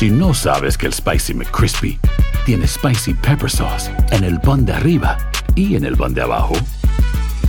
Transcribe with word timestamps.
si 0.00 0.08
no 0.08 0.32
sabes 0.32 0.78
que 0.78 0.86
el 0.86 0.94
Spicy 0.94 1.34
McCrispy 1.34 2.00
tiene 2.46 2.66
Spicy 2.66 3.12
Pepper 3.12 3.50
Sauce 3.50 3.90
en 4.12 4.24
el 4.24 4.40
pan 4.40 4.64
de 4.64 4.72
arriba 4.72 5.18
y 5.54 5.76
en 5.76 5.84
el 5.84 5.94
pan 5.94 6.14
de 6.14 6.22
abajo, 6.22 6.54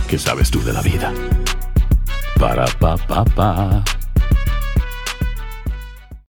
¿qué 0.06 0.18
sabes 0.18 0.50
tú 0.50 0.62
de 0.62 0.74
la 0.74 0.82
vida? 0.82 1.14
Para, 2.38 2.66
pa, 2.66 2.98
pa, 2.98 3.24
pa. 3.24 3.82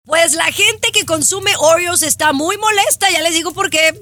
Pues 0.04 0.34
la 0.34 0.44
gente 0.52 0.92
que 0.92 1.04
consume 1.04 1.50
Oreos 1.58 2.04
está 2.04 2.32
muy 2.32 2.56
molesta, 2.56 3.10
ya 3.10 3.20
les 3.20 3.34
digo 3.34 3.50
por 3.50 3.68
qué. 3.68 3.92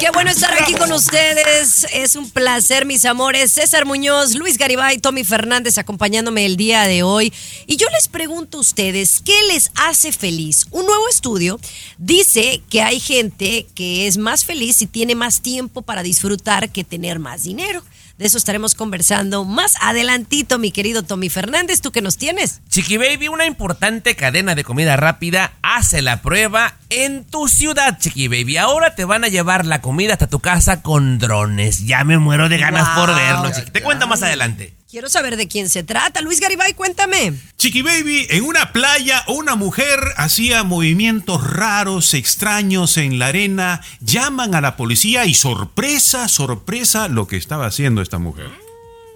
Qué 0.00 0.10
bueno 0.12 0.30
estar 0.30 0.52
aquí 0.60 0.74
con 0.74 0.90
ustedes. 0.92 1.86
Es 1.92 2.16
un 2.16 2.30
placer, 2.30 2.84
mis 2.84 3.04
amores. 3.04 3.52
César 3.52 3.86
Muñoz, 3.86 4.34
Luis 4.34 4.58
Garibay, 4.58 4.98
Tommy 4.98 5.24
Fernández 5.24 5.78
acompañándome 5.78 6.44
el 6.46 6.56
día 6.56 6.82
de 6.82 7.02
hoy. 7.02 7.32
Y 7.66 7.76
yo 7.76 7.86
les 7.90 8.08
pregunto 8.08 8.58
a 8.58 8.60
ustedes, 8.60 9.20
¿qué 9.24 9.40
les 9.48 9.70
hace 9.74 10.10
feliz? 10.12 10.66
Un 10.70 10.86
nuevo 10.86 11.08
estudio 11.08 11.60
dice 11.96 12.60
que 12.68 12.82
hay 12.82 12.98
gente 12.98 13.66
que 13.74 14.06
es 14.06 14.18
más 14.18 14.44
feliz 14.44 14.82
y 14.82 14.86
tiene 14.86 15.14
más 15.14 15.42
tiempo 15.42 15.82
para 15.82 16.02
disfrutar 16.02 16.70
que 16.70 16.84
tener 16.84 17.18
más 17.18 17.44
dinero. 17.44 17.82
De 18.18 18.26
eso 18.26 18.36
estaremos 18.36 18.74
conversando 18.74 19.44
más 19.44 19.76
adelantito, 19.80 20.58
mi 20.58 20.72
querido 20.72 21.04
Tommy 21.04 21.28
Fernández. 21.28 21.80
¿Tú 21.80 21.92
qué 21.92 22.02
nos 22.02 22.16
tienes? 22.16 22.60
Chiqui 22.68 22.96
Baby, 22.96 23.28
una 23.28 23.46
importante 23.46 24.16
cadena 24.16 24.56
de 24.56 24.64
comida 24.64 24.96
rápida 24.96 25.52
hace 25.62 26.02
la 26.02 26.20
prueba 26.20 26.74
en 26.90 27.24
tu 27.24 27.46
ciudad, 27.46 27.96
Chiqui 28.00 28.26
Baby. 28.26 28.56
Ahora 28.56 28.96
te 28.96 29.04
van 29.04 29.22
a 29.22 29.28
llevar 29.28 29.66
la 29.66 29.80
comida 29.80 30.14
hasta 30.14 30.26
tu 30.26 30.40
casa 30.40 30.82
con 30.82 31.20
drones. 31.20 31.86
Ya 31.86 32.02
me 32.02 32.18
muero 32.18 32.48
de 32.48 32.58
ganas 32.58 32.88
por 32.98 33.14
verlo, 33.14 33.52
Chiqui. 33.52 33.70
Te 33.70 33.82
cuento 33.82 34.08
más 34.08 34.20
adelante. 34.24 34.74
Quiero 34.90 35.10
saber 35.10 35.36
de 35.36 35.48
quién 35.48 35.68
se 35.68 35.82
trata. 35.82 36.22
Luis 36.22 36.40
Garibay, 36.40 36.72
cuéntame. 36.72 37.34
Chiqui 37.58 37.82
Baby, 37.82 38.26
en 38.30 38.44
una 38.44 38.72
playa, 38.72 39.22
una 39.28 39.54
mujer 39.54 40.00
hacía 40.16 40.64
movimientos 40.64 41.46
raros, 41.46 42.14
extraños 42.14 42.96
en 42.96 43.18
la 43.18 43.26
arena. 43.26 43.82
Llaman 44.00 44.54
a 44.54 44.62
la 44.62 44.76
policía 44.76 45.26
y 45.26 45.34
sorpresa, 45.34 46.26
sorpresa 46.26 47.08
lo 47.08 47.26
que 47.26 47.36
estaba 47.36 47.66
haciendo 47.66 48.00
esta 48.00 48.16
mujer. 48.16 48.48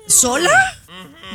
¿Sola? 0.07 0.51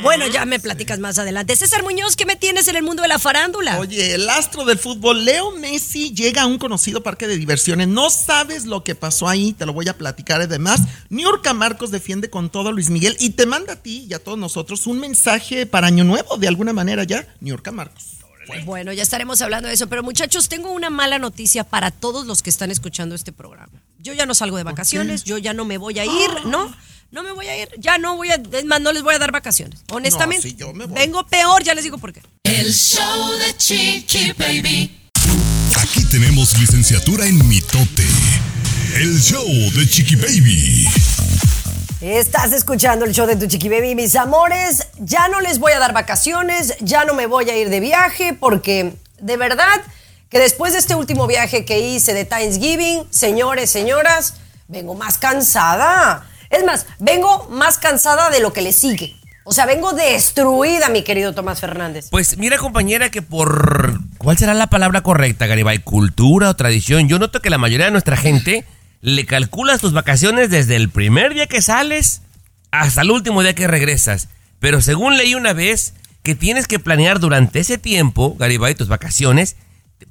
Bueno, 0.02 0.26
ya 0.28 0.44
me 0.44 0.60
platicas 0.60 0.98
más 0.98 1.18
adelante. 1.18 1.56
César 1.56 1.82
Muñoz, 1.82 2.14
¿qué 2.14 2.24
me 2.24 2.36
tienes 2.36 2.68
en 2.68 2.76
el 2.76 2.82
mundo 2.82 3.02
de 3.02 3.08
la 3.08 3.18
farándula? 3.18 3.78
Oye, 3.78 4.14
el 4.14 4.28
astro 4.28 4.64
del 4.64 4.78
fútbol, 4.78 5.24
Leo 5.24 5.50
Messi, 5.52 6.14
llega 6.14 6.42
a 6.42 6.46
un 6.46 6.58
conocido 6.58 7.02
parque 7.02 7.26
de 7.26 7.36
diversiones. 7.36 7.88
No 7.88 8.08
sabes 8.10 8.64
lo 8.66 8.84
que 8.84 8.94
pasó 8.94 9.28
ahí, 9.28 9.52
te 9.52 9.66
lo 9.66 9.72
voy 9.72 9.88
a 9.88 9.96
platicar. 9.98 10.40
Además, 10.40 10.82
Niurka 11.08 11.52
Marcos 11.52 11.90
defiende 11.90 12.30
con 12.30 12.50
todo 12.50 12.68
a 12.68 12.72
Luis 12.72 12.90
Miguel 12.90 13.16
y 13.18 13.30
te 13.30 13.46
manda 13.46 13.74
a 13.74 13.82
ti 13.82 14.06
y 14.08 14.14
a 14.14 14.18
todos 14.18 14.38
nosotros 14.38 14.86
un 14.86 15.00
mensaje 15.00 15.66
para 15.66 15.88
Año 15.88 16.04
Nuevo, 16.04 16.36
de 16.36 16.48
alguna 16.48 16.72
manera 16.72 17.04
ya, 17.04 17.26
Niurka 17.40 17.72
Marcos. 17.72 18.18
Bueno, 18.64 18.92
ya 18.92 19.02
estaremos 19.02 19.40
hablando 19.42 19.68
de 19.68 19.74
eso, 19.74 19.88
pero 19.88 20.02
muchachos, 20.02 20.48
tengo 20.48 20.70
una 20.70 20.90
mala 20.90 21.18
noticia 21.18 21.64
para 21.64 21.90
todos 21.90 22.26
los 22.26 22.42
que 22.42 22.50
están 22.50 22.70
escuchando 22.70 23.14
este 23.14 23.32
programa. 23.32 23.82
Yo 23.98 24.12
ya 24.14 24.26
no 24.26 24.34
salgo 24.34 24.56
de 24.56 24.62
vacaciones, 24.62 25.24
yo 25.24 25.38
ya 25.38 25.52
no 25.52 25.64
me 25.64 25.76
voy 25.76 25.98
a 25.98 26.04
ir, 26.04 26.30
¿no? 26.46 26.74
No 27.10 27.22
me 27.22 27.32
voy 27.32 27.46
a 27.46 27.56
ir, 27.56 27.70
ya 27.78 27.96
no 27.96 28.16
voy 28.16 28.30
a, 28.30 28.34
es 28.34 28.64
más, 28.66 28.82
no 28.82 28.92
les 28.92 29.02
voy 29.02 29.14
a 29.14 29.18
dar 29.18 29.32
vacaciones, 29.32 29.80
honestamente. 29.90 30.46
sí, 30.46 30.56
yo 30.56 30.74
me 30.74 30.84
voy. 30.84 30.94
Vengo 30.94 31.26
peor, 31.26 31.62
ya 31.64 31.74
les 31.74 31.84
digo 31.84 31.96
por 31.96 32.12
qué. 32.12 32.20
El 32.44 32.70
show 32.70 33.32
de 33.38 33.56
Chiqui 33.56 34.32
Baby. 34.32 35.08
Aquí 35.80 36.04
tenemos 36.04 36.58
licenciatura 36.58 37.24
en 37.24 37.48
mitote. 37.48 38.04
El 38.94 39.18
show 39.22 39.46
de 39.46 39.88
Chiqui 39.88 40.16
Baby. 40.16 40.86
Estás 42.02 42.52
escuchando 42.52 43.06
el 43.06 43.12
show 43.12 43.26
de 43.26 43.36
tu 43.36 43.46
chiqui 43.46 43.68
baby, 43.70 43.94
mis 43.94 44.14
amores. 44.14 44.86
Ya 44.98 45.28
no 45.28 45.40
les 45.40 45.58
voy 45.58 45.72
a 45.72 45.78
dar 45.78 45.92
vacaciones, 45.94 46.76
ya 46.80 47.04
no 47.04 47.14
me 47.14 47.26
voy 47.26 47.48
a 47.50 47.56
ir 47.56 47.70
de 47.70 47.80
viaje 47.80 48.34
porque 48.34 48.94
de 49.20 49.36
verdad 49.36 49.80
que 50.28 50.38
después 50.38 50.74
de 50.74 50.78
este 50.78 50.94
último 50.94 51.26
viaje 51.26 51.64
que 51.64 51.80
hice 51.80 52.12
de 52.14 52.24
Thanksgiving, 52.24 53.04
señores, 53.10 53.70
señoras, 53.70 54.34
vengo 54.68 54.94
más 54.94 55.18
cansada. 55.18 56.27
Es 56.50 56.64
más, 56.64 56.86
vengo 56.98 57.48
más 57.50 57.78
cansada 57.78 58.30
de 58.30 58.40
lo 58.40 58.52
que 58.52 58.62
le 58.62 58.72
sigue. 58.72 59.16
O 59.44 59.52
sea, 59.52 59.64
vengo 59.64 59.94
destruida, 59.94 60.90
mi 60.90 61.02
querido 61.02 61.32
Tomás 61.32 61.60
Fernández. 61.60 62.08
Pues 62.10 62.36
mira, 62.36 62.58
compañera, 62.58 63.10
que 63.10 63.22
por. 63.22 63.98
¿Cuál 64.18 64.36
será 64.36 64.52
la 64.52 64.66
palabra 64.66 65.00
correcta, 65.00 65.46
Garibay? 65.46 65.78
¿Cultura 65.78 66.50
o 66.50 66.56
tradición? 66.56 67.08
Yo 67.08 67.18
noto 67.18 67.40
que 67.40 67.48
la 67.48 67.56
mayoría 67.56 67.86
de 67.86 67.92
nuestra 67.92 68.18
gente 68.18 68.66
le 69.00 69.24
calculas 69.24 69.80
tus 69.80 69.94
vacaciones 69.94 70.50
desde 70.50 70.76
el 70.76 70.90
primer 70.90 71.32
día 71.32 71.46
que 71.46 71.62
sales 71.62 72.20
hasta 72.70 73.00
el 73.00 73.10
último 73.10 73.42
día 73.42 73.54
que 73.54 73.66
regresas. 73.66 74.28
Pero 74.58 74.82
según 74.82 75.16
leí 75.16 75.34
una 75.34 75.54
vez 75.54 75.94
que 76.22 76.34
tienes 76.34 76.66
que 76.66 76.78
planear 76.78 77.18
durante 77.18 77.60
ese 77.60 77.78
tiempo, 77.78 78.36
Garibay, 78.38 78.74
tus 78.74 78.88
vacaciones, 78.88 79.56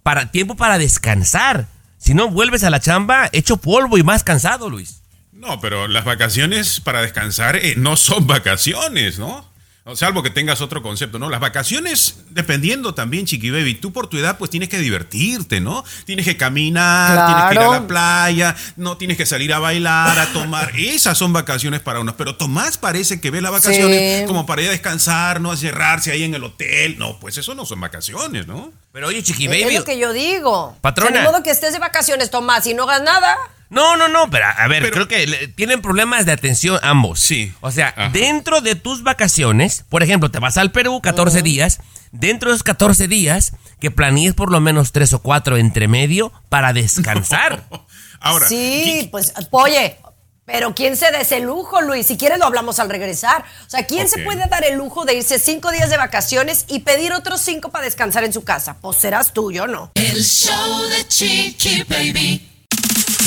para 0.02 0.32
tiempo 0.32 0.56
para 0.56 0.80
descansar. 0.80 1.68
Si 2.00 2.16
no, 2.16 2.30
vuelves 2.30 2.64
a 2.64 2.72
la 2.72 2.80
chamba 2.80 3.30
hecho 3.34 3.58
polvo 3.58 4.00
y 4.00 4.04
más 4.04 4.24
cansado, 4.24 4.68
Luis. 4.70 5.02
No, 5.38 5.60
pero 5.62 5.88
las 5.88 6.04
vacaciones 6.04 6.80
para 6.80 7.02
descansar 7.02 7.56
eh, 7.58 7.76
no 7.78 7.96
son 7.96 8.26
vacaciones, 8.28 9.20
¿no? 9.20 9.48
O 9.90 9.96
salvo 9.96 10.22
que 10.22 10.30
tengas 10.30 10.60
otro 10.60 10.82
concepto, 10.84 11.18
¿no? 11.18 11.30
Las 11.30 11.40
vacaciones, 11.40 12.18
dependiendo 12.32 12.94
también, 12.94 13.26
Chiqui 13.26 13.52
Baby, 13.52 13.76
tú 13.76 13.94
por 13.94 14.08
tu 14.08 14.18
edad 14.18 14.38
pues 14.38 14.52
tienes 14.52 14.68
que 14.68 14.80
divertirte, 14.80 15.62
¿no? 15.62 15.82
Tienes 16.04 16.26
que 16.26 16.36
caminar, 16.36 17.26
tienes 17.26 17.44
que 17.46 17.54
ir 17.54 17.60
a 17.62 17.72
la 17.80 17.88
playa, 17.88 18.56
no 18.76 18.98
tienes 18.98 19.16
que 19.16 19.26
salir 19.26 19.54
a 19.54 19.60
bailar, 19.60 20.20
a 20.20 20.26
tomar. 20.34 20.74
Esas 20.78 21.18
son 21.18 21.32
vacaciones 21.32 21.80
para 21.80 22.02
unos. 22.02 22.16
Pero 22.16 22.36
Tomás 22.36 22.78
parece 22.78 23.22
que 23.22 23.32
ve 23.32 23.40
las 23.40 23.52
vacaciones 23.54 24.22
Sí. 24.22 24.28
como 24.28 24.46
para 24.46 24.62
ir 24.64 24.68
a 24.68 24.72
descansar, 24.72 25.40
¿no? 25.40 25.52
A 25.54 25.58
cerrarse 25.58 26.12
ahí 26.12 26.24
en 26.24 26.34
el 26.36 26.44
hotel. 26.44 26.98
No, 27.00 27.18
pues 27.22 27.38
eso 27.38 27.56
no 27.56 27.66
son 27.66 27.80
vacaciones, 27.80 28.46
¿no? 28.46 28.74
Pero 28.92 29.08
oye, 29.08 29.24
Chiqui 29.24 29.46
es 29.46 29.52
Baby. 29.52 29.76
lo 29.78 29.86
que 29.86 29.98
yo 29.98 30.12
digo. 30.12 30.76
Patrona. 30.82 31.20
De 31.20 31.24
modo 31.26 31.44
que 31.44 31.52
estés 31.52 31.72
de 31.72 31.80
vacaciones, 31.80 32.30
Tomás, 32.30 32.68
y 32.68 32.74
no 32.74 32.84
hagas 32.84 33.04
nada. 33.04 33.38
No, 33.70 33.98
no, 33.98 34.08
no, 34.08 34.30
pero 34.30 34.46
a 34.46 34.68
ver, 34.68 34.82
Pero- 34.84 34.94
creo 34.94 35.08
que 35.08 35.28
le- 35.28 35.48
tienen 35.50 35.82
problemas 35.82 36.26
de 36.26 36.32
atención 36.32 36.80
ambos. 36.84 37.20
Sí. 37.20 37.52
O 37.62 37.70
sea, 37.72 37.90
Ajá. 37.90 38.10
dentro 38.10 38.62
de 38.62 38.76
tus 38.76 39.04
vacaciones, 39.04 39.84
por 39.90 40.04
ejemplo, 40.04 40.32
te 40.32 40.40
vas 40.40 40.58
al 40.58 40.72
Perú 40.72 41.02
14 41.02 41.42
días, 41.42 41.80
dentro 42.12 42.50
de 42.50 42.56
esos 42.56 42.64
14 42.64 43.08
días, 43.08 43.52
que 43.82 43.92
planees 43.92 44.34
por 44.34 44.52
lo 44.52 44.60
menos 44.62 44.92
3 44.94 45.12
o 45.14 45.22
4 45.22 45.58
entre 45.58 45.88
medio 45.88 46.32
para 46.50 46.72
descansar. 46.74 47.64
Ahora, 48.20 48.48
Sí, 48.48 49.02
¿qui- 49.04 49.10
pues, 49.12 49.34
oye, 49.52 49.98
pero 50.46 50.74
¿quién 50.74 50.96
se 50.96 51.12
da 51.12 51.20
ese 51.20 51.42
lujo, 51.42 51.82
Luis? 51.82 52.08
Si 52.08 52.16
quieres 52.18 52.40
lo 52.40 52.46
hablamos 52.46 52.80
al 52.80 52.90
regresar. 52.90 53.44
O 53.66 53.70
sea, 53.70 53.86
¿quién 53.86 54.08
se 54.08 54.20
puede 54.24 54.48
dar 54.48 54.64
el 54.64 54.78
lujo 54.78 55.04
de 55.04 55.16
irse 55.16 55.40
cinco 55.40 55.72
días 55.72 55.90
de 55.90 55.98
vacaciones 55.98 56.64
y 56.70 56.80
pedir 56.80 57.12
otros 57.12 57.42
cinco 57.42 57.70
para 57.70 57.84
descansar 57.84 58.24
en 58.24 58.32
su 58.32 58.46
casa? 58.46 58.78
Pues 58.80 58.98
serás 58.98 59.34
tú, 59.34 59.52
yo 59.52 59.68
no. 59.68 59.92
El 59.96 60.24
show 60.24 60.84
de 60.88 61.06
Chiqui 61.08 61.84
Baby. 61.84 62.50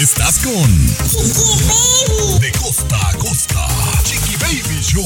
Estás 0.01 0.39
con 0.39 0.87
De 2.41 2.53
costa 2.53 2.97
a 3.07 3.19
costa. 3.19 3.67
Chiqui 4.03 4.35
Baby 4.37 4.81
Show. 4.81 5.05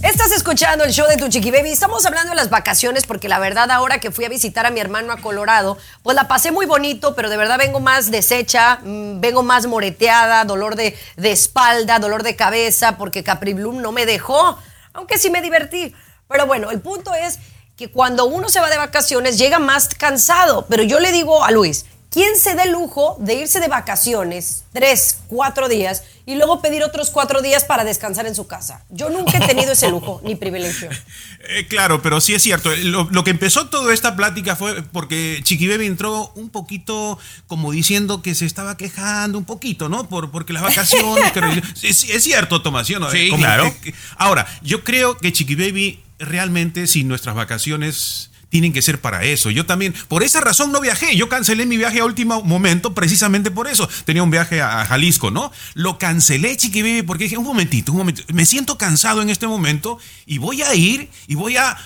Estás 0.00 0.32
escuchando 0.32 0.84
el 0.84 0.90
show 0.90 1.06
de 1.06 1.18
tu 1.18 1.28
chiqui 1.28 1.50
baby. 1.50 1.72
Estamos 1.72 2.06
hablando 2.06 2.30
de 2.30 2.36
las 2.36 2.48
vacaciones 2.48 3.04
porque 3.04 3.28
la 3.28 3.38
verdad 3.38 3.70
ahora 3.70 3.98
que 3.98 4.10
fui 4.10 4.24
a 4.24 4.30
visitar 4.30 4.64
a 4.64 4.70
mi 4.70 4.80
hermano 4.80 5.12
a 5.12 5.18
Colorado, 5.18 5.76
pues 6.02 6.16
la 6.16 6.26
pasé 6.26 6.52
muy 6.52 6.64
bonito, 6.64 7.14
pero 7.14 7.28
de 7.28 7.36
verdad 7.36 7.58
vengo 7.58 7.80
más 7.80 8.10
deshecha, 8.10 8.78
mm, 8.82 9.20
vengo 9.20 9.42
más 9.42 9.66
moreteada, 9.66 10.46
dolor 10.46 10.74
de, 10.74 10.96
de 11.18 11.32
espalda, 11.32 11.98
dolor 11.98 12.22
de 12.22 12.34
cabeza, 12.34 12.96
porque 12.96 13.22
Capri 13.22 13.52
Bloom 13.52 13.82
no 13.82 13.92
me 13.92 14.06
dejó, 14.06 14.58
aunque 14.94 15.18
sí 15.18 15.28
me 15.28 15.42
divertí. 15.42 15.94
Pero 16.28 16.46
bueno, 16.46 16.70
el 16.70 16.80
punto 16.80 17.12
es 17.12 17.40
que 17.76 17.90
cuando 17.90 18.24
uno 18.24 18.48
se 18.48 18.60
va 18.60 18.70
de 18.70 18.78
vacaciones 18.78 19.36
llega 19.36 19.58
más 19.58 19.88
cansado, 19.88 20.64
pero 20.70 20.82
yo 20.82 21.00
le 21.00 21.12
digo 21.12 21.44
a 21.44 21.50
Luis, 21.50 21.84
¿quién 22.14 22.38
se 22.38 22.54
da 22.54 22.62
el 22.62 22.70
lujo 22.70 23.16
de 23.18 23.34
irse 23.34 23.58
de 23.58 23.66
vacaciones 23.66 24.62
tres, 24.72 25.18
cuatro 25.26 25.68
días 25.68 26.04
y 26.26 26.36
luego 26.36 26.62
pedir 26.62 26.84
otros 26.84 27.10
cuatro 27.10 27.42
días 27.42 27.64
para 27.64 27.82
descansar 27.82 28.26
en 28.26 28.36
su 28.36 28.46
casa? 28.46 28.84
Yo 28.88 29.10
nunca 29.10 29.36
he 29.38 29.46
tenido 29.46 29.72
ese 29.72 29.90
lujo 29.90 30.20
ni 30.24 30.36
privilegio. 30.36 30.88
Eh, 31.46 31.66
claro, 31.66 32.00
pero 32.00 32.22
sí 32.22 32.32
es 32.32 32.42
cierto. 32.42 32.74
Lo, 32.84 33.06
lo 33.10 33.22
que 33.22 33.30
empezó 33.30 33.66
toda 33.68 33.92
esta 33.92 34.16
plática 34.16 34.56
fue 34.56 34.82
porque 34.82 35.40
Chiqui 35.44 35.68
Baby 35.68 35.84
entró 35.84 36.32
un 36.36 36.48
poquito 36.48 37.18
como 37.48 37.70
diciendo 37.70 38.22
que 38.22 38.34
se 38.34 38.46
estaba 38.46 38.78
quejando 38.78 39.36
un 39.36 39.44
poquito, 39.44 39.90
¿no? 39.90 40.08
Por, 40.08 40.30
porque 40.30 40.54
las 40.54 40.62
vacaciones. 40.62 41.32
que- 41.32 41.62
sí, 41.74 41.92
sí, 41.92 42.12
es 42.12 42.22
cierto, 42.22 42.62
Tomás, 42.62 42.86
¿sí 42.86 42.94
o 42.94 42.98
no? 42.98 43.10
Sí, 43.10 43.28
Como 43.28 43.42
claro. 43.42 43.70
ahora, 44.16 44.46
yo 44.62 44.84
creo 44.84 45.18
que 45.18 45.34
Chiqui 45.34 45.54
Baby 45.54 46.02
realmente, 46.18 46.86
si 46.86 47.04
nuestras 47.04 47.34
vacaciones 47.34 48.30
tienen 48.54 48.72
que 48.72 48.82
ser 48.82 49.00
para 49.00 49.24
eso. 49.24 49.50
Yo 49.50 49.66
también, 49.66 49.92
por 50.06 50.22
esa 50.22 50.40
razón 50.40 50.70
no 50.70 50.80
viajé. 50.80 51.16
Yo 51.16 51.28
cancelé 51.28 51.66
mi 51.66 51.76
viaje 51.76 51.98
a 51.98 52.04
último 52.04 52.40
momento 52.44 52.94
precisamente 52.94 53.50
por 53.50 53.66
eso. 53.66 53.88
Tenía 54.04 54.22
un 54.22 54.30
viaje 54.30 54.62
a 54.62 54.86
Jalisco, 54.86 55.32
¿no? 55.32 55.50
Lo 55.74 55.98
cancelé, 55.98 56.56
Chiqui 56.56 56.82
Baby, 56.82 57.02
porque 57.02 57.24
dije, 57.24 57.36
un 57.36 57.42
momentito, 57.42 57.90
un 57.90 57.98
momentito. 57.98 58.32
Me 58.32 58.46
siento 58.46 58.78
cansado 58.78 59.22
en 59.22 59.30
este 59.30 59.48
momento 59.48 59.98
y 60.24 60.38
voy 60.38 60.62
a 60.62 60.72
ir 60.76 61.10
y 61.26 61.34
voy 61.34 61.56
a 61.56 61.76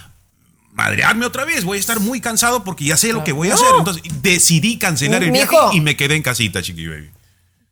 madrearme 0.75 1.25
otra 1.25 1.47
vez. 1.47 1.65
Voy 1.65 1.79
a 1.79 1.81
estar 1.81 2.01
muy 2.01 2.21
cansado 2.21 2.65
porque 2.65 2.85
ya 2.85 2.99
sé 2.99 3.15
lo 3.15 3.25
que 3.25 3.33
voy 3.33 3.49
a 3.49 3.55
hacer. 3.55 3.69
Entonces 3.79 4.03
decidí 4.21 4.77
cancelar 4.77 5.25
el 5.25 5.31
viaje 5.31 5.57
y 5.73 5.81
me 5.81 5.97
quedé 5.97 6.17
en 6.17 6.23
casita, 6.23 6.61
Chiqui 6.61 6.87
Baby. 6.87 7.09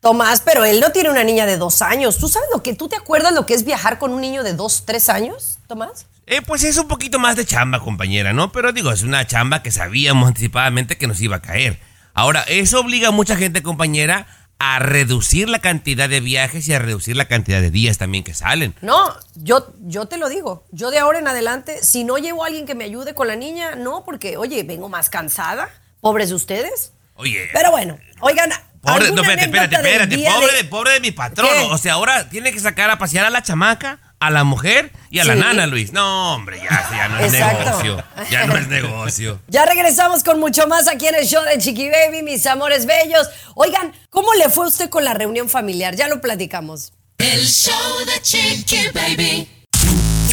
Tomás, 0.07 0.39
pero 0.39 0.63
él 0.63 0.79
no 0.79 0.93
tiene 0.93 1.09
una 1.09 1.25
niña 1.25 1.45
de 1.45 1.57
dos 1.57 1.81
años. 1.81 2.17
¿Tú 2.17 2.29
sabes 2.29 2.47
lo 2.53 2.63
que, 2.63 2.73
tú 2.73 2.87
te 2.87 2.95
acuerdas 2.95 3.33
lo 3.33 3.45
que 3.45 3.53
es 3.53 3.65
viajar 3.65 3.99
con 3.99 4.13
un 4.13 4.21
niño 4.21 4.41
de 4.41 4.53
dos, 4.53 4.85
tres 4.85 5.09
años, 5.09 5.59
Tomás? 5.67 6.05
Eh, 6.27 6.41
pues 6.41 6.63
es 6.63 6.77
un 6.77 6.87
poquito 6.87 7.19
más 7.19 7.35
de 7.35 7.45
chamba, 7.45 7.81
compañera, 7.81 8.31
¿no? 8.31 8.53
Pero 8.53 8.71
digo, 8.71 8.93
es 8.93 9.03
una 9.03 9.27
chamba 9.27 9.61
que 9.63 9.69
sabíamos 9.69 10.29
anticipadamente 10.29 10.97
que 10.97 11.07
nos 11.07 11.19
iba 11.19 11.35
a 11.35 11.41
caer. 11.41 11.81
Ahora, 12.13 12.43
eso 12.47 12.79
obliga 12.79 13.09
a 13.09 13.11
mucha 13.11 13.35
gente, 13.35 13.61
compañera, 13.61 14.27
a 14.59 14.79
reducir 14.79 15.49
la 15.49 15.59
cantidad 15.59 16.07
de 16.07 16.21
viajes 16.21 16.65
y 16.69 16.73
a 16.73 16.79
reducir 16.79 17.17
la 17.17 17.25
cantidad 17.25 17.59
de 17.59 17.69
días 17.69 17.97
también 17.97 18.23
que 18.23 18.33
salen. 18.33 18.75
No, 18.81 19.13
yo, 19.35 19.73
yo 19.81 20.05
te 20.05 20.15
lo 20.15 20.29
digo. 20.29 20.63
Yo 20.71 20.89
de 20.89 20.99
ahora 20.99 21.19
en 21.19 21.27
adelante, 21.27 21.83
si 21.83 22.05
no 22.05 22.17
llevo 22.17 22.45
a 22.45 22.47
alguien 22.47 22.65
que 22.65 22.75
me 22.75 22.85
ayude 22.85 23.13
con 23.13 23.27
la 23.27 23.35
niña, 23.35 23.75
no, 23.75 24.05
porque, 24.05 24.37
oye, 24.37 24.63
vengo 24.63 24.87
más 24.87 25.09
cansada. 25.09 25.67
Pobres 25.99 26.29
de 26.29 26.35
ustedes. 26.35 26.93
Oye. 27.15 27.49
Pero 27.51 27.71
bueno, 27.71 27.97
oigan. 28.21 28.51
Pobre, 28.93 29.11
no, 29.11 29.21
¿alguna 29.21 29.21
espérate, 29.33 29.45
espérate, 29.45 29.75
espérate. 30.15 30.17
Pobre 30.39 30.55
de- 30.57 30.63
pobre 30.65 30.91
de 30.93 30.99
mi 30.99 31.11
patrón. 31.11 31.49
¿Qué? 31.53 31.61
O 31.71 31.77
sea, 31.77 31.93
ahora 31.93 32.29
tiene 32.29 32.51
que 32.51 32.59
sacar 32.59 32.89
a 32.89 32.97
pasear 32.97 33.25
a 33.25 33.29
la 33.29 33.43
chamaca, 33.43 33.99
a 34.19 34.29
la 34.31 34.43
mujer 34.43 34.91
y 35.11 35.19
a 35.19 35.25
la 35.25 35.35
nana, 35.35 35.67
Luis. 35.67 35.91
No, 35.93 36.33
hombre, 36.35 36.59
ya, 36.59 36.89
ya 36.91 37.07
no 37.07 37.19
es 37.19 37.33
Exacto. 37.33 37.63
negocio. 37.65 38.03
Ya 38.31 38.45
no 38.47 38.57
es 38.57 38.67
negocio. 38.69 39.39
Ya 39.47 39.65
regresamos 39.65 40.23
con 40.23 40.39
mucho 40.39 40.67
más 40.67 40.87
aquí 40.87 41.07
en 41.07 41.15
el 41.15 41.25
show 41.27 41.43
de 41.43 41.57
Chiqui 41.59 41.89
Baby, 41.89 42.23
mis 42.23 42.45
amores 42.47 42.85
bellos. 42.85 43.27
Oigan, 43.55 43.93
¿cómo 44.09 44.33
le 44.33 44.49
fue 44.49 44.65
a 44.65 44.69
usted 44.69 44.89
con 44.89 45.03
la 45.03 45.13
reunión 45.13 45.49
familiar? 45.49 45.95
Ya 45.95 46.07
lo 46.07 46.19
platicamos. 46.21 46.93
El 47.19 47.45
show 47.47 47.73
de 48.05 48.21
Chiqui 48.21 48.87
Baby. 48.93 49.47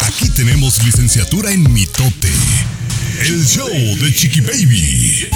Aquí 0.06 0.28
tenemos 0.30 0.82
licenciatura 0.82 1.50
en 1.50 1.70
mitote. 1.72 2.30
El 3.20 3.44
show 3.46 3.68
de 3.68 4.14
Chiqui 4.14 4.40
Baby. 4.40 5.28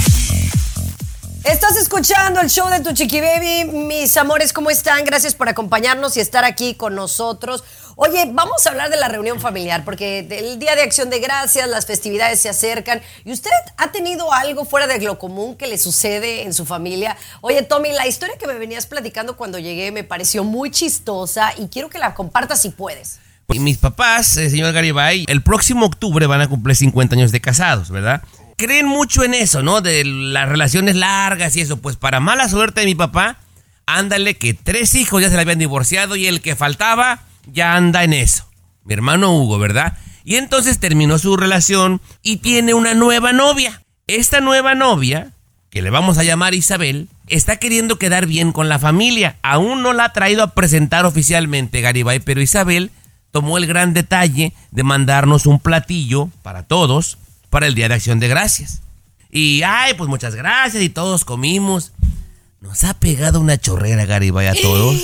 Estás 1.43 1.77
escuchando 1.77 2.41
el 2.41 2.49
show 2.49 2.69
de 2.69 2.81
tu 2.81 2.91
Chiqui 2.93 3.21
Baby. 3.21 3.71
Mis 3.71 4.17
amores, 4.17 4.51
¿cómo 4.51 4.69
están? 4.69 5.05
Gracias 5.05 5.33
por 5.33 5.47
acompañarnos 5.47 6.17
y 6.17 6.19
estar 6.19 6.43
aquí 6.43 6.75
con 6.75 6.95
nosotros. 6.95 7.63
Oye, 7.95 8.29
vamos 8.31 8.65
a 8.65 8.69
hablar 8.69 8.89
de 8.89 8.97
la 8.97 9.07
reunión 9.07 9.39
familiar, 9.39 9.85
porque 9.85 10.19
el 10.19 10.59
Día 10.59 10.75
de 10.75 10.81
Acción 10.81 11.09
de 11.09 11.19
Gracias, 11.19 11.67
las 11.69 11.85
festividades 11.85 12.41
se 12.41 12.49
acercan. 12.49 13.01
¿Y 13.23 13.31
usted 13.31 13.49
ha 13.77 13.91
tenido 13.91 14.33
algo 14.33 14.65
fuera 14.65 14.85
de 14.85 14.99
lo 14.99 15.17
común 15.17 15.55
que 15.55 15.67
le 15.67 15.77
sucede 15.77 16.43
en 16.43 16.53
su 16.53 16.65
familia? 16.65 17.15
Oye, 17.39 17.61
Tommy, 17.61 17.93
la 17.93 18.05
historia 18.05 18.37
que 18.37 18.45
me 18.45 18.55
venías 18.55 18.85
platicando 18.85 19.37
cuando 19.37 19.59
llegué 19.59 19.91
me 19.91 20.03
pareció 20.03 20.43
muy 20.43 20.71
chistosa 20.71 21.53
y 21.57 21.67
quiero 21.67 21.89
que 21.89 21.99
la 21.99 22.13
compartas 22.13 22.61
si 22.61 22.69
puedes. 22.69 23.19
Y 23.51 23.59
mis 23.59 23.77
papás, 23.77 24.37
eh, 24.37 24.49
señor 24.49 24.73
Garibay, 24.73 25.25
el 25.27 25.41
próximo 25.41 25.85
octubre 25.87 26.27
van 26.27 26.41
a 26.41 26.47
cumplir 26.47 26.75
50 26.75 27.15
años 27.15 27.31
de 27.31 27.41
casados, 27.41 27.89
¿verdad? 27.89 28.21
Creen 28.59 28.87
mucho 28.89 29.23
en 29.23 29.33
eso, 29.33 29.63
¿no? 29.63 29.79
De 29.79 30.03
las 30.03 30.49
relaciones 30.49 30.97
largas 30.97 31.55
y 31.55 31.61
eso. 31.61 31.77
Pues 31.77 31.95
para 31.95 32.19
mala 32.19 32.49
suerte 32.49 32.81
de 32.81 32.87
mi 32.87 32.93
papá, 32.93 33.37
ándale 33.85 34.35
que 34.35 34.53
tres 34.53 34.95
hijos 34.95 35.21
ya 35.21 35.29
se 35.29 35.35
le 35.35 35.43
habían 35.43 35.59
divorciado 35.59 36.17
y 36.17 36.27
el 36.27 36.41
que 36.41 36.57
faltaba 36.57 37.21
ya 37.45 37.77
anda 37.77 38.03
en 38.03 38.11
eso. 38.11 38.49
Mi 38.83 38.95
hermano 38.95 39.33
Hugo, 39.33 39.59
¿verdad? 39.59 39.97
Y 40.25 40.35
entonces 40.35 40.77
terminó 40.77 41.17
su 41.19 41.37
relación 41.37 42.01
y 42.21 42.37
tiene 42.37 42.73
una 42.73 42.93
nueva 42.95 43.31
novia. 43.31 43.81
Esta 44.07 44.41
nueva 44.41 44.75
novia, 44.75 45.31
que 45.69 45.81
le 45.81 45.89
vamos 45.89 46.17
a 46.17 46.25
llamar 46.25 46.53
Isabel, 46.53 47.07
está 47.27 47.59
queriendo 47.59 47.97
quedar 47.97 48.25
bien 48.25 48.51
con 48.51 48.67
la 48.67 48.77
familia. 48.77 49.37
Aún 49.41 49.83
no 49.83 49.93
la 49.93 50.03
ha 50.03 50.11
traído 50.11 50.43
a 50.43 50.53
presentar 50.53 51.05
oficialmente, 51.05 51.79
Garibay, 51.79 52.19
pero 52.19 52.41
Isabel 52.41 52.91
tomó 53.31 53.57
el 53.57 53.67
gran 53.67 53.93
detalle 53.93 54.51
de 54.71 54.83
mandarnos 54.83 55.45
un 55.45 55.61
platillo 55.61 56.29
para 56.43 56.63
todos 56.63 57.17
para 57.49 57.67
el 57.67 57.75
Día 57.75 57.87
de 57.87 57.95
Acción 57.95 58.19
de 58.19 58.27
Gracias. 58.27 58.81
Y, 59.31 59.61
ay, 59.63 59.93
pues 59.93 60.09
muchas 60.09 60.35
gracias 60.35 60.81
y 60.81 60.89
todos 60.89 61.25
comimos. 61.25 61.91
Nos 62.61 62.83
ha 62.83 62.93
pegado 62.95 63.39
una 63.39 63.57
chorrera, 63.57 64.05
Garibay, 64.05 64.47
a 64.47 64.55
todos. 64.55 64.95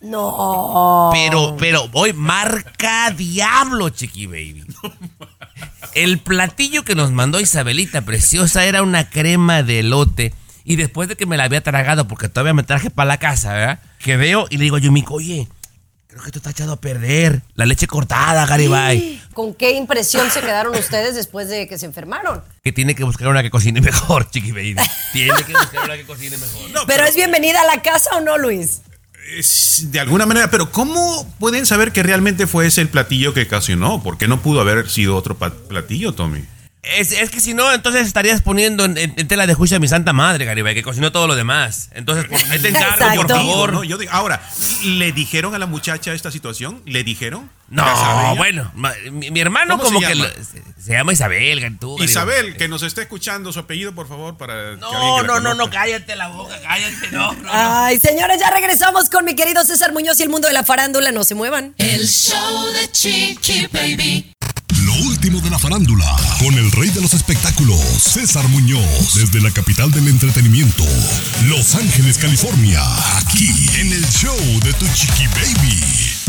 No. 0.00 1.10
Pero, 1.12 1.56
pero, 1.58 1.88
hoy 1.92 2.12
marca 2.12 3.10
diablo, 3.10 3.90
chiqui 3.90 4.26
baby. 4.26 4.64
El 5.94 6.18
platillo 6.18 6.84
que 6.84 6.94
nos 6.94 7.10
mandó 7.10 7.40
Isabelita 7.40 8.02
Preciosa 8.02 8.64
era 8.66 8.82
una 8.82 9.08
crema 9.08 9.62
de 9.62 9.80
elote. 9.80 10.34
Y 10.64 10.76
después 10.76 11.08
de 11.08 11.16
que 11.16 11.26
me 11.26 11.36
la 11.36 11.44
había 11.44 11.62
tragado, 11.62 12.08
porque 12.08 12.28
todavía 12.28 12.52
me 12.52 12.62
traje 12.62 12.90
para 12.90 13.08
la 13.08 13.18
casa, 13.18 13.52
¿verdad? 13.52 13.80
Que 13.98 14.16
veo 14.16 14.46
y 14.50 14.58
le 14.58 14.64
digo 14.64 14.76
a 14.76 14.80
Yumiko, 14.80 15.14
oye, 15.14 15.48
creo 16.08 16.22
que 16.22 16.28
esto 16.28 16.38
está 16.38 16.50
echado 16.50 16.72
a 16.72 16.80
perder. 16.80 17.42
La 17.54 17.66
leche 17.66 17.86
cortada, 17.86 18.46
Garibay. 18.46 19.22
¿Con 19.36 19.52
qué 19.52 19.72
impresión 19.72 20.30
se 20.30 20.40
quedaron 20.40 20.74
ustedes 20.74 21.14
después 21.14 21.50
de 21.50 21.68
que 21.68 21.76
se 21.76 21.84
enfermaron? 21.84 22.42
Que 22.64 22.72
tiene 22.72 22.94
que 22.94 23.04
buscar 23.04 23.28
una 23.28 23.42
que 23.42 23.50
cocine 23.50 23.82
mejor, 23.82 24.30
chiqui 24.30 24.50
baby. 24.50 24.76
Tiene 25.12 25.44
que 25.44 25.52
buscar 25.52 25.84
una 25.84 25.94
que 25.94 26.06
cocine 26.06 26.38
mejor. 26.38 26.86
¿Pero 26.86 27.04
es 27.04 27.14
bienvenida 27.16 27.60
a 27.60 27.66
la 27.66 27.82
casa 27.82 28.16
o 28.16 28.22
no, 28.22 28.38
Luis? 28.38 28.80
Es 29.36 29.92
de 29.92 30.00
alguna 30.00 30.24
manera, 30.24 30.50
pero 30.50 30.72
¿cómo 30.72 31.30
pueden 31.38 31.66
saber 31.66 31.92
que 31.92 32.02
realmente 32.02 32.46
fue 32.46 32.66
ese 32.66 32.80
el 32.80 32.88
platillo 32.88 33.34
que 33.34 33.42
ocasionó? 33.42 34.02
¿Por 34.02 34.16
qué 34.16 34.26
no 34.26 34.40
pudo 34.40 34.62
haber 34.62 34.88
sido 34.88 35.14
otro 35.14 35.36
platillo, 35.36 36.14
Tommy? 36.14 36.42
Es, 36.96 37.12
es 37.12 37.30
que 37.30 37.40
si 37.40 37.52
no, 37.54 37.72
entonces 37.72 38.06
estarías 38.06 38.42
poniendo 38.42 38.84
en, 38.84 38.96
en- 38.96 39.14
en 39.16 39.28
tela 39.28 39.46
de 39.46 39.54
juicio 39.54 39.76
a 39.76 39.80
mi 39.80 39.88
santa 39.88 40.12
madre, 40.12 40.44
Garibay, 40.44 40.74
que 40.74 40.82
cocinó 40.82 41.10
todo 41.12 41.26
lo 41.26 41.34
demás. 41.34 41.88
Entonces, 41.94 42.26
pues, 42.28 42.48
ahí 42.50 42.58
te 42.60 42.68
encargo, 42.68 43.22
por 43.22 43.28
favor. 43.28 43.72
No, 43.72 43.84
yo 43.84 43.98
digo- 43.98 44.12
ahora, 44.12 44.40
¿le 44.84 45.12
dijeron 45.12 45.54
a 45.54 45.58
la 45.58 45.66
muchacha 45.66 46.12
esta 46.12 46.30
situación? 46.30 46.82
¿Le 46.86 47.02
dijeron? 47.04 47.50
No, 47.68 48.36
bueno, 48.36 48.70
mi, 49.10 49.32
mi 49.32 49.40
hermano 49.40 49.76
¿Cómo 49.76 49.82
como 49.88 50.00
se 50.00 50.06
que 50.06 50.14
lo- 50.14 50.28
se, 50.28 50.62
se 50.80 50.92
llama 50.92 51.12
Isabel, 51.12 51.58
tú, 51.80 51.96
Garibay. 51.96 52.04
Isabel, 52.08 52.56
que 52.56 52.68
nos 52.68 52.82
esté 52.84 53.02
escuchando 53.02 53.52
su 53.52 53.58
apellido, 53.58 53.92
por 53.92 54.06
favor, 54.06 54.36
para 54.36 54.76
No, 54.76 54.88
que 55.20 55.26
no, 55.26 55.40
no, 55.40 55.54
no, 55.54 55.68
cállate 55.68 56.14
la 56.14 56.28
boca, 56.28 56.54
cállate, 56.62 57.10
no, 57.10 57.32
no, 57.32 57.42
no. 57.42 57.50
Ay, 57.52 57.98
señores, 57.98 58.38
ya 58.38 58.50
regresamos 58.50 59.10
con 59.10 59.24
mi 59.24 59.34
querido 59.34 59.64
César 59.64 59.92
Muñoz 59.92 60.20
y 60.20 60.22
el 60.22 60.28
mundo 60.28 60.46
de 60.46 60.54
la 60.54 60.62
farándula. 60.62 61.10
No 61.10 61.24
se 61.24 61.34
muevan. 61.34 61.74
El 61.78 62.06
show 62.06 62.66
de 62.72 62.90
Chiqui 62.92 63.66
Baby. 63.72 64.32
Lo 64.96 65.08
último 65.08 65.40
de 65.40 65.50
la 65.50 65.58
farándula, 65.58 66.16
con 66.38 66.54
el 66.54 66.70
rey 66.72 66.88
de 66.90 67.00
los 67.00 67.12
espectáculos, 67.12 67.78
César 67.98 68.46
Muñoz, 68.48 69.14
desde 69.14 69.40
la 69.40 69.50
capital 69.50 69.90
del 69.90 70.08
entretenimiento, 70.08 70.84
Los 71.46 71.74
Ángeles, 71.74 72.16
California, 72.18 72.80
aquí 73.18 73.50
en 73.78 73.92
el 73.92 74.06
show 74.08 74.36
de 74.62 74.72
Tu 74.74 74.86
Chiqui 74.94 75.26
Baby. 75.28 75.82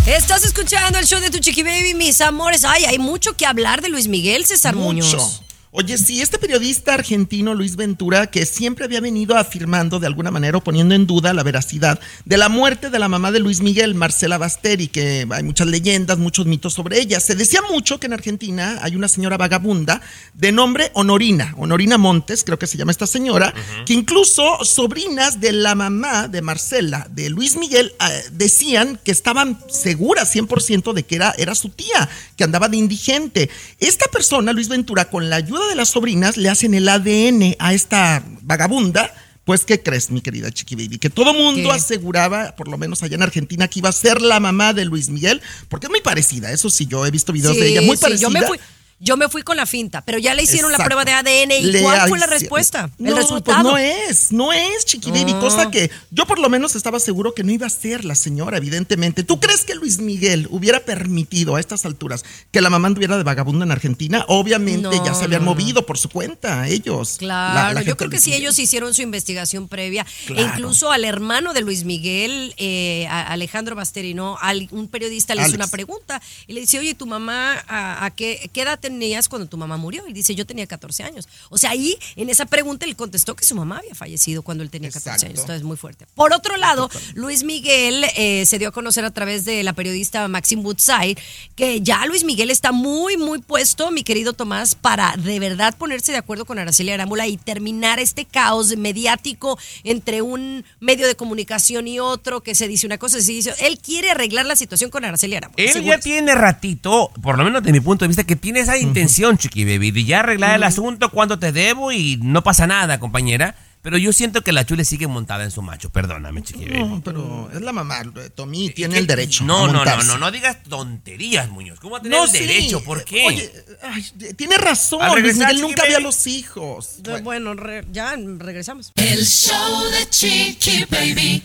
Estás 0.06 0.44
escuchando 0.44 1.00
el 1.00 1.06
show 1.06 1.20
de 1.20 1.30
tu 1.30 1.40
Chiqui 1.40 1.64
Baby, 1.64 1.94
mis 1.94 2.20
amores. 2.22 2.66
Ay, 2.66 2.86
hay 2.86 3.00
mucho 3.00 3.38
que 3.38 3.46
hablar 3.46 3.82
de 3.82 3.90
Luis 3.90 4.08
Miguel, 4.08 4.46
César 4.46 4.76
Mucho. 4.76 5.18
Muñoz. 5.18 5.42
Oye, 5.72 5.98
sí, 5.98 6.22
este 6.22 6.40
periodista 6.40 6.94
argentino 6.94 7.54
Luis 7.54 7.76
Ventura, 7.76 8.28
que 8.28 8.46
siempre 8.46 8.86
había 8.86 9.02
venido 9.02 9.36
afirmando 9.36 10.00
de 10.00 10.08
alguna 10.08 10.32
manera 10.32 10.58
o 10.58 10.64
poniendo 10.64 10.96
en 10.96 11.06
duda 11.06 11.34
la 11.34 11.44
veracidad 11.44 12.00
de 12.24 12.38
la 12.38 12.48
muerte 12.48 12.90
de 12.90 12.98
la 13.00 13.10
mamá 13.10 13.34
de 13.34 13.42
Luis 13.42 13.60
Miguel, 13.60 13.94
Marcela 13.94 14.38
Basteri, 14.38 14.88
que 14.88 15.28
hay 15.30 15.44
muchas 15.44 15.68
leyendas, 15.68 16.20
muchos 16.20 16.46
mitos 16.46 16.74
sobre 16.74 17.02
ella. 17.02 17.20
Se 17.20 17.36
decía 17.36 17.62
mucho 17.70 18.00
que 18.00 18.08
en 18.08 18.14
Argentina 18.14 18.80
hay 18.82 18.96
una 18.96 19.10
señora 19.10 19.36
vagabunda 19.36 20.02
de 20.34 20.54
nombre 20.54 20.90
Honorina, 20.94 21.54
Honorina 21.58 21.98
Montes, 21.98 22.46
creo 22.46 22.58
que 22.58 22.68
se 22.68 22.78
llama 22.78 22.92
esta 22.92 23.06
señora, 23.06 23.54
que 23.86 23.94
incluso 23.94 24.64
sobrinas 24.64 25.42
de 25.42 25.52
la 25.52 25.76
mamá 25.76 26.30
de 26.30 26.42
Marcela, 26.42 27.08
de 27.12 27.30
Luis 27.30 27.58
Miguel, 27.58 27.94
eh, 28.00 28.24
decían 28.32 29.02
que 29.04 29.12
estaban 29.12 29.60
seguras 29.68 30.34
100% 30.34 30.94
de 30.94 31.04
que 31.04 31.18
era, 31.18 31.36
era 31.38 31.56
su 31.56 31.68
tía, 31.70 32.08
que 32.38 32.46
andaba 32.46 32.70
de 32.70 32.78
indigente. 32.78 33.50
Esta 33.80 34.06
persona, 34.08 34.54
Luis 34.54 34.70
Ventura, 34.70 35.10
con 35.10 35.30
la 35.30 35.36
ayuda 35.36 35.58
de 35.68 35.76
las 35.76 35.90
sobrinas, 35.90 36.38
le 36.38 36.50
hacen 36.50 36.74
el 36.74 36.88
ADN 36.88 37.56
a 37.60 37.74
esta 37.74 38.24
vagabunda. 38.42 39.14
Pues, 39.46 39.64
¿qué 39.64 39.82
crees, 39.82 40.12
mi 40.12 40.20
querida 40.22 40.52
Chiqui 40.52 40.76
Baby? 40.76 40.98
Que 40.98 41.10
todo 41.10 41.34
mundo 41.34 41.70
¿Qué? 41.70 41.76
aseguraba, 41.76 42.56
por 42.58 42.68
lo 42.68 42.78
menos 42.78 43.02
allá 43.02 43.16
en 43.16 43.24
Argentina, 43.24 43.70
que 43.70 43.80
iba 43.80 43.88
a 43.88 43.94
ser 43.94 44.22
la 44.22 44.42
mamá 44.42 44.74
de 44.74 44.84
Luis 44.84 45.08
Miguel, 45.10 45.42
porque 45.70 45.86
es 45.86 45.90
muy 45.90 46.02
parecida. 46.02 46.52
Eso 46.52 46.70
sí, 46.70 46.86
yo 46.86 47.06
he 47.06 47.12
visto 47.12 47.32
videos 47.32 47.56
de 47.56 47.70
ella 47.70 47.82
muy 47.82 47.96
sí, 47.96 48.02
parecida. 48.02 48.28
Yo 48.28 48.30
me, 48.30 48.46
fui, 48.46 48.60
yo 49.00 49.16
me 49.16 49.30
fui 49.30 49.44
con 49.44 49.58
la 49.58 49.66
finta, 49.66 50.02
pero 50.02 50.18
ya 50.18 50.34
le 50.34 50.44
hicieron 50.44 50.72
la 50.72 50.80
prueba 50.80 51.06
de 51.06 51.12
ADN. 51.12 51.52
¿Y 51.52 51.64
Le 51.64 51.82
cuál 51.84 52.10
fue 52.10 52.18
la 52.20 52.26
respuesta? 52.26 52.90
No, 52.98 53.10
el 53.10 53.14
pues 53.14 53.24
resultado. 53.26 53.64
no 53.64 53.78
es, 53.78 54.32
no 54.32 54.52
es, 54.54 54.86
Chiqui 54.86 55.12
Baby, 55.12 55.34
cosa 55.36 55.70
que 55.70 55.92
yo 56.10 56.26
por 56.26 56.40
lo 56.40 56.50
menos 56.50 56.76
estaba 56.76 57.00
seguro 57.00 57.34
que 57.36 57.44
no 57.44 57.52
iba 57.52 57.68
a 57.68 57.70
ser 57.70 58.06
la 58.06 58.16
señora, 58.16 58.58
evidentemente. 58.58 59.24
¿Tú 59.24 59.40
crees 59.40 59.66
que 59.66 59.76
Luis 59.76 60.00
Miguel 60.00 60.48
hubiera 60.50 60.80
permitido 60.80 61.56
a 61.56 61.60
estas 61.60 61.86
alturas 61.86 62.26
que 62.52 62.60
la 62.62 62.70
mamá 62.72 62.88
anduviera 62.88 63.18
de 63.18 63.24
vagabunda 63.24 63.66
en 63.66 63.72
Argentina? 63.72 64.26
Obviamente 64.30 64.82
No, 64.98 65.06
ya 65.06 65.14
se 65.14 65.26
habían 65.26 65.46
no, 65.46 65.52
movido 65.52 65.86
por 65.86 65.98
su 66.00 66.10
cuenta, 66.10 66.68
ellos. 66.68 67.18
Claro, 67.20 67.54
La- 67.54 67.74
la 67.74 67.82
yo 67.84 67.98
creo 67.98 68.10
que 68.10 68.20
sí, 68.20 68.32
Miguel. 68.32 68.42
ellos 68.44 68.58
hicieron 68.60 68.94
su 68.96 69.02
investigación 69.04 69.68
previa. 69.68 70.06
E 70.28 70.34
Claro. 70.34 70.48
incluso 70.54 70.92
al 70.92 71.06
hermano 71.06 71.54
de 71.54 71.62
Luis 71.62 71.84
Miguel, 71.84 72.54
eh, 72.58 73.08
Alejandro 73.10 73.76
Basterino, 73.76 74.38
al- 74.42 74.68
un 74.72 74.88
periodista 74.88 75.36
le 75.36 75.44
hizo 75.44 75.56
una 75.56 75.68
pregunta 75.68 76.22
y 76.48 76.54
le 76.54 76.62
dice, 76.62 76.80
oye, 76.80 76.96
¿tu 76.96 77.06
mamá 77.06 77.64
a, 77.68 78.06
a 78.06 78.10
qué, 78.12 78.50
qué 78.54 78.62
edad 78.62 78.80
tenías 78.90 79.28
cuando 79.30 79.48
tu 79.48 79.58
mamá 79.58 79.78
murió? 79.78 80.08
Y 80.08 80.14
dice, 80.14 80.36
yo 80.36 80.46
tenía 80.46 80.68
14 80.68 81.04
años. 81.04 81.28
O 81.50 81.58
sea, 81.58 81.72
ahí 81.72 81.98
en 82.16 82.30
esa 82.30 82.46
pregunta 82.46 82.86
él 82.86 82.96
contestó 82.96 83.36
que 83.36 83.46
su 83.46 83.56
mamá 83.56 83.80
había 83.80 83.96
fallecido 83.96 84.42
cuando 84.42 84.64
él 84.64 84.70
tenía 84.70 84.90
14 84.92 85.28
años. 85.28 85.40
Entonces, 85.40 85.64
muy 85.64 85.78
fuerte. 85.78 86.06
Por 86.16 86.34
otro 86.34 86.58
lado, 86.58 86.90
Luis 87.14 87.44
Miguel 87.44 88.06
eh, 88.16 88.46
se 88.46 88.60
dio 88.60 88.70
a 88.70 88.72
conocer 88.72 89.06
a 89.06 89.12
través 89.12 89.46
de 89.46 89.64
la 89.64 89.74
periodista 89.74 90.28
Maxine 90.28 90.62
Woodside 90.62 91.18
que 91.56 91.82
ya 91.82 92.06
Luis 92.06 92.24
Miguel 92.24 92.50
está 92.50 92.72
muy, 92.72 93.18
muy 93.18 93.40
puesto, 93.40 93.92
mi 93.92 94.04
querido 94.04 94.34
Tomás, 94.34 94.76
para 94.76 95.16
de 95.18 95.40
verdad 95.40 95.76
ponerse 95.78 96.12
de 96.12 96.18
acuerdo 96.18 96.46
con 96.46 96.60
Araceli 96.60 96.92
Arámbula 96.92 97.28
y 97.28 97.38
terminar 97.38 98.00
este 98.00 98.26
caos 98.26 98.76
mediático 98.78 99.58
entre 99.84 100.22
un 100.22 100.64
medio 100.80 101.08
de 101.08 101.16
comunicación 101.16 101.88
y 101.88 102.00
otro 102.00 102.42
que 102.42 102.56
se 102.56 102.68
dice 102.68 102.86
una 102.86 102.98
cosa 102.98 103.18
y 103.18 103.22
se 103.22 103.32
dice. 103.32 103.54
Él 103.60 103.80
quiere 103.80 104.12
arreglar 104.12 104.46
la 104.46 104.56
situación 104.56 104.90
con 104.90 105.06
Araceli 105.06 105.36
Arámbula. 105.36 105.64
Él 105.64 105.72
seguro. 105.72 105.96
ya 105.96 106.02
tiene 106.02 106.36
ratito, 106.36 107.12
por 107.22 107.38
lo 107.38 107.44
menos 107.44 107.64
de 107.64 107.72
mi 107.72 107.80
punto 107.80 108.06
de 108.06 108.08
vista, 108.08 108.24
que 108.24 108.36
tiene 108.36 108.60
esa 108.62 108.77
intención, 108.80 109.38
Chiqui 109.38 109.66
Baby, 109.66 109.92
de 109.92 110.04
ya 110.06 110.20
arreglar 110.22 110.56
el 110.56 110.64
asunto 110.64 111.10
cuando 111.12 111.38
te 111.40 111.52
debo 111.52 111.92
y 111.92 112.18
no 112.22 112.44
pasa 112.44 112.68
nada, 112.68 113.00
compañera. 113.00 113.56
Pero 113.84 113.98
yo 113.98 114.12
siento 114.12 114.42
que 114.42 114.52
la 114.52 114.66
chule 114.66 114.84
sigue 114.84 115.08
montada 115.08 115.44
en 115.46 115.52
su 115.52 115.62
macho. 115.62 115.90
Perdóname, 115.92 116.42
Chiqui 116.42 116.66
Baby. 116.66 116.80
No, 116.84 117.02
pero 117.06 117.50
es 117.54 117.62
la 117.62 117.72
mamá, 117.72 118.02
Tommy, 118.36 118.72
tiene 118.72 118.98
el 118.98 119.08
derecho. 119.08 119.46
No, 119.46 119.66
a 119.66 119.72
no, 119.72 119.86
no, 119.86 120.04
no, 120.04 120.18
no 120.18 120.32
digas 120.32 120.58
tonterías, 120.68 121.50
Muñoz. 121.50 121.80
¿Cómo 121.80 121.94
va 121.94 122.00
a 122.00 122.02
tener 122.02 122.20
el 122.22 122.28
sí. 122.30 122.40
derecho? 122.40 122.84
¿Por 122.84 123.06
qué? 123.06 123.26
Oye, 123.28 123.52
ay, 123.84 124.04
tiene 124.36 124.58
razón. 124.58 125.00
Luis 125.04 125.16
regresar, 125.16 125.48
Miguel 125.54 125.62
nunca 125.62 125.86
vio 125.86 125.98
a 125.98 126.02
los 126.02 126.28
hijos. 126.28 126.96
Eh, 127.06 127.22
Bueno, 127.24 127.54
re- 127.54 127.86
ya 127.92 128.16
regresamos. 128.18 128.92
El 128.96 129.26
show 129.26 129.84
de 129.92 130.10
Chiqui 130.10 130.86
Baby. 130.90 131.44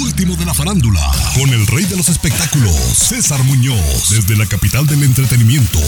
Último 0.00 0.36
de 0.36 0.46
la 0.46 0.54
farándula, 0.54 1.00
con 1.34 1.50
el 1.50 1.66
rey 1.66 1.84
de 1.84 1.96
los 1.96 2.08
espectáculos, 2.08 2.74
César 2.96 3.42
Muñoz, 3.44 4.10
desde 4.10 4.36
la 4.36 4.46
capital 4.46 4.86
del 4.86 5.02
entretenimiento, 5.02 5.80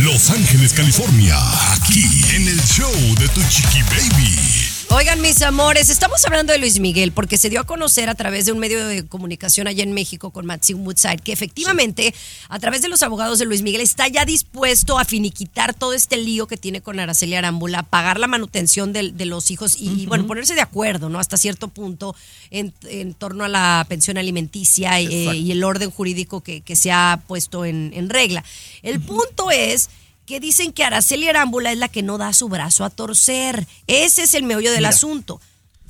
Los 0.00 0.30
Ángeles, 0.30 0.72
California, 0.72 1.36
aquí 1.72 2.04
en 2.34 2.48
el 2.48 2.60
show 2.64 2.92
de 3.18 3.28
Tu 3.28 3.42
Chiqui 3.44 3.82
Baby. 3.82 4.71
Oigan, 4.94 5.22
mis 5.22 5.40
amores, 5.40 5.88
estamos 5.88 6.22
hablando 6.26 6.52
de 6.52 6.58
Luis 6.58 6.78
Miguel 6.78 7.12
porque 7.12 7.38
se 7.38 7.48
dio 7.48 7.60
a 7.60 7.64
conocer 7.64 8.10
a 8.10 8.14
través 8.14 8.44
de 8.44 8.52
un 8.52 8.58
medio 8.58 8.86
de 8.86 9.06
comunicación 9.06 9.66
allá 9.66 9.82
en 9.82 9.94
México 9.94 10.30
con 10.32 10.44
Maxine 10.44 10.80
Woodside 10.80 11.20
que 11.24 11.32
efectivamente, 11.32 12.14
a 12.50 12.58
través 12.58 12.82
de 12.82 12.90
los 12.90 13.02
abogados 13.02 13.38
de 13.38 13.46
Luis 13.46 13.62
Miguel, 13.62 13.80
está 13.80 14.06
ya 14.08 14.26
dispuesto 14.26 14.98
a 14.98 15.06
finiquitar 15.06 15.72
todo 15.72 15.94
este 15.94 16.18
lío 16.18 16.46
que 16.46 16.58
tiene 16.58 16.82
con 16.82 17.00
Araceli 17.00 17.34
Arámbula, 17.34 17.84
pagar 17.84 18.20
la 18.20 18.26
manutención 18.26 18.92
de, 18.92 19.14
los 19.24 19.50
hijos 19.50 19.76
y, 19.78 20.04
bueno, 20.04 20.26
ponerse 20.26 20.54
de 20.54 20.60
acuerdo, 20.60 21.08
¿no? 21.08 21.18
Hasta 21.18 21.38
cierto 21.38 21.68
punto 21.68 22.14
en, 22.50 22.74
en 22.84 23.14
torno 23.14 23.44
a 23.44 23.48
la 23.48 23.86
pensión 23.88 24.18
alimenticia 24.18 25.00
eh, 25.00 25.06
y 25.06 25.52
el 25.52 25.64
orden 25.64 25.90
jurídico 25.90 26.42
que, 26.42 26.60
que 26.60 26.76
se 26.76 26.92
ha 26.92 27.22
puesto 27.26 27.64
en, 27.64 27.92
en 27.94 28.10
regla. 28.10 28.44
El 28.82 29.00
punto 29.00 29.50
es 29.50 29.88
que 30.26 30.40
dicen 30.40 30.72
que 30.72 30.84
Araceli 30.84 31.28
Arámbula 31.28 31.72
es 31.72 31.78
la 31.78 31.88
que 31.88 32.02
no 32.02 32.18
da 32.18 32.32
su 32.32 32.48
brazo 32.48 32.84
a 32.84 32.90
torcer. 32.90 33.66
Ese 33.86 34.22
es 34.22 34.34
el 34.34 34.44
meollo 34.44 34.70
del 34.70 34.80
Mira. 34.80 34.90
asunto. 34.90 35.40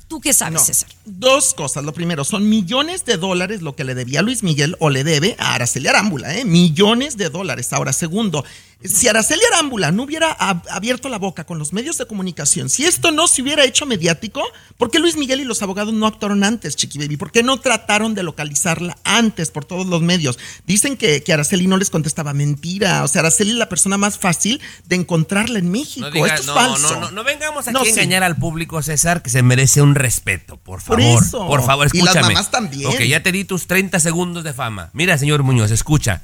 ¿Tú 0.07 0.19
qué 0.21 0.33
sabes, 0.33 0.59
No, 0.59 0.65
César? 0.65 0.89
Dos 1.05 1.53
cosas. 1.53 1.83
Lo 1.83 1.93
primero, 1.93 2.23
son 2.23 2.47
millones 2.47 3.03
de 3.05 3.17
dólares 3.17 3.61
lo 3.61 3.75
que 3.75 3.83
le 3.83 3.95
debía 3.95 4.21
Luis 4.21 4.43
Miguel 4.43 4.75
o 4.79 4.89
le 4.89 5.03
debe 5.03 5.35
a 5.39 5.55
Araceli 5.55 5.87
Arámbula, 5.87 6.37
¿eh? 6.37 6.45
Millones 6.45 7.17
de 7.17 7.29
dólares. 7.29 7.73
Ahora, 7.73 7.93
segundo, 7.93 8.43
si 8.85 9.07
Araceli 9.07 9.41
Arámbula 9.51 9.91
no 9.91 10.03
hubiera 10.03 10.37
ab- 10.37 10.63
abierto 10.69 11.09
la 11.09 11.17
boca 11.17 11.45
con 11.45 11.59
los 11.59 11.73
medios 11.73 11.97
de 11.97 12.05
comunicación, 12.05 12.69
si 12.69 12.85
esto 12.85 13.11
no 13.11 13.27
se 13.27 13.41
hubiera 13.41 13.63
hecho 13.65 13.85
mediático, 13.85 14.41
¿por 14.77 14.91
qué 14.91 14.99
Luis 14.99 15.15
Miguel 15.17 15.39
y 15.41 15.43
los 15.45 15.61
abogados 15.61 15.93
no 15.93 16.05
actuaron 16.07 16.43
antes, 16.43 16.75
Chiqui 16.75 16.97
Baby? 16.99 17.17
¿Por 17.17 17.31
qué 17.31 17.43
no 17.43 17.59
trataron 17.59 18.13
de 18.15 18.23
localizarla 18.23 18.97
antes 19.03 19.51
por 19.51 19.65
todos 19.65 19.85
los 19.87 20.01
medios? 20.01 20.37
Dicen 20.67 20.97
que, 20.97 21.23
que 21.23 21.33
Araceli 21.33 21.67
no 21.67 21.77
les 21.77 21.89
contestaba 21.89 22.33
mentira. 22.33 23.03
O 23.03 23.07
sea, 23.07 23.19
Araceli 23.21 23.51
es 23.51 23.57
la 23.57 23.69
persona 23.69 23.97
más 23.97 24.17
fácil 24.17 24.61
de 24.85 24.95
encontrarla 24.95 25.59
en 25.59 25.69
México. 25.71 26.07
No, 26.07 26.13
diga- 26.13 26.27
esto 26.27 26.41
es 26.41 26.47
no, 26.47 26.53
falso. 26.53 26.93
no, 26.95 26.99
no, 27.01 27.11
no 27.11 27.23
vengamos 27.23 27.67
aquí 27.67 27.77
a 27.77 27.83
sí. 27.83 27.89
engañar 27.91 28.23
al 28.23 28.35
público, 28.37 28.81
César, 28.81 29.21
que 29.21 29.29
se 29.29 29.43
merece 29.43 29.81
un 29.81 29.95
respeto, 29.95 30.57
por 30.57 30.83
Por 30.83 30.99
favor. 31.01 31.23
eso. 31.23 31.47
Por 31.47 31.63
favor, 31.65 31.87
Y 31.93 31.99
las 31.99 32.07
escúchame. 32.15 32.33
mamás 32.33 32.51
también. 32.51 32.89
Ok, 32.89 33.01
ya 33.01 33.23
te 33.23 33.31
di 33.31 33.43
tus 33.45 33.67
30 33.67 33.99
segundos 33.99 34.43
de 34.43 34.53
fama. 34.53 34.89
Mira, 34.93 35.17
señor 35.17 35.43
Muñoz, 35.43 35.71
escucha. 35.71 36.21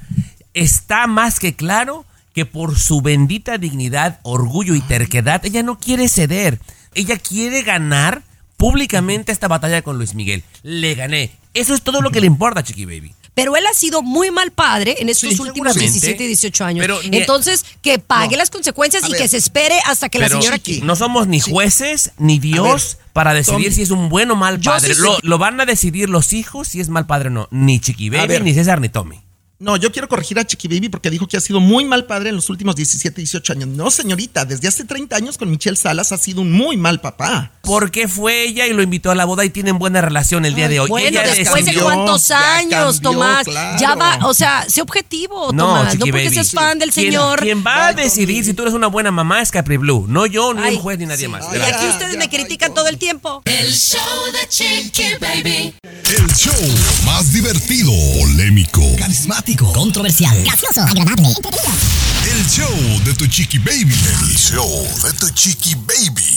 Está 0.54 1.06
más 1.06 1.38
que 1.38 1.54
claro 1.54 2.04
que 2.34 2.46
por 2.46 2.78
su 2.78 3.00
bendita 3.02 3.58
dignidad, 3.58 4.20
orgullo 4.22 4.74
y 4.74 4.80
terquedad, 4.80 5.44
ella 5.44 5.62
no 5.62 5.78
quiere 5.78 6.08
ceder. 6.08 6.60
Ella 6.94 7.18
quiere 7.18 7.62
ganar 7.62 8.22
públicamente 8.56 9.32
esta 9.32 9.48
batalla 9.48 9.82
con 9.82 9.96
Luis 9.96 10.14
Miguel. 10.14 10.42
Le 10.62 10.94
gané. 10.94 11.30
Eso 11.54 11.74
es 11.74 11.82
todo 11.82 12.00
lo 12.02 12.10
que 12.10 12.20
le 12.20 12.26
importa, 12.26 12.62
Chiqui 12.62 12.84
Baby. 12.84 13.14
Pero 13.34 13.56
él 13.56 13.64
ha 13.66 13.74
sido 13.74 14.02
muy 14.02 14.30
mal 14.30 14.50
padre 14.50 14.96
en 14.98 15.08
estos 15.08 15.30
Sí, 15.30 15.40
últimos 15.40 15.72
seguramente. 15.72 15.80
17 15.92 16.24
y 16.24 16.26
18 16.26 16.64
años. 16.64 16.82
Pero 16.82 17.00
Entonces, 17.10 17.64
que 17.80 17.98
pague 17.98 18.32
No. 18.32 18.38
las 18.38 18.50
consecuencias 18.50 19.08
y 19.08 19.12
que 19.12 19.28
se 19.28 19.36
espere 19.38 19.78
hasta 19.86 20.08
que 20.08 20.18
la 20.18 20.28
señora 20.28 20.58
Chiqui, 20.58 20.82
no 20.82 20.94
somos 20.96 21.26
ni 21.26 21.40
jueces 21.40 22.12
ni 22.18 22.38
Dios 22.38 22.96
ver, 22.98 23.06
para 23.12 23.32
decidir 23.32 23.66
Tommy. 23.66 23.74
si 23.74 23.82
es 23.82 23.90
un 23.90 24.08
buen 24.08 24.30
o 24.30 24.36
mal 24.36 24.60
padre. 24.60 24.94
sí 24.94 25.00
lo, 25.00 25.16
lo 25.22 25.38
van 25.38 25.60
a 25.60 25.64
decidir 25.64 26.08
los 26.10 26.32
hijos 26.32 26.68
si 26.68 26.80
es 26.80 26.88
mal 26.88 27.06
padre 27.06 27.28
o 27.28 27.32
no. 27.32 27.48
Ni 27.50 27.80
Chiqui 27.80 28.10
Baby, 28.10 28.40
ni 28.42 28.52
César, 28.52 28.80
ni 28.80 28.88
Tommy. 28.88 29.20
No, 29.62 29.76
yo 29.76 29.92
quiero 29.92 30.08
corregir 30.08 30.38
a 30.38 30.46
Chiqui 30.46 30.68
Baby 30.68 30.88
porque 30.88 31.10
dijo 31.10 31.28
que 31.28 31.36
ha 31.36 31.40
sido 31.40 31.60
muy 31.60 31.84
mal 31.84 32.06
padre 32.06 32.30
en 32.30 32.36
los 32.36 32.48
últimos 32.48 32.74
17, 32.76 33.20
18 33.20 33.52
años. 33.52 33.68
No, 33.68 33.90
señorita, 33.90 34.46
desde 34.46 34.68
hace 34.68 34.84
30 34.84 35.14
años 35.14 35.36
con 35.36 35.50
Michelle 35.50 35.76
Salas 35.76 36.12
ha 36.12 36.16
sido 36.16 36.40
un 36.40 36.50
muy 36.50 36.78
mal 36.78 37.02
papá. 37.02 37.52
Porque 37.60 38.08
fue 38.08 38.44
ella 38.44 38.66
y 38.66 38.72
lo 38.72 38.82
invitó 38.82 39.10
a 39.10 39.14
la 39.14 39.26
boda 39.26 39.44
y 39.44 39.50
tienen 39.50 39.78
buena 39.78 40.00
relación 40.00 40.46
el 40.46 40.54
día 40.54 40.66
de 40.70 40.80
hoy. 40.80 40.88
Bueno, 40.88 41.08
ella 41.20 41.34
después 41.34 41.66
de 41.66 41.74
cuántos 41.74 42.28
ya 42.28 42.56
años, 42.56 42.94
cambió, 43.02 43.10
Tomás. 43.10 43.44
claro. 43.44 43.78
Ya 43.78 43.94
va, 43.96 44.18
o 44.26 44.32
sea, 44.32 44.64
sé 44.66 44.80
objetivo, 44.80 45.52
No, 45.52 45.66
Tomás. 45.66 45.84
No 45.84 45.90
Chiqui 45.90 46.10
porque 46.10 46.24
Baby. 46.24 46.34
seas 46.34 46.50
fan 46.52 46.78
del 46.78 46.90
señor. 46.90 47.40
Quien 47.40 47.62
va 47.62 47.88
a 47.88 47.92
decidir 47.92 48.46
si 48.46 48.54
tú 48.54 48.62
eres 48.62 48.72
una 48.72 48.86
buena 48.86 49.10
mamá 49.10 49.42
es 49.42 49.50
Capri 49.50 49.76
Blue. 49.76 50.06
No 50.08 50.24
yo, 50.24 50.54
ni 50.54 50.62
Ay, 50.62 50.76
un 50.76 50.80
juez, 50.80 50.98
ni 50.98 51.04
nadie 51.04 51.26
sí. 51.26 51.28
más. 51.30 51.44
Y 51.54 51.60
aquí 51.60 51.86
ustedes 51.86 52.14
ya, 52.14 52.18
me 52.18 52.30
critican 52.30 52.72
todo 52.72 52.88
el 52.88 52.96
tiempo. 52.96 53.42
El 53.44 53.70
show 53.74 54.00
de 54.32 54.48
Chiqui 54.48 55.16
Baby. 55.20 55.74
El 55.82 56.26
show 56.34 56.54
más 57.04 57.30
divertido, 57.34 57.92
polémico, 58.18 58.80
carismático, 58.98 59.49
controversial, 59.56 60.42
gracioso, 60.44 60.82
agradable, 60.82 61.28
entretenido. 61.28 62.19
El 62.26 62.46
show 62.46 63.00
de 63.04 63.14
Tu 63.14 63.26
Chiqui 63.26 63.58
Baby. 63.58 63.94
El 64.28 64.36
show 64.36 64.68
de 65.02 65.12
Tu 65.18 65.28
Chiqui 65.30 65.74
Baby. 65.74 66.36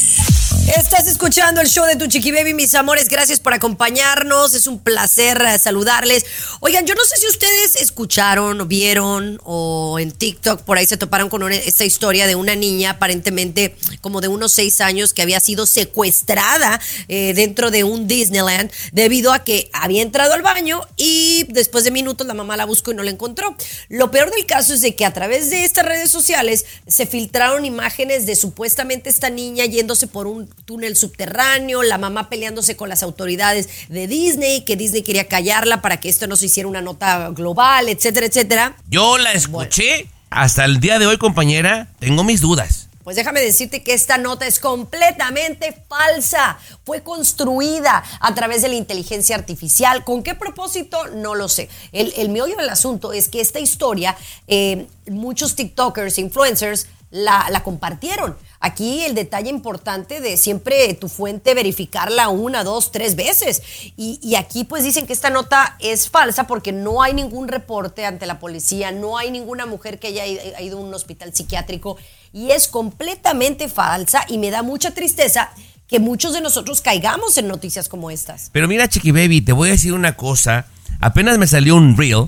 Estás 0.78 1.08
escuchando 1.08 1.60
el 1.62 1.68
show 1.68 1.86
de 1.86 1.96
Tu 1.96 2.08
Chiqui 2.08 2.32
Baby, 2.32 2.54
mis 2.54 2.74
amores. 2.76 3.10
Gracias 3.10 3.40
por 3.40 3.54
acompañarnos. 3.54 4.54
Es 4.54 4.68
un 4.68 4.80
placer 4.80 5.42
eh, 5.46 5.60
saludarles. 5.60 6.26
Oigan, 6.62 6.86
yo 6.86 6.96
no 6.96 7.04
sé 7.04 7.18
si 7.18 7.28
ustedes 7.28 7.76
escucharon 7.76 8.62
o 8.62 8.66
vieron 8.66 9.40
o 9.44 10.00
en 10.00 10.12
TikTok 10.12 10.62
por 10.62 10.78
ahí 10.78 10.86
se 10.86 10.96
toparon 10.98 11.30
con 11.30 11.44
una- 11.44 11.56
esta 11.56 11.84
historia 11.86 12.28
de 12.28 12.36
una 12.36 12.56
niña 12.56 12.92
aparentemente 12.92 13.76
como 14.02 14.22
de 14.22 14.28
unos 14.30 14.52
seis 14.54 14.80
años 14.80 15.14
que 15.14 15.22
había 15.22 15.40
sido 15.40 15.66
secuestrada 15.66 16.80
eh, 17.10 17.34
dentro 17.36 17.72
de 17.72 17.84
un 17.84 18.08
Disneyland 18.08 18.72
debido 18.94 19.34
a 19.34 19.44
que 19.44 19.70
había 19.74 20.02
entrado 20.02 20.34
al 20.34 20.42
baño 20.44 20.82
y 20.98 21.46
después 21.50 21.84
de 21.84 21.92
minutos 21.92 22.26
la 22.28 22.34
mamá 22.34 22.56
la 22.58 22.66
buscó 22.66 22.92
y 22.92 22.96
no 22.96 23.04
la 23.04 23.12
encontró. 23.12 23.56
Lo 23.90 24.12
peor 24.12 24.32
del 24.32 24.46
caso 24.46 24.74
es 24.74 24.82
de 24.82 24.96
que 24.96 25.06
a 25.06 25.14
través 25.14 25.50
de 25.50 25.66
estas 25.74 25.88
redes 25.88 26.12
sociales 26.12 26.68
se 26.86 27.08
filtraron 27.08 27.66
imágenes 27.66 28.28
de 28.28 28.36
supuestamente 28.36 29.10
esta 29.10 29.32
niña 29.32 29.66
yéndose 29.66 30.06
por 30.06 30.28
un 30.28 30.48
túnel 30.66 30.96
subterráneo, 30.96 31.82
la 31.82 31.98
mamá 31.98 32.30
peleándose 32.30 32.76
con 32.76 32.90
las 32.90 33.02
autoridades 33.02 33.68
de 33.90 34.06
Disney, 34.06 34.66
que 34.66 34.76
Disney 34.76 35.02
quería 35.02 35.28
callarla 35.28 35.82
para 35.82 36.00
que 36.00 36.10
esto 36.10 36.28
no 36.28 36.36
se 36.36 36.46
hiciera 36.46 36.70
una 36.70 36.82
nota 36.82 37.30
global, 37.30 37.90
etcétera, 37.90 38.28
etcétera. 38.28 38.76
Yo 38.88 39.18
la 39.18 39.32
escuché. 39.32 40.06
Hasta 40.30 40.66
el 40.66 40.80
día 40.80 41.00
de 41.00 41.08
hoy, 41.08 41.18
compañera, 41.18 41.88
tengo 41.98 42.24
mis 42.24 42.40
dudas. 42.40 42.90
Pues 43.04 43.16
déjame 43.16 43.42
decirte 43.42 43.84
que 43.84 43.94
esta 43.94 44.18
nota 44.18 44.48
es 44.48 44.60
completamente 44.60 45.78
falsa. 45.90 46.58
Fue 46.86 47.04
construida 47.04 48.04
a 48.20 48.36
través 48.36 48.62
de 48.62 48.70
la 48.70 48.76
inteligencia 48.76 49.36
artificial. 49.36 50.04
¿Con 50.04 50.24
qué 50.24 50.36
propósito? 50.36 51.08
No 51.08 51.36
lo 51.36 51.50
sé. 51.50 51.70
El, 51.92 52.14
el 52.18 52.30
meollo 52.30 52.56
del 52.56 52.70
asunto 52.70 53.14
es 53.14 53.28
que 53.28 53.42
esta 53.42 53.60
historia, 53.60 54.16
eh, 54.48 54.88
muchos 55.08 55.56
TikTokers, 55.56 56.18
influencers, 56.18 56.88
la, 57.14 57.62
compartieron. 57.64 58.36
Aquí 58.60 59.04
el 59.04 59.14
detalle 59.14 59.50
importante 59.50 60.20
de 60.20 60.36
siempre 60.36 60.94
tu 60.96 61.10
fuente 61.10 61.54
verificarla 61.54 62.30
una, 62.30 62.64
dos, 62.64 62.92
tres 62.92 63.16
veces. 63.16 63.62
Y, 63.96 64.36
aquí 64.36 64.64
pues 64.64 64.84
dicen 64.84 65.06
que 65.06 65.14
esta 65.14 65.30
nota 65.30 65.78
es 65.80 66.10
falsa 66.10 66.48
porque 66.48 66.72
no 66.72 67.04
hay 67.04 67.14
ningún 67.14 67.48
reporte 67.48 68.06
ante 68.06 68.26
la 68.26 68.40
policía, 68.40 68.92
no 68.92 69.18
hay 69.18 69.30
ninguna 69.30 69.68
mujer 69.68 70.00
que 70.00 70.08
haya 70.08 70.26
ido 70.26 70.80
a 70.80 70.82
un 70.82 70.94
hospital 70.94 71.34
psiquiátrico 71.34 71.98
y 72.34 72.52
es 72.52 72.68
completamente 72.68 73.70
falsa 73.70 74.26
y 74.28 74.40
me 74.40 74.52
da 74.52 74.64
mucha 74.64 74.92
tristeza 74.92 75.52
que 75.88 76.00
muchos 76.00 76.34
de 76.34 76.42
nosotros 76.42 76.82
caigamos 76.82 77.38
en 77.38 77.48
noticias 77.48 77.88
como 77.88 78.10
estas. 78.10 78.50
Pero 78.52 78.68
mira, 78.68 78.90
Chiqui 78.90 79.12
Baby, 79.12 79.42
te 79.42 79.54
voy 79.54 79.70
a 79.70 79.74
decir 79.74 79.94
una 79.94 80.18
cosa. 80.18 80.66
Apenas 81.00 81.38
me 81.38 81.46
salió 81.46 81.76
un 81.76 81.96
reel 81.96 82.28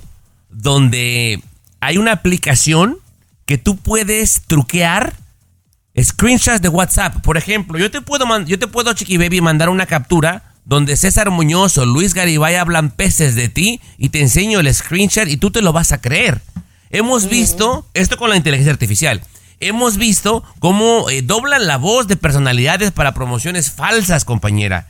donde 0.50 1.42
hay 1.80 1.98
una 1.98 2.12
aplicación 2.12 3.00
que 3.46 3.58
tú 3.58 3.78
puedes 3.78 4.44
truquear 4.46 5.14
screenshots 6.00 6.62
de 6.62 6.70
WhatsApp. 6.70 7.22
Por 7.22 7.38
ejemplo, 7.38 7.80
yo 7.80 7.90
te 7.90 8.02
puedo, 8.02 8.26
yo 8.42 8.60
te 8.60 8.68
puedo 8.68 8.94
Chiqui 8.94 9.18
Baby, 9.18 9.42
mandar 9.42 9.70
una 9.70 9.88
captura 9.88 10.54
donde 10.66 10.98
César 10.98 11.32
Muñoz 11.32 11.78
o 11.78 11.86
Luis 11.86 12.14
Garibay 12.14 12.56
hablan 12.56 12.92
peces 12.92 13.36
de 13.36 13.50
ti 13.50 13.82
y 13.98 14.10
te 14.10 14.22
enseño 14.22 14.60
el 14.60 14.74
screenshot 14.74 15.28
y 15.28 15.38
tú 15.38 15.52
te 15.52 15.62
lo 15.62 15.74
vas 15.74 15.92
a 15.92 16.02
creer. 16.02 16.42
Hemos 16.90 17.30
visto, 17.30 17.88
esto 17.94 18.18
con 18.18 18.30
la 18.30 18.36
inteligencia 18.36 18.72
artificial, 18.72 19.22
hemos 19.68 19.98
visto 19.98 20.44
cómo 20.60 21.10
eh, 21.10 21.22
doblan 21.22 21.68
la 21.68 21.78
voz 21.78 22.08
de 22.08 22.16
personalidades 22.16 22.92
para 22.92 23.14
promociones 23.14 23.72
falsas, 23.72 24.26
compañera. 24.26 24.88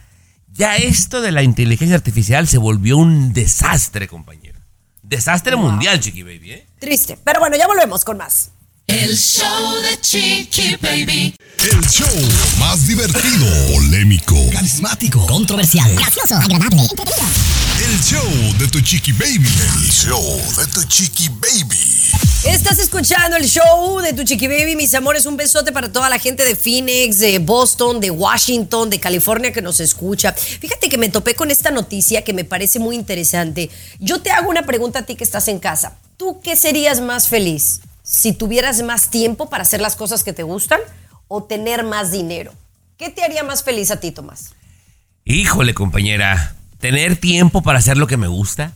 Ya 0.54 0.78
esto 0.78 1.22
de 1.22 1.32
la 1.32 1.44
inteligencia 1.44 1.96
artificial 1.96 2.48
se 2.48 2.58
volvió 2.58 2.98
un 2.98 3.34
desastre, 3.34 4.08
compañera. 4.08 4.60
Desastre 5.04 5.56
mundial, 5.56 6.00
Chiqui 6.00 6.24
Baby, 6.24 6.52
¿eh? 6.52 6.68
Triste. 6.80 7.18
Pero 7.24 7.40
bueno, 7.40 7.58
ya 7.58 7.68
volvemos 7.68 8.04
con 8.04 8.18
más. 8.18 8.52
El 8.88 9.16
show 9.18 9.74
de 9.82 10.00
Chiqui 10.00 10.78
Baby. 10.82 11.36
El 11.60 11.82
show 11.88 12.08
más 12.60 12.88
divertido, 12.88 13.48
polémico, 13.74 14.36
Carismático. 14.52 15.26
Controversial. 15.28 15.94
Gracioso. 15.96 16.36
Agradable. 16.36 16.82
Entretenido. 16.82 17.65
El 17.84 18.00
show 18.02 18.58
de 18.58 18.68
tu 18.68 18.80
chiqui 18.82 19.12
baby. 19.14 19.48
El 19.48 19.92
show 19.92 20.24
de 20.58 20.66
tu 20.68 20.84
chiqui 20.88 21.30
baby. 21.30 21.96
Estás 22.46 22.78
escuchando 22.78 23.38
el 23.38 23.46
show 23.46 24.00
de 24.02 24.14
tu 24.14 24.24
Chiqui 24.24 24.48
Baby, 24.48 24.76
mis 24.76 24.94
amores. 24.94 25.26
Un 25.26 25.36
besote 25.36 25.72
para 25.72 25.92
toda 25.92 26.10
la 26.10 26.20
gente 26.20 26.46
de 26.46 26.56
Phoenix, 26.56 27.18
de 27.18 27.40
Boston, 27.40 28.00
de 28.00 28.12
Washington, 28.12 28.92
de 28.92 29.00
California 29.00 29.52
que 29.52 29.64
nos 29.64 29.80
escucha. 29.80 30.32
Fíjate 30.32 30.88
que 30.88 31.00
me 31.00 31.10
topé 31.10 31.34
con 31.34 31.50
esta 31.50 31.72
noticia 31.72 32.24
que 32.24 32.34
me 32.34 32.46
parece 32.46 32.78
muy 32.78 32.96
interesante. 32.96 33.72
Yo 34.00 34.22
te 34.22 34.30
hago 34.30 34.50
una 34.50 34.64
pregunta 34.64 35.00
a 35.00 35.06
ti 35.08 35.16
que 35.16 35.24
estás 35.24 35.48
en 35.48 35.58
casa. 35.58 35.98
¿Tú 36.18 36.40
qué 36.42 36.56
serías 36.56 37.02
más 37.02 37.30
feliz? 37.30 37.82
Si 38.04 38.32
tuvieras 38.32 38.84
más 38.84 39.10
tiempo 39.10 39.50
para 39.50 39.64
hacer 39.64 39.82
las 39.82 39.96
cosas 39.96 40.24
que 40.24 40.32
te 40.32 40.44
gustan 40.44 40.80
o 41.28 41.44
tener 41.44 41.84
más 41.84 42.12
dinero. 42.12 42.54
¿Qué 42.98 43.10
te 43.10 43.24
haría 43.24 43.44
más 43.44 43.64
feliz 43.64 43.90
a 43.90 44.00
ti, 44.00 44.12
Tomás? 44.12 44.52
Híjole, 45.26 45.74
compañera, 45.74 46.56
tener 46.90 47.18
tiempo 47.18 47.62
para 47.62 47.80
hacer 47.80 47.98
lo 47.98 48.08
que 48.08 48.18
me 48.18 48.28
gusta. 48.28 48.74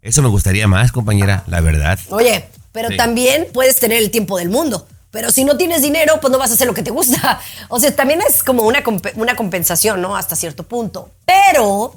Eso 0.00 0.22
me 0.22 0.28
gustaría 0.28 0.66
más, 0.68 0.92
compañera, 0.92 1.44
la 1.46 1.60
verdad. 1.60 1.98
Oye, 2.10 2.46
pero 2.72 2.88
Sí. 2.88 2.96
también 2.96 3.46
puedes 3.52 3.76
tener 3.76 3.98
el 3.98 4.10
tiempo 4.10 4.38
del 4.38 4.48
mundo. 4.48 4.86
Pero 5.10 5.30
si 5.30 5.44
no 5.44 5.56
tienes 5.58 5.82
dinero, 5.82 6.18
pues 6.20 6.30
no 6.32 6.38
vas 6.38 6.50
a 6.50 6.54
hacer 6.54 6.66
lo 6.66 6.74
que 6.74 6.82
te 6.82 6.90
gusta. 6.90 7.40
O 7.68 7.78
sea, 7.78 7.94
también 7.94 8.20
es 8.26 8.42
como 8.42 8.62
una, 8.62 8.82
comp- 8.82 9.12
una 9.16 9.36
compensación, 9.36 10.00
¿no? 10.00 10.16
Hasta 10.16 10.36
cierto 10.36 10.62
punto. 10.62 11.10
Pero 11.26 11.94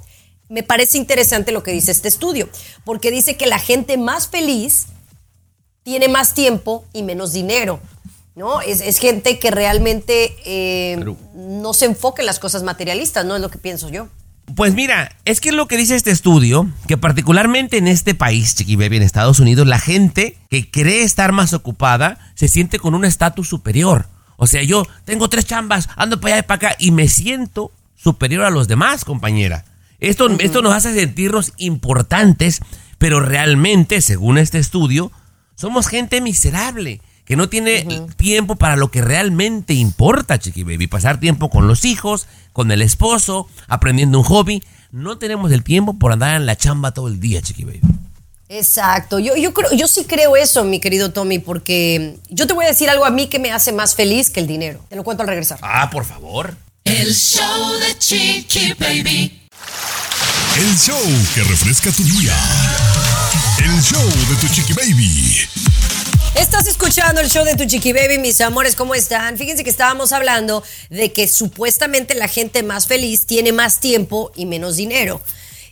me 0.49 0.63
parece 0.63 0.97
interesante 0.97 1.51
lo 1.51 1.63
que 1.63 1.71
dice 1.71 1.91
este 1.91 2.07
estudio, 2.09 2.49
porque 2.83 3.09
dice 3.11 3.35
que 3.37 3.47
la 3.47 3.57
gente 3.59 3.97
más 3.97 4.27
feliz 4.27 4.87
tiene 5.83 6.07
más 6.07 6.33
tiempo 6.33 6.85
y 6.93 7.03
menos 7.03 7.31
dinero. 7.33 7.79
¿No? 8.35 8.59
Es, 8.59 8.81
es 8.81 8.97
gente 8.99 9.39
que 9.39 9.49
realmente 9.49 10.35
eh, 10.45 10.97
no 11.33 11.73
se 11.73 11.85
enfoca 11.85 12.21
en 12.21 12.25
las 12.25 12.37
cosas 12.37 12.63
materialistas, 12.63 13.23
no 13.23 13.33
es 13.37 13.41
lo 13.41 13.49
que 13.49 13.57
pienso 13.57 13.87
yo. 13.87 14.09
Pues 14.55 14.73
mira, 14.73 15.11
es 15.25 15.41
que 15.41 15.51
lo 15.51 15.67
que 15.67 15.75
dice 15.75 15.95
este 15.95 16.11
estudio, 16.11 16.69
que 16.87 16.97
particularmente 16.97 17.77
en 17.77 17.89
este 17.89 18.15
país, 18.15 18.55
Chiqui 18.55 18.77
Baby, 18.77 18.97
en 18.97 19.03
Estados 19.03 19.41
Unidos, 19.41 19.67
la 19.67 19.79
gente 19.79 20.37
que 20.49 20.71
cree 20.71 21.03
estar 21.03 21.33
más 21.33 21.51
ocupada 21.51 22.17
se 22.35 22.47
siente 22.47 22.79
con 22.79 22.95
un 22.95 23.03
estatus 23.03 23.49
superior. 23.49 24.07
O 24.37 24.47
sea, 24.47 24.63
yo 24.63 24.87
tengo 25.03 25.27
tres 25.27 25.45
chambas, 25.45 25.89
ando 25.97 26.21
para 26.21 26.35
allá 26.35 26.45
y 26.45 26.47
para 26.47 26.69
acá 26.69 26.75
y 26.79 26.91
me 26.91 27.09
siento 27.09 27.73
superior 27.97 28.45
a 28.45 28.49
los 28.49 28.69
demás, 28.69 29.03
compañera. 29.03 29.65
Esto, 29.99 30.29
esto 30.39 30.61
nos 30.61 30.73
hace 30.73 30.93
sentirnos 30.93 31.51
importantes, 31.57 32.61
pero 32.97 33.19
realmente, 33.19 33.99
según 33.99 34.37
este 34.37 34.59
estudio, 34.59 35.11
somos 35.55 35.89
gente 35.89 36.21
miserable 36.21 37.01
que 37.25 37.35
no 37.35 37.49
tiene 37.49 38.07
tiempo 38.15 38.55
para 38.55 38.75
lo 38.75 38.91
que 38.91 39.01
realmente 39.01 39.73
importa, 39.73 40.39
Chiqui 40.39 40.63
Baby. 40.63 40.87
Pasar 40.87 41.19
tiempo 41.19 41.49
con 41.49 41.67
los 41.67 41.83
hijos, 41.83 42.27
con 42.53 42.71
el 42.71 42.81
esposo, 42.81 43.49
aprendiendo 43.67 44.19
un 44.19 44.23
hobby. 44.23 44.63
No 44.91 45.17
tenemos 45.17 45.51
el 45.51 45.63
tiempo 45.63 45.97
por 45.97 46.11
andar 46.11 46.35
en 46.35 46.45
la 46.45 46.55
chamba 46.55 46.93
todo 46.93 47.07
el 47.07 47.19
día, 47.19 47.41
Chiqui 47.41 47.65
Baby. 47.65 47.81
Exacto, 48.47 49.17
yo, 49.17 49.35
yo, 49.35 49.53
creo, 49.53 49.73
yo 49.73 49.87
sí 49.87 50.05
creo 50.05 50.35
eso, 50.35 50.63
mi 50.63 50.79
querido 50.79 51.11
Tommy, 51.11 51.39
porque 51.39 52.19
yo 52.29 52.45
te 52.45 52.53
voy 52.53 52.65
a 52.65 52.67
decir 52.67 52.89
algo 52.91 53.03
a 53.03 53.09
mí 53.09 53.27
que 53.27 53.39
me 53.39 53.51
hace 53.51 53.73
más 53.73 53.95
feliz 53.95 54.29
que 54.29 54.39
el 54.39 54.47
dinero. 54.47 54.85
Te 54.87 54.95
lo 54.95 55.03
cuento 55.03 55.23
al 55.23 55.29
regresar. 55.29 55.57
Ah, 55.63 55.89
por 55.89 56.05
favor. 56.05 56.55
El 56.83 57.13
show 57.15 57.73
de 57.79 57.97
Chiqui 57.97 58.73
Baby. 58.73 59.41
El 60.57 60.77
show 60.77 61.03
que 61.33 61.43
refresca 61.43 61.91
tu 61.91 62.03
día. 62.03 62.33
El 63.59 63.81
show 63.81 64.07
de 64.29 64.35
tu 64.39 64.47
chiqui 64.47 64.71
baby. 64.73 65.64
Estás 66.35 66.67
escuchando 66.67 67.21
el 67.21 67.29
show 67.29 67.45
de 67.45 67.55
tu 67.55 67.63
Chiqui 67.63 67.93
Baby, 67.93 68.17
mis 68.17 68.41
amores, 68.41 68.75
¿cómo 68.75 68.93
están? 68.93 69.37
Fíjense 69.37 69.63
que 69.63 69.69
estábamos 69.69 70.11
hablando 70.11 70.63
de 70.89 71.13
que 71.13 71.29
supuestamente 71.29 72.13
la 72.13 72.27
gente 72.27 72.61
más 72.61 72.87
feliz 72.87 73.25
tiene 73.25 73.53
más 73.53 73.79
tiempo 73.79 74.33
y 74.35 74.45
menos 74.45 74.75
dinero. 74.75 75.21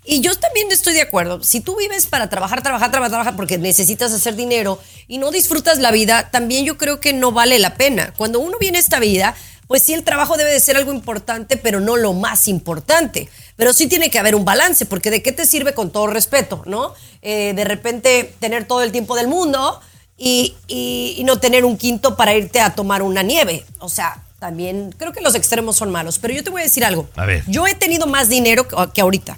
Y 0.06 0.22
yo 0.22 0.34
también 0.40 0.72
estoy 0.72 0.94
de 0.94 1.02
acuerdo. 1.02 1.44
Si 1.44 1.60
tú 1.60 1.76
vives 1.76 2.08
para 2.08 2.30
trabajar, 2.30 2.64
trabajar, 2.64 2.92
trabajar, 2.92 3.12
trabajar 3.12 3.36
porque 3.36 3.58
necesitas 3.58 4.14
hacer 4.14 4.38
dinero 4.38 4.80
y 5.10 5.18
no 5.18 5.32
disfrutas 5.32 5.80
la 5.80 5.92
vida, 5.92 6.32
también 6.32 6.64
yo 6.64 6.78
creo 6.78 7.02
que 7.02 7.12
no 7.12 7.34
vale 7.34 7.60
la 7.60 7.76
pena. 7.76 8.14
Cuando 8.16 8.40
uno 8.40 8.58
viene 8.58 8.78
a 8.78 8.82
esta 8.82 9.00
vida, 9.00 9.36
pues 9.68 9.84
sí, 9.84 9.94
el 9.94 10.06
trabajo 10.06 10.38
debe 10.38 10.54
de 10.54 10.62
ser 10.62 10.78
algo 10.78 10.94
importante, 10.94 11.58
pero 11.58 11.82
no 11.82 11.98
lo 11.98 12.14
más 12.14 12.48
importante. 12.48 13.28
Pero 13.58 13.74
sí 13.74 13.88
tiene 13.88 14.10
que 14.10 14.18
haber 14.18 14.34
un 14.34 14.46
balance, 14.46 14.86
porque 14.86 15.12
¿de 15.12 15.22
qué 15.22 15.34
te 15.34 15.46
sirve 15.46 15.74
con 15.74 15.92
todo 15.92 16.08
respeto, 16.08 16.64
no? 16.66 16.94
Eh, 17.22 17.52
de 17.54 17.66
repente 17.66 18.34
tener 18.40 18.66
todo 18.66 18.82
el 18.82 18.94
tiempo 18.94 19.18
del 19.18 19.28
mundo 19.28 19.82
y, 20.18 20.56
y- 20.68 21.16
y 21.18 21.24
no 21.24 21.40
tener 21.40 21.66
un 21.66 21.78
quinto 21.78 22.16
para 22.16 22.34
irte 22.36 22.60
a 22.62 22.76
tomar 22.76 23.02
una 23.02 23.24
nieve. 23.24 23.66
O 23.80 23.90
sea, 23.90 24.22
también 24.40 24.94
creo 24.98 25.12
que 25.14 25.22
los 25.22 25.36
extremos 25.36 25.76
son 25.78 25.92
malos. 25.92 26.20
Pero 26.20 26.34
yo 26.34 26.44
te 26.44 26.50
voy 26.50 26.62
a 26.62 26.66
decir 26.66 26.86
algo. 26.86 27.10
A 27.16 27.26
ver. 27.26 27.44
Yo 27.48 27.66
he 27.68 27.76
tenido 27.76 28.06
más 28.08 28.30
dinero 28.30 28.68
que, 28.94 29.02
ahorita. 29.02 29.38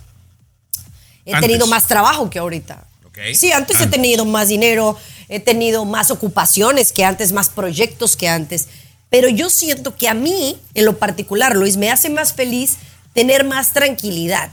He 1.25 1.33
Antes. 1.33 1.49
tenido 1.49 1.67
más 1.67 1.87
trabajo 1.87 2.29
que 2.29 2.39
ahorita. 2.39 2.85
Ok. 3.05 3.17
Sí, 3.33 3.51
antes 3.51 3.79
he 3.79 3.83
Antes. 3.83 3.91
tenido 4.01 4.25
más 4.25 4.49
dinero, 4.49 4.97
he 5.29 5.39
tenido 5.39 5.85
más 5.85 6.11
ocupaciones 6.11 6.91
que 6.91 7.03
antes, 7.05 7.31
más 7.31 7.49
proyectos 7.49 8.15
que 8.15 8.27
antes. 8.27 8.67
Pero 9.09 9.29
yo 9.29 9.49
siento 9.49 9.95
que 9.95 10.09
a 10.09 10.13
mí, 10.13 10.59
en 10.73 10.85
lo 10.85 10.97
particular, 10.97 11.55
Luis, 11.55 11.77
me 11.77 11.89
hace 11.89 12.09
más 12.09 12.33
feliz 12.33 12.77
tener 13.13 13.43
más 13.45 13.71
tranquilidad, 13.71 14.51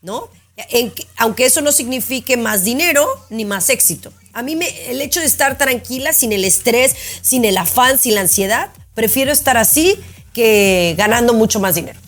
¿no? 0.00 0.28
En 0.70 0.90
que- 0.90 1.06
aunque 1.16 1.44
eso 1.46 1.60
no 1.60 1.70
signifique 1.72 2.36
más 2.36 2.64
dinero 2.64 3.06
ni 3.30 3.44
más 3.44 3.68
éxito. 3.68 4.12
A 4.38 4.42
mí 4.44 4.54
me, 4.54 4.68
el 4.88 5.02
hecho 5.02 5.18
de 5.18 5.26
estar 5.26 5.58
tranquila, 5.58 6.12
sin 6.12 6.30
el 6.32 6.44
estrés, 6.44 6.94
sin 7.22 7.44
el 7.44 7.56
afán, 7.56 7.98
sin 7.98 8.14
la 8.14 8.20
ansiedad, 8.20 8.70
prefiero 8.94 9.32
estar 9.32 9.56
así 9.56 9.96
que 10.32 10.94
ganando 10.96 11.34
mucho 11.34 11.58
más 11.58 11.74
dinero. 11.74 11.98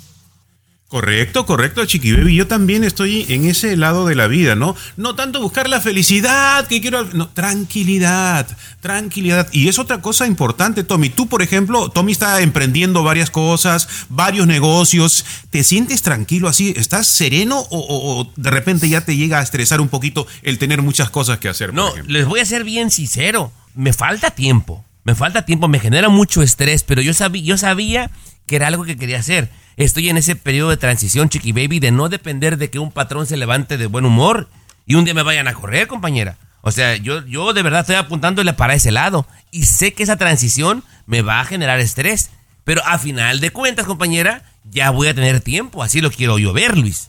Correcto, 0.91 1.47
correcto, 1.47 1.85
Chiqui 1.87 2.11
Baby. 2.13 2.35
Yo 2.35 2.49
también 2.49 2.83
estoy 2.83 3.25
en 3.29 3.45
ese 3.45 3.77
lado 3.77 4.07
de 4.07 4.17
la 4.17 4.27
vida, 4.27 4.57
¿no? 4.57 4.75
No 4.97 5.15
tanto 5.15 5.41
buscar 5.41 5.69
la 5.69 5.81
felicidad 5.81 6.67
que 6.67 6.81
quiero. 6.81 7.05
No, 7.13 7.29
tranquilidad, 7.29 8.45
tranquilidad. 8.81 9.47
Y 9.53 9.69
es 9.69 9.79
otra 9.79 10.03
cosa 10.03 10.27
importante, 10.27 10.83
Tommy. 10.83 11.09
Tú, 11.09 11.29
por 11.29 11.43
ejemplo, 11.43 11.91
Tommy 11.91 12.11
está 12.11 12.41
emprendiendo 12.41 13.05
varias 13.05 13.31
cosas, 13.31 13.89
varios 14.09 14.49
negocios. 14.49 15.25
¿Te 15.51 15.63
sientes 15.63 16.03
tranquilo 16.03 16.49
así? 16.49 16.75
¿Estás 16.77 17.07
sereno 17.07 17.61
o, 17.61 17.79
o- 17.79 18.21
o 18.23 18.33
de 18.35 18.51
repente 18.51 18.89
ya 18.89 19.03
te 19.05 19.17
llega 19.17 19.39
a 19.39 19.43
estresar 19.43 19.81
un 19.81 19.89
poquito 19.91 20.27
el 20.43 20.59
tener 20.59 20.83
muchas 20.83 21.09
cosas 21.09 21.39
que 21.39 21.49
hacer? 21.49 21.73
No, 21.73 21.93
les 22.09 22.27
voy 22.27 22.41
a 22.41 22.45
ser 22.45 22.65
bien 22.65 22.91
sincero. 22.91 23.53
Me 23.77 23.93
falta 23.93 24.33
tiempo. 24.33 24.85
Me 25.05 25.15
falta 25.15 25.45
tiempo, 25.47 25.69
me 25.69 25.79
genera 25.79 26.09
mucho 26.09 26.43
estrés, 26.43 26.83
pero 26.83 27.01
yo, 27.01 27.15
sabí, 27.15 27.43
yo 27.43 27.57
sabía 27.57 28.11
que 28.51 28.57
era 28.57 28.67
algo 28.67 28.83
que 28.83 28.97
quería 28.97 29.21
hacer. 29.21 29.49
Estoy 29.77 30.09
en 30.09 30.17
ese 30.17 30.35
periodo 30.35 30.71
de 30.71 30.77
transición, 30.77 31.29
Chiqui 31.29 31.53
Baby, 31.53 31.79
de 31.79 31.93
no 31.93 32.09
depender 32.09 32.57
de 32.57 32.69
que 32.69 32.81
un 32.81 32.91
patrón 32.91 33.25
se 33.25 33.37
levante 33.37 33.79
de 33.79 33.87
buen 33.87 34.05
humor 34.05 34.49
y 34.87 34.97
un 34.97 35.05
día 35.05 35.15
me 35.15 35.23
vayan 35.23 35.47
a 35.47 35.55
correr, 35.55 35.87
compañera. 35.87 36.37
O 36.61 36.73
sea, 36.73 36.97
yo, 36.97 37.25
yo 37.27 37.53
de 37.53 37.63
verdad 37.63 37.83
estoy 37.83 37.95
apuntándole 37.95 38.53
para 38.53 38.75
ese 38.75 38.91
lado 38.91 39.25
y 39.53 39.67
sé 39.67 39.93
que 39.93 40.03
esa 40.03 40.17
transición 40.17 40.83
me 41.07 41.23
va 41.23 41.39
a 41.39 41.45
generar 41.45 41.79
estrés. 41.79 42.31
Pero 42.65 42.85
a 42.85 42.99
final 42.99 43.39
de 43.39 43.53
cuentas, 43.53 43.87
compañera, 43.87 44.43
ya 44.69 44.91
voy 44.91 45.07
a 45.07 45.15
tener 45.15 45.41
tiempo. 45.41 45.85
Así 45.85 46.01
lo 46.01 46.11
quiero 46.11 46.37
yo 46.41 46.53
ver, 46.53 46.77
Luis. 46.77 47.09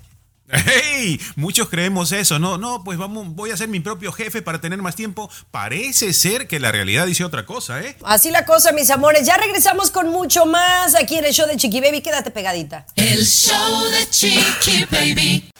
¡Hey! 0.52 1.20
Muchos 1.36 1.70
creemos 1.70 2.12
eso, 2.12 2.40
¿no? 2.40 2.58
No, 2.58 2.84
pues 2.84 2.98
vamos, 2.98 3.28
voy 3.30 3.52
a 3.52 3.58
ser 3.58 3.70
mi 3.70 3.80
propio 3.80 4.12
jefe 4.12 4.42
para 4.42 4.60
tener 4.62 4.82
más 4.82 4.96
tiempo. 4.96 5.30
Parece 5.52 6.14
ser 6.14 6.48
que 6.48 6.60
la 6.60 6.72
realidad 6.72 7.06
dice 7.06 7.24
otra 7.24 7.46
cosa, 7.46 7.82
¿eh? 7.82 7.98
Así 8.04 8.32
la 8.32 8.46
cosa, 8.46 8.72
mis 8.72 8.90
amores. 8.90 9.26
Ya 9.26 9.38
regresamos 9.38 9.92
con 9.92 10.10
mucho 10.10 10.46
más 10.46 10.96
aquí 10.96 11.18
en 11.18 11.26
el 11.26 11.34
show 11.34 11.48
de 11.48 11.58
Chiqui 11.58 11.82
Baby. 11.82 12.02
Quédate 12.02 12.32
pegadita. 12.32 12.86
El 12.96 13.26
show 13.26 13.86
de 13.92 14.10
Chiqui 14.10 14.86
Baby. 14.92 15.52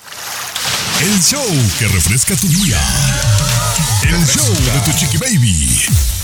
El 1.02 1.20
show 1.20 1.44
que 1.80 1.88
refresca 1.88 2.36
tu 2.36 2.48
día. 2.48 2.80
El 4.04 4.24
show 4.28 4.46
de 4.46 4.80
tu 4.86 4.98
chiqui 4.98 5.18
baby. 5.18 6.21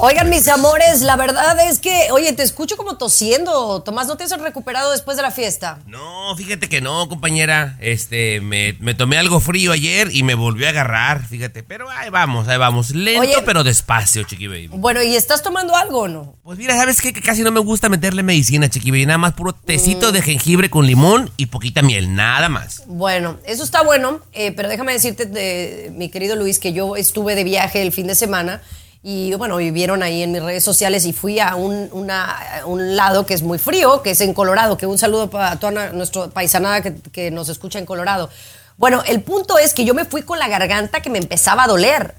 Oigan, 0.00 0.30
mis 0.30 0.46
amores, 0.46 1.00
la 1.02 1.16
verdad 1.16 1.58
es 1.68 1.80
que, 1.80 2.12
oye, 2.12 2.32
te 2.32 2.44
escucho 2.44 2.76
como 2.76 2.96
tosiendo. 2.96 3.82
Tomás, 3.82 4.06
¿no 4.06 4.16
te 4.16 4.22
has 4.22 4.30
recuperado 4.40 4.92
después 4.92 5.16
de 5.16 5.24
la 5.24 5.32
fiesta? 5.32 5.80
No, 5.88 6.36
fíjate 6.36 6.68
que 6.68 6.80
no, 6.80 7.08
compañera. 7.08 7.76
Este, 7.80 8.40
me, 8.40 8.74
me 8.78 8.94
tomé 8.94 9.18
algo 9.18 9.40
frío 9.40 9.72
ayer 9.72 10.10
y 10.12 10.22
me 10.22 10.34
volvió 10.36 10.68
a 10.68 10.70
agarrar, 10.70 11.26
fíjate. 11.26 11.64
Pero 11.64 11.90
ahí 11.90 12.10
vamos, 12.10 12.46
ahí 12.46 12.58
vamos. 12.58 12.90
Lento, 12.90 13.22
Oye. 13.22 13.34
pero 13.44 13.64
despacio, 13.64 14.22
chiqui 14.22 14.46
baby. 14.46 14.68
Bueno, 14.70 15.02
¿y 15.02 15.16
estás 15.16 15.42
tomando 15.42 15.74
algo 15.74 16.02
o 16.02 16.08
no? 16.08 16.36
Pues 16.44 16.58
mira, 16.58 16.76
¿sabes 16.76 17.00
qué? 17.02 17.12
Que 17.12 17.20
casi 17.20 17.42
no 17.42 17.50
me 17.50 17.58
gusta 17.60 17.88
meterle 17.88 18.22
medicina, 18.22 18.70
chiqui 18.70 18.92
baby. 18.92 19.06
Nada 19.06 19.18
más 19.18 19.32
puro 19.32 19.52
tecito 19.52 20.12
de 20.12 20.22
jengibre 20.22 20.70
con 20.70 20.86
limón 20.86 21.32
y 21.36 21.46
poquita 21.46 21.82
miel, 21.82 22.14
nada 22.14 22.48
más. 22.48 22.84
Bueno, 22.86 23.38
eso 23.44 23.64
está 23.64 23.82
bueno, 23.82 24.20
eh, 24.32 24.52
pero 24.52 24.68
déjame 24.68 24.92
decirte, 24.92 25.26
de- 25.26 25.90
mi 25.92 26.08
querido 26.08 26.36
Luis, 26.36 26.60
que 26.60 26.72
yo 26.72 26.94
estuve 26.94 27.34
de 27.34 27.42
viaje 27.42 27.82
el 27.82 27.90
fin 27.90 28.06
de 28.06 28.14
semana 28.14 28.62
y 29.10 29.32
bueno, 29.36 29.56
vivieron 29.56 30.02
ahí 30.02 30.22
en 30.22 30.32
mis 30.32 30.42
redes 30.42 30.62
sociales 30.62 31.06
y 31.06 31.12
fui 31.14 31.40
a 31.40 31.54
un, 31.56 31.88
una- 31.92 32.30
a 32.60 32.66
un 32.66 32.94
lado 32.94 33.24
que 33.24 33.32
es 33.32 33.42
muy 33.42 33.58
frío, 33.58 34.02
que 34.02 34.10
es 34.10 34.20
en 34.20 34.34
Colorado, 34.34 34.76
que 34.76 34.86
un 34.86 34.98
saludo 34.98 35.30
para 35.30 35.56
toda 35.58 35.92
nuestra 35.92 36.28
paisanada 36.28 36.82
que, 36.82 36.94
que 37.10 37.30
nos 37.30 37.48
escucha 37.48 37.78
en 37.78 37.86
Colorado. 37.86 38.28
Bueno, 38.76 39.02
el 39.06 39.22
punto 39.22 39.56
es 39.58 39.72
que 39.72 39.84
yo 39.86 39.94
me 39.94 40.04
fui 40.04 40.22
con 40.22 40.38
la 40.38 40.46
garganta 40.48 41.00
que 41.00 41.08
me 41.08 41.18
empezaba 41.18 41.64
a 41.64 41.66
doler. 41.68 42.14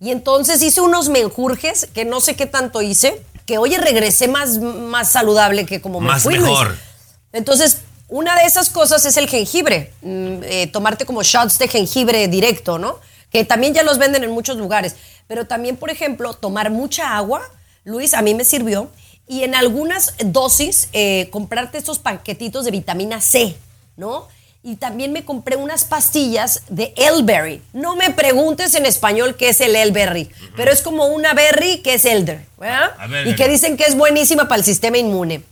Y 0.00 0.10
entonces 0.12 0.62
hice 0.62 0.80
unos 0.80 1.08
menjurjes 1.08 1.88
que 1.92 2.04
no 2.04 2.20
sé 2.20 2.36
qué 2.36 2.46
tanto 2.46 2.82
hice, 2.82 3.20
que 3.44 3.58
oye 3.58 3.76
regresé 3.78 4.28
más, 4.28 4.58
más 4.58 5.10
saludable 5.10 5.66
que 5.66 5.80
como 5.80 5.98
me 6.00 6.06
Más 6.06 6.22
fui. 6.22 6.34
Luis. 6.36 6.48
mejor. 6.48 6.76
Entonces, 7.32 7.78
una 8.08 8.36
de 8.36 8.44
esas 8.46 8.70
cosas 8.70 9.04
es 9.06 9.16
el 9.16 9.28
jengibre, 9.28 9.92
mm, 10.02 10.36
eh, 10.44 10.66
tomarte 10.72 11.04
como 11.04 11.22
shots 11.24 11.58
de 11.58 11.66
jengibre 11.66 12.28
directo, 12.28 12.78
¿no? 12.78 13.00
Que 13.30 13.44
también 13.44 13.74
ya 13.74 13.82
los 13.82 13.98
venden 13.98 14.22
en 14.24 14.30
muchos 14.30 14.56
lugares. 14.56 14.94
Pero 15.28 15.46
también, 15.46 15.76
por 15.76 15.90
ejemplo, 15.90 16.34
tomar 16.34 16.70
mucha 16.70 17.16
agua, 17.16 17.42
Luis, 17.84 18.14
a 18.14 18.22
mí 18.22 18.34
me 18.34 18.44
sirvió. 18.44 18.90
Y 19.28 19.44
en 19.44 19.54
algunas 19.54 20.14
dosis, 20.24 20.88
eh, 20.94 21.28
comprarte 21.30 21.78
estos 21.78 21.98
paquetitos 21.98 22.64
de 22.64 22.70
vitamina 22.70 23.20
C, 23.20 23.56
¿no? 23.96 24.26
Y 24.62 24.76
también 24.76 25.12
me 25.12 25.24
compré 25.24 25.56
unas 25.56 25.84
pastillas 25.84 26.62
de 26.68 26.92
elberry. 26.96 27.62
No 27.72 27.94
me 27.94 28.10
preguntes 28.10 28.74
en 28.74 28.86
español 28.86 29.36
qué 29.36 29.50
es 29.50 29.60
el 29.60 29.76
elberry, 29.76 30.30
pero 30.56 30.72
es 30.72 30.82
como 30.82 31.06
una 31.06 31.32
berry 31.34 31.78
que 31.82 31.94
es 31.94 32.04
elder, 32.04 32.44
¿verdad? 32.58 32.90
Ver, 33.08 33.26
y 33.28 33.36
que 33.36 33.48
dicen 33.48 33.76
que 33.76 33.84
es 33.84 33.94
buenísima 33.96 34.48
para 34.48 34.58
el 34.58 34.64
sistema 34.64 34.98
inmune. 34.98 35.42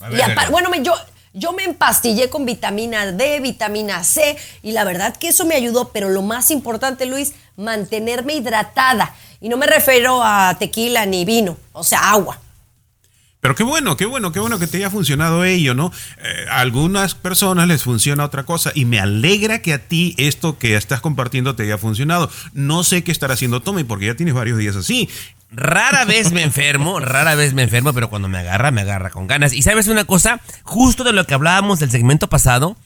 A 0.00 0.10
Y 0.10 0.16
ver, 0.16 0.34
ver. 0.36 0.50
bueno, 0.50 0.68
me- 0.68 0.82
yo, 0.82 0.92
yo 1.34 1.52
me 1.52 1.64
empastillé 1.64 2.28
con 2.30 2.44
vitamina 2.44 3.10
D, 3.12 3.40
vitamina 3.40 4.04
C, 4.04 4.36
y 4.62 4.72
la 4.72 4.84
verdad 4.84 5.16
que 5.16 5.28
eso 5.28 5.46
me 5.46 5.54
ayudó, 5.54 5.90
pero 5.92 6.08
lo 6.08 6.22
más 6.22 6.50
importante, 6.50 7.06
Luis, 7.06 7.32
mantenerme 7.56 8.34
hidratada. 8.34 9.14
Y 9.40 9.48
no 9.48 9.56
me 9.56 9.66
refiero 9.66 10.22
a 10.22 10.56
tequila 10.58 11.06
ni 11.06 11.24
vino, 11.24 11.56
o 11.72 11.82
sea, 11.82 12.10
agua. 12.10 12.38
Pero 13.42 13.56
qué 13.56 13.64
bueno, 13.64 13.96
qué 13.96 14.06
bueno, 14.06 14.30
qué 14.30 14.38
bueno 14.38 14.60
que 14.60 14.68
te 14.68 14.76
haya 14.76 14.88
funcionado 14.88 15.42
ello, 15.42 15.74
¿no? 15.74 15.90
Eh, 16.22 16.46
a 16.48 16.60
algunas 16.60 17.16
personas 17.16 17.66
les 17.66 17.82
funciona 17.82 18.24
otra 18.24 18.44
cosa 18.44 18.70
y 18.72 18.84
me 18.84 19.00
alegra 19.00 19.62
que 19.62 19.72
a 19.72 19.80
ti 19.80 20.14
esto 20.16 20.58
que 20.58 20.76
estás 20.76 21.00
compartiendo 21.00 21.56
te 21.56 21.64
haya 21.64 21.76
funcionado. 21.76 22.30
No 22.52 22.84
sé 22.84 23.02
qué 23.02 23.10
estará 23.10 23.34
haciendo 23.34 23.60
Tommy 23.60 23.82
porque 23.82 24.06
ya 24.06 24.14
tienes 24.14 24.34
varios 24.34 24.58
días 24.58 24.76
así. 24.76 25.08
Rara 25.52 26.06
vez 26.06 26.32
me 26.32 26.42
enfermo, 26.42 26.98
rara 26.98 27.34
vez 27.34 27.52
me 27.52 27.62
enfermo, 27.62 27.92
pero 27.92 28.08
cuando 28.08 28.28
me 28.28 28.38
agarra, 28.38 28.70
me 28.70 28.80
agarra 28.80 29.10
con 29.10 29.26
ganas. 29.26 29.52
Y 29.52 29.60
sabes 29.60 29.86
una 29.86 30.04
cosa, 30.04 30.40
justo 30.62 31.04
de 31.04 31.12
lo 31.12 31.26
que 31.26 31.34
hablábamos 31.34 31.78
del 31.78 31.90
segmento 31.90 32.28
pasado, 32.28 32.76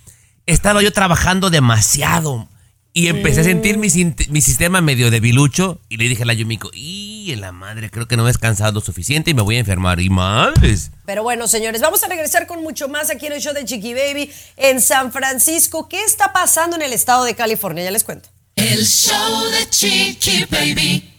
estaba 0.46 0.83
yo 0.83 0.92
trabajando 0.92 1.48
demasiado 1.50 2.48
y 2.92 3.07
empecé 3.09 3.42
a 3.42 3.44
sentir 3.44 3.79
mi, 3.79 3.88
mi 4.31 4.40
sistema 4.40 4.81
medio 4.81 5.11
debilucho 5.11 5.81
y 5.88 5.96
le 5.98 6.09
dije 6.09 6.24
a 6.24 6.26
la 6.26 6.33
Yumiko, 6.33 6.70
y 6.72 7.31
en 7.31 7.40
la 7.40 7.52
madre, 7.52 7.90
creo 7.90 8.09
que 8.09 8.16
no 8.16 8.24
he 8.24 8.29
descansado 8.29 8.72
lo 8.72 8.81
suficiente 8.81 9.31
y 9.31 9.35
me 9.35 9.42
voy 9.42 9.57
a 9.57 9.61
enfermar. 9.61 10.00
Y 10.00 10.11
madres. 10.11 10.90
Pero 11.05 11.22
bueno, 11.22 11.46
señores, 11.46 11.81
vamos 11.83 12.02
a 12.02 12.09
regresar 12.09 12.46
con 12.46 12.62
mucho 12.62 12.88
más 12.88 13.11
aquí 13.11 13.26
en 13.26 13.35
el 13.35 13.40
show 13.40 13.55
de 13.55 13.64
Chiqui 13.64 13.94
Baby 13.94 14.33
en 14.57 14.81
San 14.81 15.12
Francisco. 15.12 15.88
¿Qué 15.88 16.02
está 16.02 16.33
pasando 16.33 16.74
en 16.74 16.83
el 16.83 16.92
estado 16.92 17.24
de 17.24 17.37
California? 17.37 17.85
Ya 17.85 17.90
les 17.90 18.02
cuento. 18.02 18.29
El 18.57 18.85
show 18.85 19.44
de 19.50 19.68
Chiqui 19.68 20.46
Baby. 20.50 21.15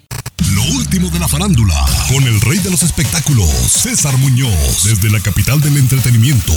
Último 0.97 1.13
de 1.13 1.19
la 1.19 1.27
farándula, 1.27 1.86
con 2.12 2.23
el 2.23 2.41
rey 2.41 2.57
de 2.57 2.71
los 2.71 2.81
espectáculos, 2.81 3.47
César 3.47 4.17
Muñoz, 4.17 4.83
desde 4.83 5.12
la 5.12 5.19
capital 5.19 5.62
del 5.62 5.77
entretenimiento, 5.77 6.53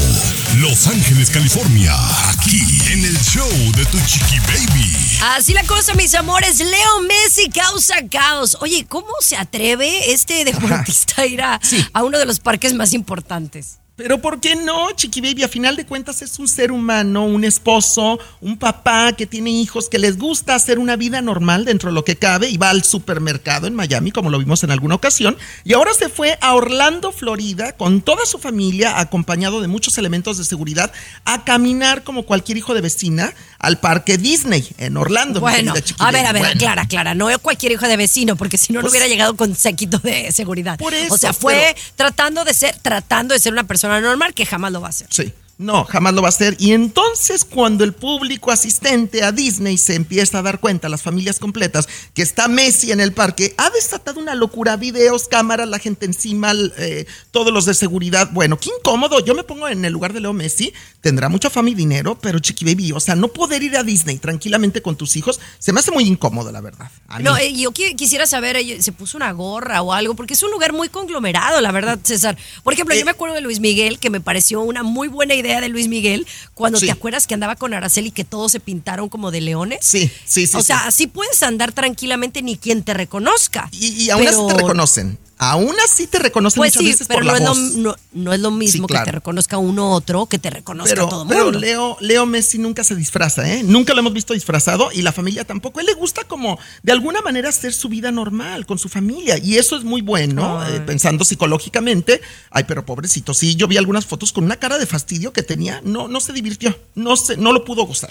Los 0.56 0.86
Ángeles, 0.86 1.28
California, 1.28 1.94
aquí 2.30 2.62
en 2.90 3.04
el 3.04 3.20
show 3.20 3.50
de 3.76 3.84
Tu 3.84 3.98
Chiqui 4.06 4.38
Baby. 4.38 4.96
Así 5.36 5.52
la 5.52 5.62
cosa, 5.64 5.92
mis 5.92 6.14
amores. 6.14 6.58
Leo 6.58 7.02
Messi 7.06 7.50
causa 7.50 7.96
caos. 8.10 8.56
Oye, 8.62 8.86
¿cómo 8.88 9.12
se 9.20 9.36
atreve 9.36 10.10
este 10.10 10.46
deportista 10.46 11.20
a 11.20 11.26
ir 11.26 11.42
a, 11.42 11.60
a 11.92 12.02
uno 12.02 12.18
de 12.18 12.24
los 12.24 12.40
parques 12.40 12.72
más 12.72 12.94
importantes? 12.94 13.79
Pero 14.02 14.18
¿por 14.22 14.40
qué 14.40 14.56
no, 14.56 14.90
Chiqui 14.92 15.20
Baby? 15.20 15.42
A 15.42 15.48
final 15.48 15.76
de 15.76 15.84
cuentas 15.84 16.22
es 16.22 16.38
un 16.38 16.48
ser 16.48 16.72
humano, 16.72 17.26
un 17.26 17.44
esposo, 17.44 18.18
un 18.40 18.56
papá 18.56 19.12
que 19.12 19.26
tiene 19.26 19.50
hijos, 19.50 19.90
que 19.90 19.98
les 19.98 20.16
gusta 20.16 20.54
hacer 20.54 20.78
una 20.78 20.96
vida 20.96 21.20
normal 21.20 21.66
dentro 21.66 21.90
de 21.90 21.94
lo 21.94 22.02
que 22.02 22.16
cabe 22.16 22.48
y 22.48 22.56
va 22.56 22.70
al 22.70 22.82
supermercado 22.82 23.66
en 23.66 23.74
Miami, 23.74 24.10
como 24.10 24.30
lo 24.30 24.38
vimos 24.38 24.64
en 24.64 24.70
alguna 24.70 24.94
ocasión. 24.94 25.36
Y 25.64 25.74
ahora 25.74 25.92
se 25.92 26.08
fue 26.08 26.38
a 26.40 26.54
Orlando, 26.54 27.12
Florida, 27.12 27.72
con 27.72 28.00
toda 28.00 28.24
su 28.24 28.38
familia, 28.38 28.98
acompañado 29.00 29.60
de 29.60 29.68
muchos 29.68 29.98
elementos 29.98 30.38
de 30.38 30.44
seguridad, 30.44 30.90
a 31.26 31.44
caminar 31.44 32.02
como 32.02 32.22
cualquier 32.24 32.56
hijo 32.56 32.72
de 32.72 32.80
vecina 32.80 33.34
al 33.58 33.80
parque 33.80 34.16
Disney 34.16 34.66
en 34.78 34.96
Orlando. 34.96 35.40
Bueno, 35.40 35.74
a 35.98 36.10
ver, 36.10 36.24
a 36.24 36.32
ver, 36.32 36.42
Bueno. 36.42 36.58
Clara, 36.58 36.86
Clara, 36.86 37.14
no 37.14 37.28
cualquier 37.40 37.72
hijo 37.72 37.86
de 37.86 37.96
vecino, 37.96 38.36
porque 38.36 38.56
si 38.56 38.72
no, 38.72 38.78
no 38.78 38.82
Pues- 38.84 38.92
hubiera 38.92 39.06
llegado 39.08 39.36
con 39.36 39.54
séquito 39.54 39.98
de 39.98 40.32
seguridad. 40.32 40.78
Por 40.78 40.94
eso, 40.94 41.14
o 41.14 41.18
sea, 41.18 41.32
fue 41.32 41.74
pero- 41.74 41.80
tratando 41.96 42.44
de 42.44 42.54
ser, 42.54 42.76
tratando 42.80 43.34
de 43.34 43.40
ser 43.40 43.52
una 43.52 43.64
persona 43.64 43.89
normal 43.98 44.34
que 44.34 44.44
jamás 44.44 44.70
lo 44.72 44.80
va 44.80 44.88
a 44.88 44.90
hacer. 44.90 45.08
Sí. 45.10 45.32
No, 45.60 45.84
jamás 45.84 46.14
lo 46.14 46.22
va 46.22 46.28
a 46.28 46.30
hacer. 46.30 46.56
Y 46.58 46.72
entonces 46.72 47.44
cuando 47.44 47.84
el 47.84 47.92
público 47.92 48.50
asistente 48.50 49.22
a 49.22 49.30
Disney 49.30 49.76
se 49.76 49.94
empieza 49.94 50.38
a 50.38 50.42
dar 50.42 50.58
cuenta, 50.58 50.88
las 50.88 51.02
familias 51.02 51.38
completas, 51.38 51.86
que 52.14 52.22
está 52.22 52.48
Messi 52.48 52.92
en 52.92 53.00
el 53.00 53.12
parque, 53.12 53.52
ha 53.58 53.68
desatado 53.68 54.20
una 54.20 54.34
locura, 54.34 54.76
videos, 54.76 55.28
cámaras, 55.28 55.68
la 55.68 55.78
gente 55.78 56.06
encima, 56.06 56.52
eh, 56.78 57.04
todos 57.30 57.52
los 57.52 57.66
de 57.66 57.74
seguridad. 57.74 58.30
Bueno, 58.32 58.58
qué 58.58 58.70
incómodo. 58.78 59.20
Yo 59.22 59.34
me 59.34 59.44
pongo 59.44 59.68
en 59.68 59.84
el 59.84 59.92
lugar 59.92 60.14
de 60.14 60.20
Leo 60.20 60.32
Messi, 60.32 60.72
tendrá 61.02 61.28
mucha 61.28 61.50
fama 61.50 61.68
y 61.68 61.74
dinero, 61.74 62.18
pero 62.18 62.38
chiqui 62.38 62.64
baby, 62.64 62.92
o 62.92 63.00
sea, 63.00 63.14
no 63.14 63.28
poder 63.28 63.62
ir 63.62 63.76
a 63.76 63.82
Disney 63.82 64.16
tranquilamente 64.16 64.80
con 64.80 64.96
tus 64.96 65.14
hijos, 65.16 65.40
se 65.58 65.74
me 65.74 65.80
hace 65.80 65.90
muy 65.90 66.04
incómodo, 66.04 66.50
la 66.52 66.62
verdad. 66.62 66.90
No, 67.20 67.36
eh, 67.36 67.52
yo 67.52 67.70
qui- 67.72 67.94
quisiera 67.96 68.26
saber, 68.26 68.56
eh, 68.56 68.80
se 68.80 68.92
puso 68.92 69.18
una 69.18 69.30
gorra 69.32 69.82
o 69.82 69.92
algo, 69.92 70.14
porque 70.14 70.32
es 70.32 70.42
un 70.42 70.50
lugar 70.52 70.72
muy 70.72 70.88
conglomerado, 70.88 71.60
la 71.60 71.70
verdad, 71.70 71.98
César. 72.02 72.38
Por 72.64 72.72
ejemplo, 72.72 72.94
yo 72.94 73.02
Eh. 73.02 73.04
me 73.04 73.10
acuerdo 73.10 73.34
de 73.34 73.42
Luis 73.42 73.60
Miguel, 73.60 73.98
que 73.98 74.08
me 74.08 74.22
pareció 74.22 74.62
una 74.62 74.82
muy 74.82 75.08
buena 75.08 75.34
idea 75.34 75.49
de 75.60 75.68
Luis 75.68 75.88
Miguel, 75.88 76.26
cuando 76.54 76.78
Sí. 76.78 76.86
te 76.86 76.92
acuerdas 76.92 77.26
que 77.26 77.34
andaba 77.34 77.56
con 77.56 77.74
Araceli 77.74 78.10
que 78.10 78.24
todos 78.24 78.52
se 78.52 78.60
pintaron 78.60 79.08
como 79.08 79.30
de 79.30 79.40
leones. 79.40 79.80
Sí, 79.82 80.10
sí, 80.24 80.46
sí, 80.46 80.56
O 80.56 80.60
sí. 80.60 80.66
sea, 80.68 80.86
así 80.86 81.06
puedes 81.06 81.42
andar 81.42 81.72
tranquilamente 81.72 82.42
ni 82.42 82.56
quien 82.56 82.82
te 82.84 82.94
reconozca. 82.94 83.68
Y, 83.72 83.88
y 84.04 84.10
aún 84.10 84.28
así 84.28 84.38
te 84.46 84.54
reconocen. 84.54 85.18
Aún 85.42 85.74
así 85.82 86.06
te 86.06 86.18
reconocen 86.18 86.58
Pues 86.60 86.72
muchas 86.76 86.82
sí, 86.82 86.92
veces 86.92 87.08
pero 87.08 87.20
por 87.20 87.24
no 87.26 87.32
la 87.32 87.38
es, 87.38 87.44
lo, 87.44 87.54
voz. 87.54 87.74
no, 87.76 87.96
no 88.12 88.32
es 88.34 88.40
lo 88.40 88.50
mismo 88.50 88.86
que 88.86 88.92
claro. 88.92 89.06
te 89.06 89.12
reconozca 89.12 89.56
uno 89.56 89.92
otro 89.92 90.26
que 90.26 90.38
te 90.38 90.50
reconozca 90.50 90.92
Pero, 90.92 91.08
todo 91.08 91.22
el 91.22 91.28
pero 91.28 91.44
mundo. 91.44 91.58
Leo, 91.60 91.96
Leo 92.00 92.26
Messi 92.26 92.58
nunca 92.58 92.84
se 92.84 92.94
disfraza, 92.94 93.50
¿eh? 93.50 93.62
Nunca 93.62 93.94
lo 93.94 94.00
hemos 94.00 94.12
visto 94.12 94.34
disfrazado 94.34 94.90
y 94.92 95.00
la 95.00 95.12
familia 95.12 95.44
tampoco. 95.46 95.80
él 95.80 95.86
le 95.86 95.94
gusta 95.94 96.24
como, 96.24 96.58
de 96.82 96.92
alguna 96.92 97.22
manera, 97.22 97.48
hacer 97.48 97.72
su 97.72 97.88
vida 97.88 98.12
normal 98.12 98.66
con 98.66 98.78
su 98.78 98.90
familia. 98.90 99.38
Y 99.38 99.56
eso 99.56 99.78
es 99.78 99.82
muy 99.84 100.02
bueno, 100.02 100.62
eh, 100.66 100.80
pensando 100.80 101.24
psicológicamente. 101.24 102.20
Ay, 102.50 102.64
pero 102.68 102.84
pobrecito, 102.84 103.32
sí, 103.32 103.54
yo 103.56 103.66
vi 103.66 103.78
algunas 103.78 104.04
fotos 104.04 104.32
con 104.32 104.44
una 104.44 104.56
cara 104.56 104.76
de 104.76 104.84
fastidio 104.84 105.32
que 105.32 105.42
tenía. 105.42 105.80
No, 105.84 106.06
no 106.06 106.20
se 106.20 106.34
divirtió. 106.34 106.78
No, 106.94 107.16
se, 107.16 107.38
no 107.38 107.54
lo 107.54 107.64
pudo 107.64 107.86
gozar. 107.86 108.10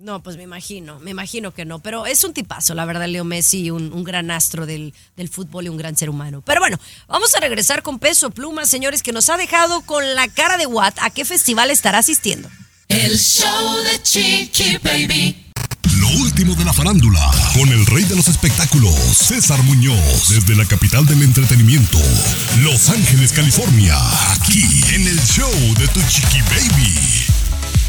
No, 0.00 0.22
pues 0.22 0.38
me 0.38 0.44
imagino, 0.44 0.98
me 1.00 1.10
imagino 1.10 1.52
que 1.52 1.66
no, 1.66 1.78
pero 1.78 2.06
es 2.06 2.24
un 2.24 2.32
tipazo, 2.32 2.72
la 2.72 2.86
verdad, 2.86 3.06
Leo 3.06 3.22
Messi, 3.22 3.70
un, 3.70 3.92
un 3.92 4.02
gran 4.02 4.30
astro 4.30 4.64
del, 4.64 4.94
del 5.14 5.28
fútbol 5.28 5.66
y 5.66 5.68
un 5.68 5.76
gran 5.76 5.94
ser 5.94 6.08
humano. 6.08 6.40
Pero 6.40 6.62
bueno, 6.62 6.80
vamos 7.06 7.34
a 7.34 7.40
regresar 7.40 7.82
con 7.82 7.98
Peso 7.98 8.30
Pluma, 8.30 8.64
señores, 8.64 9.02
que 9.02 9.12
nos 9.12 9.28
ha 9.28 9.36
dejado 9.36 9.82
con 9.82 10.14
la 10.14 10.26
cara 10.28 10.56
de 10.56 10.64
Watt. 10.64 10.96
¿A 11.02 11.10
qué 11.10 11.26
festival 11.26 11.70
estará 11.70 11.98
asistiendo? 11.98 12.48
El 12.88 13.18
show 13.18 13.76
de 13.84 14.02
Chiqui 14.02 14.78
Baby. 14.78 15.52
Lo 15.98 16.08
último 16.22 16.54
de 16.54 16.64
la 16.64 16.72
farándula, 16.72 17.30
con 17.52 17.68
el 17.68 17.84
rey 17.84 18.04
de 18.04 18.16
los 18.16 18.28
espectáculos, 18.28 18.94
César 18.94 19.62
Muñoz, 19.64 20.30
desde 20.30 20.56
la 20.56 20.64
capital 20.64 21.04
del 21.04 21.22
entretenimiento, 21.22 21.98
Los 22.62 22.88
Ángeles, 22.88 23.32
California, 23.32 23.98
aquí 24.32 24.64
en 24.94 25.06
el 25.06 25.20
show 25.26 25.52
de 25.78 25.86
Tu 25.88 26.00
Chiqui 26.08 26.40
Baby. 26.40 27.29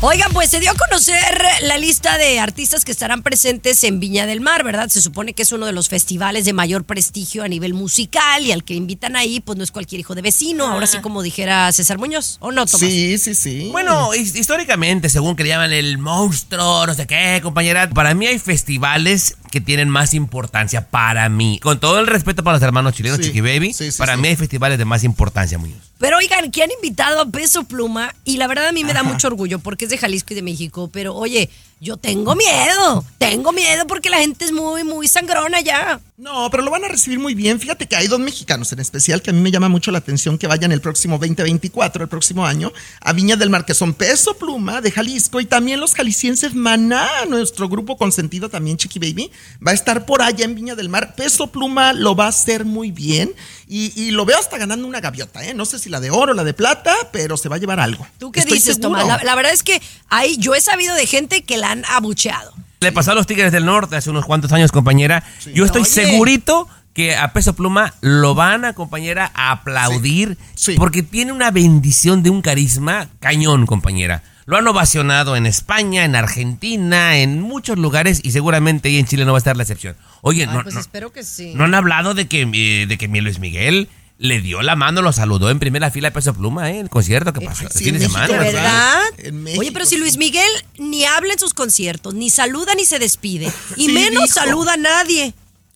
Oigan, 0.03 0.31
pues 0.33 0.49
se 0.49 0.59
dio 0.59 0.71
a 0.71 0.75
conocer 0.75 1.21
la 1.61 1.77
lista 1.77 2.17
de 2.17 2.39
artistas 2.39 2.83
que 2.85 2.91
estarán 2.91 3.21
presentes 3.21 3.83
en 3.83 3.99
Viña 3.99 4.25
del 4.25 4.41
Mar, 4.41 4.63
¿verdad? 4.63 4.89
Se 4.89 4.99
supone 4.99 5.33
que 5.33 5.43
es 5.43 5.51
uno 5.51 5.67
de 5.67 5.73
los 5.73 5.89
festivales 5.89 6.43
de 6.45 6.53
mayor 6.53 6.85
prestigio 6.85 7.43
a 7.43 7.47
nivel 7.47 7.75
musical 7.75 8.43
y 8.43 8.51
al 8.51 8.63
que 8.63 8.73
invitan 8.73 9.15
ahí, 9.15 9.41
pues 9.41 9.59
no 9.59 9.63
es 9.63 9.69
cualquier 9.69 9.99
hijo 10.01 10.15
de 10.15 10.23
vecino, 10.23 10.65
ahora 10.65 10.87
sí 10.87 10.97
como 11.01 11.21
dijera 11.21 11.71
César 11.71 11.99
Muñoz, 11.99 12.37
¿o 12.39 12.51
no, 12.51 12.65
Tomás? 12.65 12.89
Sí, 12.89 13.15
sí, 13.19 13.35
sí. 13.35 13.69
Bueno, 13.71 14.15
his- 14.15 14.35
históricamente, 14.35 15.07
según 15.07 15.35
que 15.35 15.43
le 15.43 15.49
llaman 15.49 15.71
el 15.71 15.99
monstruo, 15.99 16.87
no 16.87 16.93
sé 16.95 17.05
qué, 17.05 17.39
compañera, 17.43 17.87
para 17.91 18.15
mí 18.15 18.25
hay 18.25 18.39
festivales 18.39 19.37
que 19.51 19.61
tienen 19.61 19.89
más 19.89 20.13
importancia 20.15 20.87
para 20.89 21.29
mí. 21.29 21.59
Con 21.61 21.79
todo 21.79 21.99
el 21.99 22.07
respeto 22.07 22.43
para 22.43 22.57
los 22.57 22.63
hermanos 22.63 22.93
chilenos, 22.93 23.17
Sí, 23.19 23.25
Chiqui 23.25 23.41
Baby, 23.41 23.73
sí, 23.73 23.91
sí, 23.91 23.97
para 23.99 24.15
sí. 24.15 24.21
mí 24.21 24.29
hay 24.29 24.35
festivales 24.35 24.77
de 24.79 24.85
más 24.85 25.03
importancia, 25.03 25.57
Muñoz. 25.59 25.77
Pero 25.99 26.17
oigan, 26.17 26.49
que 26.49 26.63
han 26.63 26.71
invitado 26.71 27.21
a 27.21 27.25
Peso 27.27 27.65
Pluma 27.65 28.15
y 28.23 28.37
la 28.37 28.47
verdad 28.47 28.67
a 28.69 28.71
mí 28.71 28.83
me 28.83 28.93
da 28.93 29.03
mucho 29.03 29.27
orgullo 29.27 29.59
porque 29.59 29.85
es 29.85 29.91
de 29.91 29.97
Jalisco 29.99 30.33
y 30.33 30.35
de 30.35 30.41
México, 30.41 30.89
pero 30.91 31.13
oye, 31.13 31.49
yo 31.83 31.97
tengo 31.97 32.35
miedo, 32.35 33.03
tengo 33.17 33.51
miedo 33.51 33.87
porque 33.87 34.11
la 34.11 34.19
gente 34.19 34.45
es 34.45 34.51
muy, 34.51 34.83
muy 34.83 35.07
sangrona 35.07 35.61
ya. 35.61 35.99
No, 36.15 36.47
pero 36.51 36.61
lo 36.61 36.69
van 36.69 36.85
a 36.85 36.87
recibir 36.87 37.17
muy 37.17 37.33
bien. 37.33 37.59
Fíjate 37.59 37.87
que 37.87 37.95
hay 37.95 38.05
dos 38.05 38.19
mexicanos 38.19 38.71
en 38.71 38.79
especial 38.79 39.23
que 39.23 39.31
a 39.31 39.33
mí 39.33 39.41
me 39.41 39.49
llama 39.49 39.67
mucho 39.67 39.89
la 39.89 39.97
atención 39.97 40.37
que 40.37 40.45
vayan 40.45 40.71
el 40.71 40.79
próximo 40.79 41.17
2024, 41.17 42.03
el 42.03 42.09
próximo 42.09 42.45
año, 42.45 42.71
a 42.99 43.13
Viña 43.13 43.35
del 43.35 43.49
Mar, 43.49 43.65
que 43.65 43.73
son 43.73 43.95
Peso 43.95 44.35
Pluma 44.37 44.79
de 44.79 44.91
Jalisco 44.91 45.41
y 45.41 45.47
también 45.47 45.79
los 45.79 45.95
jaliscienses 45.95 46.53
Maná, 46.53 47.09
nuestro 47.27 47.67
grupo 47.67 47.97
consentido 47.97 48.47
también, 48.49 48.77
Chiqui 48.77 48.99
Baby, 48.99 49.31
va 49.65 49.71
a 49.71 49.73
estar 49.73 50.05
por 50.05 50.21
allá 50.21 50.45
en 50.45 50.53
Viña 50.53 50.75
del 50.75 50.89
Mar. 50.89 51.15
Peso 51.15 51.47
Pluma 51.47 51.93
lo 51.93 52.15
va 52.15 52.25
a 52.25 52.29
hacer 52.29 52.63
muy 52.63 52.91
bien 52.91 53.33
y, 53.67 53.91
y 53.99 54.11
lo 54.11 54.23
veo 54.25 54.37
hasta 54.37 54.59
ganando 54.59 54.85
una 54.85 54.99
gaviota, 54.99 55.43
¿eh? 55.43 55.55
No 55.55 55.65
sé 55.65 55.79
si 55.79 55.89
la 55.89 55.99
de 55.99 56.11
oro 56.11 56.33
o 56.33 56.35
la 56.35 56.43
de 56.43 56.53
plata, 56.53 56.93
pero 57.11 57.37
se 57.37 57.49
va 57.49 57.55
a 57.55 57.59
llevar 57.59 57.79
algo. 57.79 58.05
¿Tú 58.19 58.31
qué 58.31 58.41
Estoy 58.41 58.59
dices. 58.59 58.79
Tomás? 58.79 59.07
La, 59.07 59.23
la 59.23 59.33
verdad 59.33 59.53
es 59.53 59.63
que 59.63 59.81
ahí 60.09 60.37
yo 60.37 60.53
he 60.53 60.61
sabido 60.61 60.93
de 60.93 61.07
gente 61.07 61.41
que 61.41 61.57
la 61.57 61.70
han 61.71 61.83
abucheado. 61.89 62.53
Le 62.79 62.91
pasó 62.91 63.11
a 63.11 63.15
los 63.15 63.27
Tigres 63.27 63.51
del 63.51 63.65
Norte 63.65 63.95
hace 63.95 64.09
unos 64.09 64.25
cuantos 64.25 64.51
años, 64.53 64.71
compañera. 64.71 65.23
Yo 65.53 65.65
estoy 65.65 65.81
Oye. 65.83 65.89
segurito 65.91 66.67
que 66.93 67.15
a 67.15 67.31
Peso 67.31 67.55
Pluma 67.55 67.93
lo 68.01 68.35
van 68.35 68.65
a, 68.65 68.73
compañera, 68.73 69.31
a 69.33 69.51
aplaudir 69.51 70.37
Sí, 70.55 70.73
sí. 70.73 70.75
porque 70.77 71.03
tiene 71.03 71.31
una 71.31 71.51
bendición 71.51 72.23
de 72.23 72.29
un 72.31 72.41
carisma 72.41 73.07
cañón, 73.19 73.65
compañera. 73.65 74.23
Lo 74.45 74.57
han 74.57 74.67
ovacionado 74.67 75.35
en 75.35 75.45
España, 75.45 76.03
en 76.03 76.15
Argentina, 76.15 77.17
en 77.17 77.39
muchos 77.41 77.77
lugares 77.77 78.19
y 78.23 78.31
seguramente 78.31 78.89
ahí 78.89 78.97
en 78.97 79.05
Chile 79.05 79.23
no 79.25 79.31
va 79.31 79.37
a 79.37 79.39
estar 79.39 79.55
la 79.55 79.63
excepción. 79.63 79.95
Oye, 80.21 80.45
Ay, 80.49 80.53
no, 80.53 80.63
pues 80.63 80.73
no- 80.75 80.81
espero 80.81 81.13
que 81.13 81.23
sí. 81.23 81.53
no 81.55 81.63
han 81.63 81.75
hablado 81.75 82.13
de 82.13 82.27
que, 82.27 82.41
eh, 82.51 82.87
de 82.87 82.97
que 82.97 83.07
mi 83.07 83.21
Luis 83.21 83.39
Miguel 83.39 83.87
le 84.21 84.39
dio 84.39 84.61
la 84.61 84.75
mano, 84.75 85.01
lo 85.01 85.11
saludó 85.11 85.49
en 85.49 85.57
primera 85.57 85.89
fila 85.89 86.09
a 86.09 86.11
Peso 86.11 86.35
Pluma, 86.35 86.69
¿eh? 86.69 86.79
El 86.79 86.89
concierto 86.91 87.33
que 87.33 87.41
pasó 87.41 87.63
el 87.65 87.71
sí, 87.71 87.85
fin 87.85 87.95
de 87.95 88.01
semana. 88.01 88.27
¿De 88.27 88.37
verdad? 88.37 88.99
En 89.17 89.41
México, 89.41 89.61
Oye, 89.61 89.71
pero 89.71 89.83
si. 89.85 89.97
Luis 89.97 90.17
Miguel 90.17 90.47
ni 90.77 91.05
habla 91.05 91.33
en 91.33 91.39
sus 91.39 91.55
conciertos, 91.55 92.13
ni 92.13 92.29
saluda 92.29 92.75
ni 92.75 92.85
se 92.85 92.99
despide, 92.99 93.51
y 93.75 93.87
Sí, 93.87 93.91
menos 93.91 94.23
dijo. 94.25 94.33
saluda 94.33 94.73
a 94.73 94.77
nadie. 94.77 95.33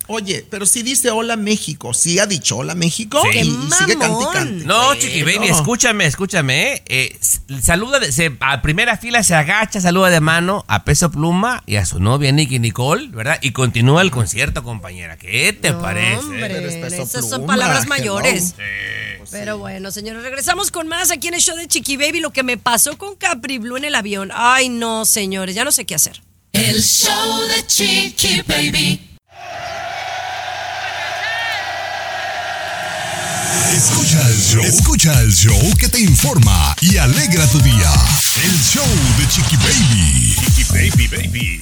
Oye, 0.08 0.46
pero 0.50 0.66
si 0.66 0.84
dice 0.84 1.10
hola 1.10 1.36
México, 1.36 1.94
sí 1.94 2.20
ha 2.20 2.26
dicho 2.28 2.58
hola 2.58 2.76
México 2.76 3.22
Sí. 3.32 3.40
y, 3.40 3.42
y 3.42 3.70
¡Qué 3.70 3.76
sigue 3.76 3.96
mamón! 3.98 4.24
cante 4.34 4.40
y 4.40 4.50
cante. 4.52 4.66
No. 4.66 4.96
Chiqui 4.96 5.24
Baby, 5.24 5.48
escúchame, 5.48 6.06
escúchame. 6.06 6.74
¿eh? 6.74 6.84
Eh, 6.88 7.20
saluda, 7.62 8.00
de- 8.00 8.12
se, 8.12 8.36
a 8.40 8.62
primera 8.62 8.98
fila 8.98 9.24
se 9.24 9.34
agacha, 9.36 9.82
saluda 9.82 10.10
de 10.10 10.20
mano 10.20 10.64
a 10.68 10.84
Peso 10.84 11.10
Pluma 11.12 11.64
y 11.66 11.78
a 11.78 11.86
su 11.86 12.00
novia 12.00 12.32
Nicky 12.32 12.60
Nicole, 12.60 13.08
¿verdad? 13.08 13.40
Y 13.42 13.52
continúa 13.52 14.02
el 14.02 14.12
concierto, 14.12 14.64
compañera. 14.64 15.18
¿Qué 15.18 15.54
te 15.54 15.74
parece? 15.74 16.18
Hombre, 16.20 16.50
Peso 16.82 17.04
esas 17.04 17.30
son 17.30 17.46
palabras 17.46 17.88
mayores. 17.88 18.56
Pero 19.32 19.58
bueno, 19.58 19.90
señores, 19.92 20.22
regresamos 20.22 20.70
con 20.70 20.88
más 20.88 21.10
aquí 21.12 21.28
en 21.30 21.34
el 21.34 21.42
show 21.42 21.58
de 21.58 21.68
Chiqui 21.68 21.98
Baby. 21.98 22.20
Lo 22.20 22.32
que 22.32 22.44
me 22.44 22.58
pasó 22.58 22.96
con 22.98 23.16
Capri 23.16 23.58
Blue 23.58 23.76
en 23.76 23.86
el 23.86 23.96
avión. 23.96 24.30
Ay, 24.34 24.70
no, 24.70 25.04
señores, 25.04 25.56
ya 25.56 25.64
no 25.64 25.72
sé 25.72 25.86
qué 25.86 25.96
hacer. 25.96 26.22
El 26.54 26.82
show 26.84 27.42
de 27.48 27.66
Chiqui 27.68 28.44
Baby. 28.48 29.02
Escucha 33.76 34.22
el 34.28 34.38
show. 34.38 34.64
Escucha 34.64 35.22
el 35.22 35.32
show 35.32 35.60
que 35.80 35.88
te 35.88 36.00
informa 36.00 36.76
y 36.82 36.98
alegra 36.98 37.46
tu 37.48 37.60
día. 37.60 37.92
El 38.44 38.58
show 38.62 38.86
de 39.18 39.28
Chiqui 39.28 39.58
Baby. 39.58 40.36
Chiqui 40.40 40.64
Baby, 40.64 41.08
baby. 41.08 41.62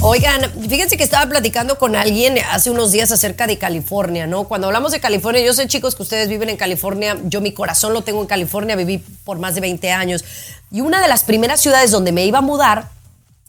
Oigan, 0.00 0.40
fíjense 0.68 0.96
que 0.96 1.02
estaba 1.02 1.28
platicando 1.28 1.76
con 1.76 1.96
alguien 1.96 2.38
hace 2.50 2.70
unos 2.70 2.92
días 2.92 3.10
acerca 3.10 3.46
de 3.46 3.58
California, 3.58 4.26
¿no? 4.26 4.44
Cuando 4.44 4.68
hablamos 4.68 4.92
de 4.92 5.00
California, 5.00 5.42
yo 5.42 5.52
sé 5.52 5.66
chicos 5.66 5.96
que 5.96 6.02
ustedes 6.02 6.28
viven 6.28 6.50
en 6.50 6.56
California, 6.56 7.18
yo 7.24 7.40
mi 7.40 7.52
corazón 7.52 7.92
lo 7.92 8.02
tengo 8.02 8.20
en 8.20 8.28
California, 8.28 8.76
viví 8.76 8.98
por 9.24 9.38
más 9.38 9.54
de 9.56 9.60
20 9.60 9.90
años. 9.90 10.24
Y 10.70 10.80
una 10.82 11.02
de 11.02 11.08
las 11.08 11.24
primeras 11.24 11.60
ciudades 11.60 11.90
donde 11.90 12.12
me 12.12 12.24
iba 12.24 12.38
a 12.38 12.42
mudar 12.42 12.90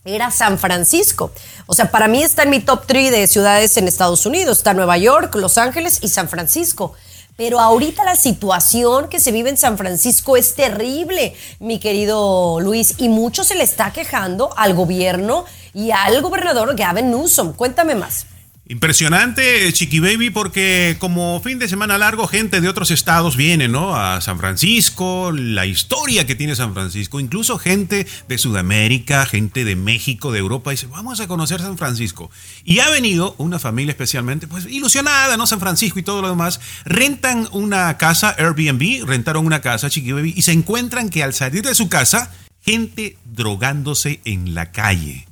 era 0.05 0.31
San 0.31 0.57
Francisco. 0.57 1.31
O 1.67 1.75
sea, 1.75 1.91
para 1.91 2.07
mí 2.07 2.23
está 2.23 2.43
en 2.43 2.49
mi 2.49 2.59
top 2.59 2.85
3 2.87 3.11
de 3.11 3.27
ciudades 3.27 3.77
en 3.77 3.87
Estados 3.87 4.25
Unidos. 4.25 4.57
Está 4.57 4.73
Nueva 4.73 4.97
York, 4.97 5.35
Los 5.35 5.57
Ángeles 5.57 5.99
y 6.01 6.07
San 6.07 6.29
Francisco. 6.29 6.95
Pero 7.39 7.61
ahorita 7.61 8.03
la 8.03 8.17
situación 8.17 9.07
que 9.07 9.17
se 9.17 9.31
vive 9.31 9.49
en 9.49 9.55
San 9.55 9.77
Francisco 9.77 10.35
es 10.35 10.55
terrible, 10.55 11.33
mi 11.61 11.79
querido 11.79 12.59
Luis, 12.59 12.95
y 12.97 13.07
mucho 13.07 13.45
se 13.45 13.55
le 13.55 13.63
está 13.63 13.93
quejando 13.93 14.49
al 14.57 14.73
gobierno 14.73 15.45
y 15.73 15.91
al 15.91 16.21
gobernador 16.21 16.75
Gavin 16.75 17.09
Newsom. 17.11 17.53
Cuéntame 17.53 17.95
más. 17.95 18.25
Impresionante, 18.71 19.73
Chiqui 19.73 19.99
Baby, 19.99 20.29
porque 20.29 20.95
como 20.99 21.41
fin 21.41 21.57
de 21.57 21.67
semana 21.67 21.97
largo, 21.97 22.27
gente 22.27 22.61
de 22.61 22.69
otros 22.69 22.91
estados 22.91 23.35
viene, 23.35 23.67
¿no? 23.67 23.95
A 23.95 24.21
San 24.21 24.37
Francisco, 24.37 25.31
la 25.31 25.65
historia 25.65 26.27
que 26.27 26.35
tiene 26.35 26.55
San 26.55 26.75
Francisco, 26.75 27.19
incluso 27.19 27.57
gente 27.57 28.05
de 28.27 28.37
Sudamérica, 28.37 29.25
gente 29.25 29.65
de 29.65 29.75
México, 29.75 30.31
de 30.31 30.37
Europa, 30.37 30.69
dice, 30.69 30.85
vamos 30.85 31.19
a 31.19 31.27
conocer 31.27 31.61
San 31.61 31.79
Francisco. 31.79 32.29
Y 32.63 32.77
ha 32.77 32.91
venido 32.91 33.33
una 33.39 33.57
familia 33.57 33.93
especialmente, 33.93 34.45
pues 34.45 34.67
ilusionada, 34.67 35.35
¿no? 35.35 35.47
San 35.47 35.59
Francisco 35.59 35.97
y 35.97 36.03
todo 36.03 36.21
lo 36.21 36.29
demás. 36.29 36.61
Rentan 36.85 37.47
una 37.51 37.97
casa, 37.97 38.35
Airbnb, 38.37 39.03
rentaron 39.03 39.47
una 39.47 39.61
casa, 39.61 39.89
Chiqui 39.89 40.11
Baby, 40.11 40.35
y 40.37 40.43
se 40.43 40.51
encuentran 40.51 41.09
que 41.09 41.23
al 41.23 41.33
salir 41.33 41.63
de 41.63 41.73
su 41.73 41.89
casa, 41.89 42.31
gente 42.61 43.17
drogándose 43.25 44.21
en 44.25 44.53
la 44.53 44.71
calle. 44.71 45.28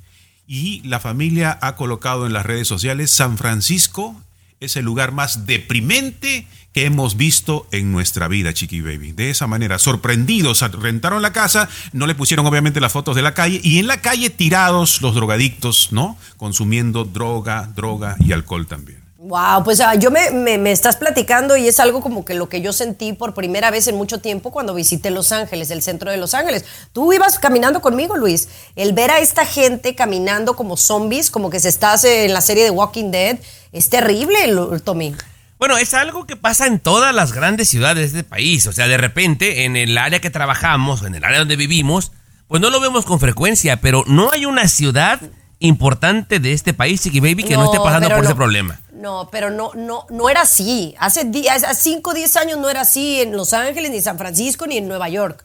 Y 0.48 0.80
la 0.82 0.98
familia 0.98 1.58
ha 1.60 1.76
colocado 1.76 2.26
en 2.26 2.32
las 2.32 2.46
redes 2.46 2.66
sociales 2.66 3.10
San 3.10 3.36
Francisco 3.36 4.16
es 4.60 4.76
el 4.76 4.84
lugar 4.84 5.12
más 5.12 5.46
deprimente 5.46 6.46
que 6.72 6.86
hemos 6.86 7.16
visto 7.16 7.68
en 7.70 7.92
nuestra 7.92 8.28
vida, 8.28 8.52
Chiqui 8.52 8.80
Baby. 8.80 9.12
De 9.12 9.30
esa 9.30 9.46
manera, 9.46 9.78
sorprendidos, 9.78 10.60
rentaron 10.72 11.22
la 11.22 11.32
casa, 11.32 11.68
no 11.92 12.06
le 12.06 12.14
pusieron 12.14 12.46
obviamente 12.46 12.80
las 12.80 12.92
fotos 12.92 13.14
de 13.14 13.22
la 13.22 13.34
calle 13.34 13.60
y 13.62 13.78
en 13.78 13.86
la 13.86 14.00
calle 14.00 14.30
tirados 14.30 15.02
los 15.02 15.14
drogadictos, 15.14 15.92
¿no? 15.92 16.16
Consumiendo 16.38 17.04
droga, 17.04 17.70
droga 17.76 18.16
y 18.18 18.32
alcohol 18.32 18.66
también. 18.66 19.07
Wow, 19.20 19.64
pues 19.64 19.80
ah, 19.80 19.96
yo 19.96 20.12
me, 20.12 20.30
me- 20.30 20.58
me 20.58 20.70
estás 20.70 20.96
platicando 20.96 21.56
y 21.56 21.66
es 21.66 21.80
algo 21.80 22.00
como 22.00 22.24
que 22.24 22.34
lo 22.34 22.48
que 22.48 22.60
yo 22.60 22.72
sentí 22.72 23.12
por 23.14 23.34
primera 23.34 23.72
vez 23.72 23.88
en 23.88 23.96
mucho 23.96 24.18
tiempo 24.20 24.52
cuando 24.52 24.74
visité 24.74 25.10
Los 25.10 25.32
Ángeles, 25.32 25.72
el 25.72 25.82
centro 25.82 26.12
de 26.12 26.16
Los 26.18 26.34
Ángeles. 26.34 26.64
Tú 26.92 27.12
ibas 27.12 27.40
caminando 27.40 27.80
conmigo, 27.80 28.16
Luis. 28.16 28.48
El 28.76 28.92
ver 28.92 29.10
a 29.10 29.18
esta 29.18 29.44
gente 29.44 29.96
caminando 29.96 30.54
como 30.54 30.76
zombies, 30.76 31.32
como 31.32 31.50
que 31.50 31.58
se 31.58 31.68
está 31.68 31.94
hace 31.94 32.26
en 32.26 32.32
la 32.32 32.40
serie 32.40 32.62
de 32.62 32.70
Walking 32.70 33.10
Dead, 33.10 33.38
es 33.72 33.90
terrible, 33.90 34.38
Tommy. 34.84 35.16
Bueno, 35.58 35.76
es 35.78 35.94
algo 35.94 36.24
que 36.24 36.36
pasa 36.36 36.68
en 36.68 36.78
todas 36.78 37.12
las 37.12 37.32
grandes 37.32 37.68
ciudades 37.68 38.12
de 38.12 38.20
este 38.20 38.30
país. 38.30 38.68
O 38.68 38.72
sea, 38.72 38.86
de 38.86 38.98
repente, 38.98 39.64
en 39.64 39.74
el 39.74 39.98
área 39.98 40.20
que 40.20 40.30
trabajamos, 40.30 41.02
en 41.02 41.16
el 41.16 41.24
área 41.24 41.40
donde 41.40 41.56
vivimos, 41.56 42.12
pues 42.46 42.62
no 42.62 42.70
lo 42.70 42.78
vemos 42.78 43.04
con 43.04 43.18
frecuencia, 43.18 43.80
pero 43.80 44.04
no 44.06 44.30
hay 44.30 44.46
una 44.46 44.68
ciudad 44.68 45.20
importante 45.58 46.38
de 46.38 46.52
este 46.52 46.72
país, 46.72 47.02
Chiqui 47.02 47.18
Baby, 47.18 47.42
que 47.42 47.56
no, 47.56 47.64
esté 47.64 47.78
pasando 47.78 48.08
por 48.10 48.24
ese 48.24 48.36
problema. 48.36 48.78
No, 48.98 49.28
pero 49.30 49.50
no, 49.50 49.70
no, 49.74 50.06
no 50.10 50.28
era 50.28 50.40
así. 50.42 50.94
Hace, 50.98 51.24
di- 51.24 51.46
hace 51.46 51.72
5 51.74 52.10
o 52.10 52.14
10 52.14 52.36
años 52.36 52.58
no 52.58 52.68
era 52.68 52.80
así 52.80 53.20
en 53.20 53.36
Los 53.36 53.52
Ángeles, 53.52 53.92
ni 53.92 54.00
San 54.00 54.18
Francisco, 54.18 54.66
ni 54.66 54.76
en 54.78 54.88
Nueva 54.88 55.08
York. 55.08 55.44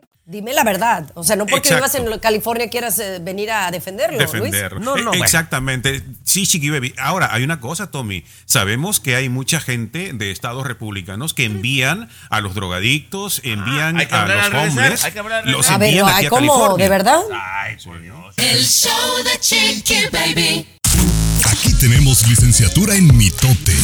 Dime 0.23 0.53
la 0.53 0.63
verdad. 0.63 1.11
O 1.15 1.23
sea, 1.23 1.35
no 1.35 1.45
porque 1.45 1.69
Exacto. 1.69 1.97
vivas 1.97 2.13
en 2.13 2.19
California 2.19 2.69
quieras 2.69 2.99
eh, 2.99 3.19
venir 3.21 3.51
a 3.51 3.71
defenderlo, 3.71 4.19
defender. 4.19 4.73
Luis. 4.73 4.85
No, 4.85 4.95
no, 4.95 4.99
Eh, 4.99 5.03
bueno. 5.07 5.23
Exactamente. 5.23 6.03
Sí, 6.23 6.45
Chiqui 6.45 6.69
Baby. 6.69 6.93
Ahora, 6.97 7.33
hay 7.33 7.43
una 7.43 7.59
cosa, 7.59 7.89
Tommy. 7.89 8.23
Sabemos 8.45 8.99
que 8.99 9.15
hay 9.15 9.29
mucha 9.29 9.59
gente 9.59 10.11
de 10.13 10.31
estados 10.31 10.65
republicanos 10.67 11.33
que 11.33 11.45
envían 11.45 12.07
a 12.29 12.39
los 12.39 12.53
drogadictos, 12.53 13.41
envían 13.43 13.97
hay 13.97 14.05
que 14.05 14.15
a 14.15 14.27
los 14.27 14.53
hombres, 14.53 15.03
hay 15.03 15.11
que 15.11 15.19
hablar 15.19 15.47
los. 15.47 15.69
A 15.69 15.77
ver, 15.77 15.89
envían 15.89 16.07
ay, 16.07 16.13
aquí 16.15 16.25
a 16.27 16.29
¿cómo? 16.29 16.47
California. 16.53 16.83
¿De 16.85 16.89
verdad? 16.89 17.21
Ay, 17.33 17.77
por 17.83 18.01
Dios. 18.01 18.35
El 18.37 18.63
show 18.63 19.23
de 19.23 19.39
Chiqui 19.39 20.05
Baby. 20.11 20.67
Aquí 21.45 21.73
tenemos 21.79 22.27
licenciatura 22.27 22.95
en 22.95 23.17
mitote. 23.17 23.75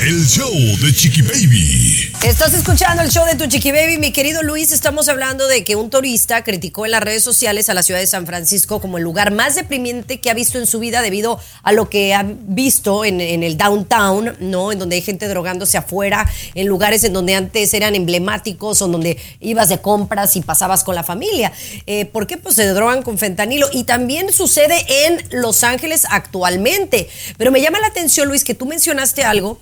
El 0.00 0.24
show 0.28 0.52
de 0.80 0.94
Chiqui 0.94 1.22
Baby. 1.22 2.12
Estás 2.22 2.54
escuchando 2.54 3.02
el 3.02 3.10
show 3.10 3.26
de 3.26 3.34
tu 3.34 3.46
Chiqui 3.46 3.72
Baby, 3.72 3.98
mi 3.98 4.12
querido 4.12 4.44
Luis. 4.44 4.70
Estamos 4.70 5.08
hablando 5.08 5.48
de 5.48 5.64
que 5.64 5.74
un 5.74 5.90
turista 5.90 6.44
criticó 6.44 6.84
en 6.84 6.92
las 6.92 7.02
redes 7.02 7.24
sociales 7.24 7.68
a 7.68 7.74
la 7.74 7.82
ciudad 7.82 7.98
de 7.98 8.06
San 8.06 8.24
Francisco 8.24 8.80
como 8.80 8.98
el 8.98 9.04
lugar 9.04 9.32
más 9.32 9.56
deprimente 9.56 10.20
que 10.20 10.30
ha 10.30 10.34
visto 10.34 10.58
en 10.58 10.66
su 10.66 10.78
vida 10.78 11.02
debido 11.02 11.40
a 11.64 11.72
lo 11.72 11.90
que 11.90 12.14
ha 12.14 12.24
visto 12.24 13.04
en, 13.04 13.20
en 13.20 13.42
el 13.42 13.56
downtown, 13.56 14.36
¿no? 14.38 14.70
En 14.70 14.78
donde 14.78 14.94
hay 14.94 15.02
gente 15.02 15.26
drogándose 15.26 15.78
afuera, 15.78 16.30
en 16.54 16.68
lugares 16.68 17.02
en 17.02 17.12
donde 17.12 17.34
antes 17.34 17.74
eran 17.74 17.96
emblemáticos, 17.96 18.80
o 18.82 18.86
donde 18.86 19.18
ibas 19.40 19.68
de 19.68 19.80
compras 19.80 20.36
y 20.36 20.42
pasabas 20.42 20.84
con 20.84 20.94
la 20.94 21.02
familia. 21.02 21.52
Eh, 21.86 22.04
¿Por 22.04 22.28
qué? 22.28 22.36
Pues 22.36 22.54
se 22.54 22.66
drogan 22.66 23.02
con 23.02 23.18
fentanilo. 23.18 23.68
Y 23.72 23.82
también 23.82 24.32
sucede 24.32 24.84
en 25.06 25.24
Los 25.30 25.64
Ángeles 25.64 26.06
actualmente. 26.08 27.08
Pero 27.36 27.50
me 27.50 27.60
llama 27.60 27.80
la 27.80 27.88
atención, 27.88 28.28
Luis, 28.28 28.44
que 28.44 28.54
tú 28.54 28.64
mencionaste 28.64 29.24
algo 29.24 29.58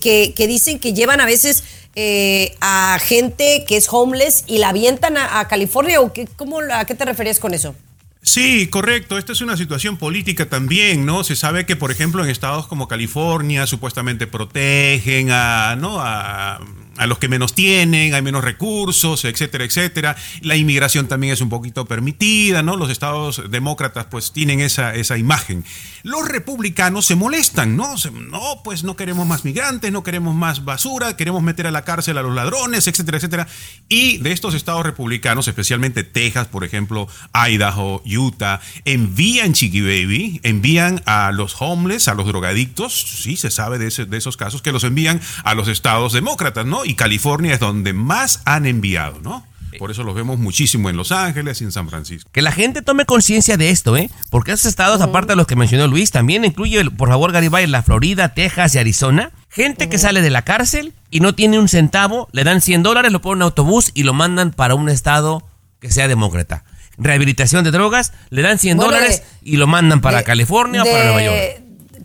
que, 0.00 0.32
que 0.34 0.46
dicen 0.46 0.78
que 0.78 0.92
llevan 0.92 1.20
a 1.20 1.26
veces 1.26 1.64
eh, 1.96 2.54
a 2.60 2.98
gente 3.00 3.64
que 3.66 3.76
es 3.76 3.88
homeless 3.90 4.44
y 4.46 4.58
la 4.58 4.68
avientan 4.68 5.16
a, 5.16 5.40
a 5.40 5.48
California. 5.48 6.00
¿O 6.00 6.12
qué, 6.12 6.28
cómo, 6.36 6.60
¿A 6.72 6.84
qué 6.84 6.94
te 6.94 7.04
referías 7.04 7.40
con 7.40 7.54
eso? 7.54 7.74
Sí, 8.22 8.68
correcto. 8.68 9.18
Esta 9.18 9.32
es 9.32 9.40
una 9.40 9.56
situación 9.56 9.96
política 9.96 10.48
también, 10.48 11.06
¿no? 11.06 11.24
Se 11.24 11.36
sabe 11.36 11.64
que, 11.64 11.74
por 11.74 11.90
ejemplo, 11.90 12.22
en 12.22 12.30
estados 12.30 12.66
como 12.66 12.86
California 12.86 13.66
supuestamente 13.66 14.26
protegen 14.26 15.30
a, 15.30 15.74
¿no? 15.76 16.00
a, 16.00 16.60
a 17.00 17.06
los 17.06 17.18
que 17.18 17.28
menos 17.28 17.54
tienen, 17.54 18.12
hay 18.12 18.20
menos 18.20 18.44
recursos, 18.44 19.24
etcétera, 19.24 19.64
etcétera. 19.64 20.16
La 20.42 20.56
inmigración 20.56 21.08
también 21.08 21.32
es 21.32 21.40
un 21.40 21.48
poquito 21.48 21.86
permitida, 21.86 22.62
¿no? 22.62 22.76
Los 22.76 22.90
estados 22.90 23.42
demócratas 23.50 24.04
pues 24.10 24.32
tienen 24.32 24.60
esa, 24.60 24.94
esa 24.94 25.16
imagen. 25.16 25.64
Los 26.02 26.28
republicanos 26.28 27.06
se 27.06 27.16
molestan, 27.16 27.74
¿no? 27.74 27.94
No, 28.12 28.60
pues 28.62 28.84
no 28.84 28.96
queremos 28.96 29.26
más 29.26 29.46
migrantes, 29.46 29.90
no 29.90 30.02
queremos 30.02 30.34
más 30.34 30.66
basura, 30.66 31.16
queremos 31.16 31.42
meter 31.42 31.66
a 31.66 31.70
la 31.70 31.84
cárcel 31.84 32.18
a 32.18 32.22
los 32.22 32.34
ladrones, 32.34 32.86
etcétera, 32.86 33.16
etcétera. 33.16 33.48
Y 33.88 34.18
de 34.18 34.32
estos 34.32 34.52
estados 34.52 34.84
republicanos, 34.84 35.48
especialmente 35.48 36.04
Texas, 36.04 36.48
por 36.48 36.64
ejemplo, 36.64 37.08
Idaho, 37.32 38.02
Utah, 38.04 38.60
envían 38.84 39.54
Chiqui 39.54 39.80
Baby, 39.80 40.40
envían 40.42 41.02
a 41.06 41.32
los 41.32 41.56
homeless, 41.60 42.08
a 42.08 42.14
los 42.14 42.26
drogadictos, 42.26 43.22
sí, 43.22 43.36
se 43.36 43.50
sabe 43.50 43.78
de 43.78 44.16
esos 44.18 44.36
casos, 44.36 44.60
que 44.60 44.70
los 44.70 44.84
envían 44.84 45.18
a 45.44 45.54
los 45.54 45.68
estados 45.68 46.12
demócratas, 46.12 46.66
¿no? 46.66 46.84
Y 46.90 46.94
California 46.94 47.54
es 47.54 47.60
donde 47.60 47.92
más 47.92 48.42
han 48.44 48.66
enviado, 48.66 49.20
¿no? 49.22 49.46
Por 49.78 49.92
eso 49.92 50.02
los 50.02 50.16
vemos 50.16 50.38
muchísimo 50.40 50.90
en 50.90 50.96
Los 50.96 51.12
Ángeles 51.12 51.60
y 51.60 51.64
en 51.64 51.70
San 51.70 51.88
Francisco. 51.88 52.28
Que 52.32 52.42
la 52.42 52.50
gente 52.50 52.82
tome 52.82 53.04
conciencia 53.04 53.56
de 53.56 53.70
esto, 53.70 53.96
¿eh? 53.96 54.10
Porque 54.28 54.50
esos 54.50 54.66
estados, 54.66 55.00
aparte 55.00 55.32
de 55.32 55.36
los 55.36 55.46
que 55.46 55.54
mencionó 55.54 55.86
Luis, 55.86 56.10
también 56.10 56.44
incluye, 56.44 56.84
por 56.90 57.08
favor, 57.08 57.30
Garibay, 57.30 57.68
la 57.68 57.82
Florida, 57.84 58.34
Texas 58.34 58.74
y 58.74 58.78
Arizona. 58.78 59.30
Gente 59.48 59.88
que 59.88 59.98
sale 59.98 60.22
de 60.22 60.30
la 60.30 60.42
cárcel 60.42 60.92
y 61.10 61.20
no 61.20 61.36
tiene 61.36 61.60
un 61.60 61.68
centavo, 61.68 62.28
le 62.32 62.42
dan 62.42 62.60
100 62.60 62.82
dólares, 62.82 63.12
lo 63.12 63.20
ponen 63.22 63.36
en 63.38 63.42
un 63.42 63.42
autobús 63.44 63.92
y 63.94 64.02
lo 64.02 64.12
mandan 64.12 64.50
para 64.50 64.74
un 64.74 64.88
estado 64.88 65.46
que 65.78 65.92
sea 65.92 66.08
demócrata. 66.08 66.64
Rehabilitación 66.98 67.62
de 67.64 67.70
drogas, 67.70 68.12
le 68.30 68.42
dan 68.42 68.58
100 68.58 68.76
Bueno, 68.76 68.92
dólares 68.92 69.22
de- 69.40 69.50
y 69.52 69.56
lo 69.56 69.66
mandan 69.68 70.00
para 70.00 70.18
de- 70.18 70.24
California 70.24 70.82
o 70.82 70.84
para 70.84 71.04
Nueva 71.04 71.22
York. 71.22 71.59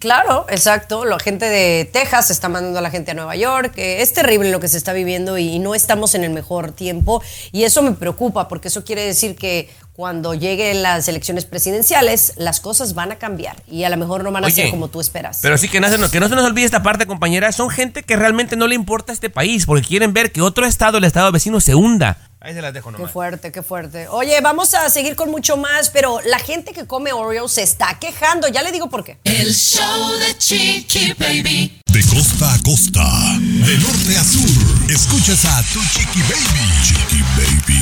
Claro, 0.05 0.45
exacto. 0.49 1.03
La 1.03 1.17
gente 1.17 1.45
de 1.45 1.89
Texas 1.91 2.29
está 2.29 2.47
mandando 2.47 2.77
a 2.77 2.81
la 2.83 2.91
gente 2.91 3.09
a 3.09 3.13
Nueva 3.15 3.35
York. 3.35 3.73
Es 3.75 4.13
terrible 4.13 4.51
lo 4.51 4.59
que 4.59 4.67
se 4.67 4.77
está 4.77 4.93
viviendo 4.93 5.39
y 5.39 5.57
no 5.57 5.73
estamos 5.73 6.13
en 6.13 6.23
el 6.23 6.29
mejor 6.29 6.73
tiempo. 6.73 7.23
Y 7.51 7.63
eso 7.63 7.81
me 7.81 7.91
preocupa 7.93 8.47
porque 8.47 8.67
eso 8.67 8.83
quiere 8.83 9.03
decir 9.03 9.35
que 9.35 9.67
cuando 9.93 10.35
lleguen 10.35 10.83
las 10.83 11.07
elecciones 11.07 11.45
presidenciales, 11.45 12.33
las 12.35 12.59
cosas 12.59 12.93
van 12.93 13.13
a 13.13 13.15
cambiar 13.15 13.63
y 13.67 13.83
a 13.85 13.89
lo 13.89 13.97
mejor 13.97 14.23
no 14.23 14.31
van 14.31 14.43
a 14.43 14.47
Oye, 14.47 14.55
ser 14.55 14.69
como 14.69 14.89
tú 14.89 15.01
esperas. 15.01 15.39
Pero 15.41 15.57
sí 15.57 15.69
que 15.69 15.79
no, 15.79 15.89
se 15.89 15.97
nos, 15.97 16.11
que 16.11 16.19
no 16.19 16.29
se 16.29 16.35
nos 16.35 16.45
olvide 16.45 16.65
esta 16.65 16.83
parte, 16.83 17.07
compañera. 17.07 17.51
Son 17.51 17.71
gente 17.71 18.03
que 18.03 18.15
realmente 18.15 18.55
no 18.55 18.67
le 18.67 18.75
importa 18.75 19.11
este 19.11 19.31
país 19.31 19.65
porque 19.65 19.87
quieren 19.87 20.13
ver 20.13 20.31
que 20.31 20.43
otro 20.43 20.67
estado, 20.67 20.99
el 20.99 21.03
estado 21.05 21.31
vecino, 21.31 21.59
se 21.59 21.73
hunda. 21.73 22.29
Ahí 22.45 22.53
se 22.53 22.61
las 22.61 22.75
dejo 22.75 22.91
Qué 22.91 22.97
nomás. 22.99 23.11
fuerte, 23.11 23.51
qué 23.51 23.63
fuerte. 23.63 24.07
Oye, 24.07 24.39
vamos 24.39 24.75
a 24.75 24.87
seguir 24.91 25.15
con 25.15 25.31
mucho 25.31 25.57
más, 25.57 25.89
pero 25.89 26.19
la 26.25 26.37
gente 26.37 26.73
que 26.73 26.85
come 26.85 27.11
Oreos 27.11 27.51
se 27.53 27.63
está 27.63 27.97
quejando. 27.99 28.47
Ya 28.49 28.61
le 28.61 28.71
digo 28.71 28.87
por 28.87 29.03
qué. 29.03 29.17
El 29.23 29.51
show 29.51 30.11
de 30.19 30.37
Chiqui 30.37 31.13
Baby. 31.13 31.81
De 31.87 32.03
costa 32.03 32.53
a 32.53 32.59
costa, 32.61 33.03
de 33.39 33.77
norte 33.79 34.17
a 34.17 34.23
sur, 34.23 34.91
escuchas 34.91 35.43
a 35.45 35.63
tu 35.73 35.79
Chiqui 35.85 36.21
Baby. 36.21 36.83
Chiqui 36.83 37.23
Baby. 37.35 37.81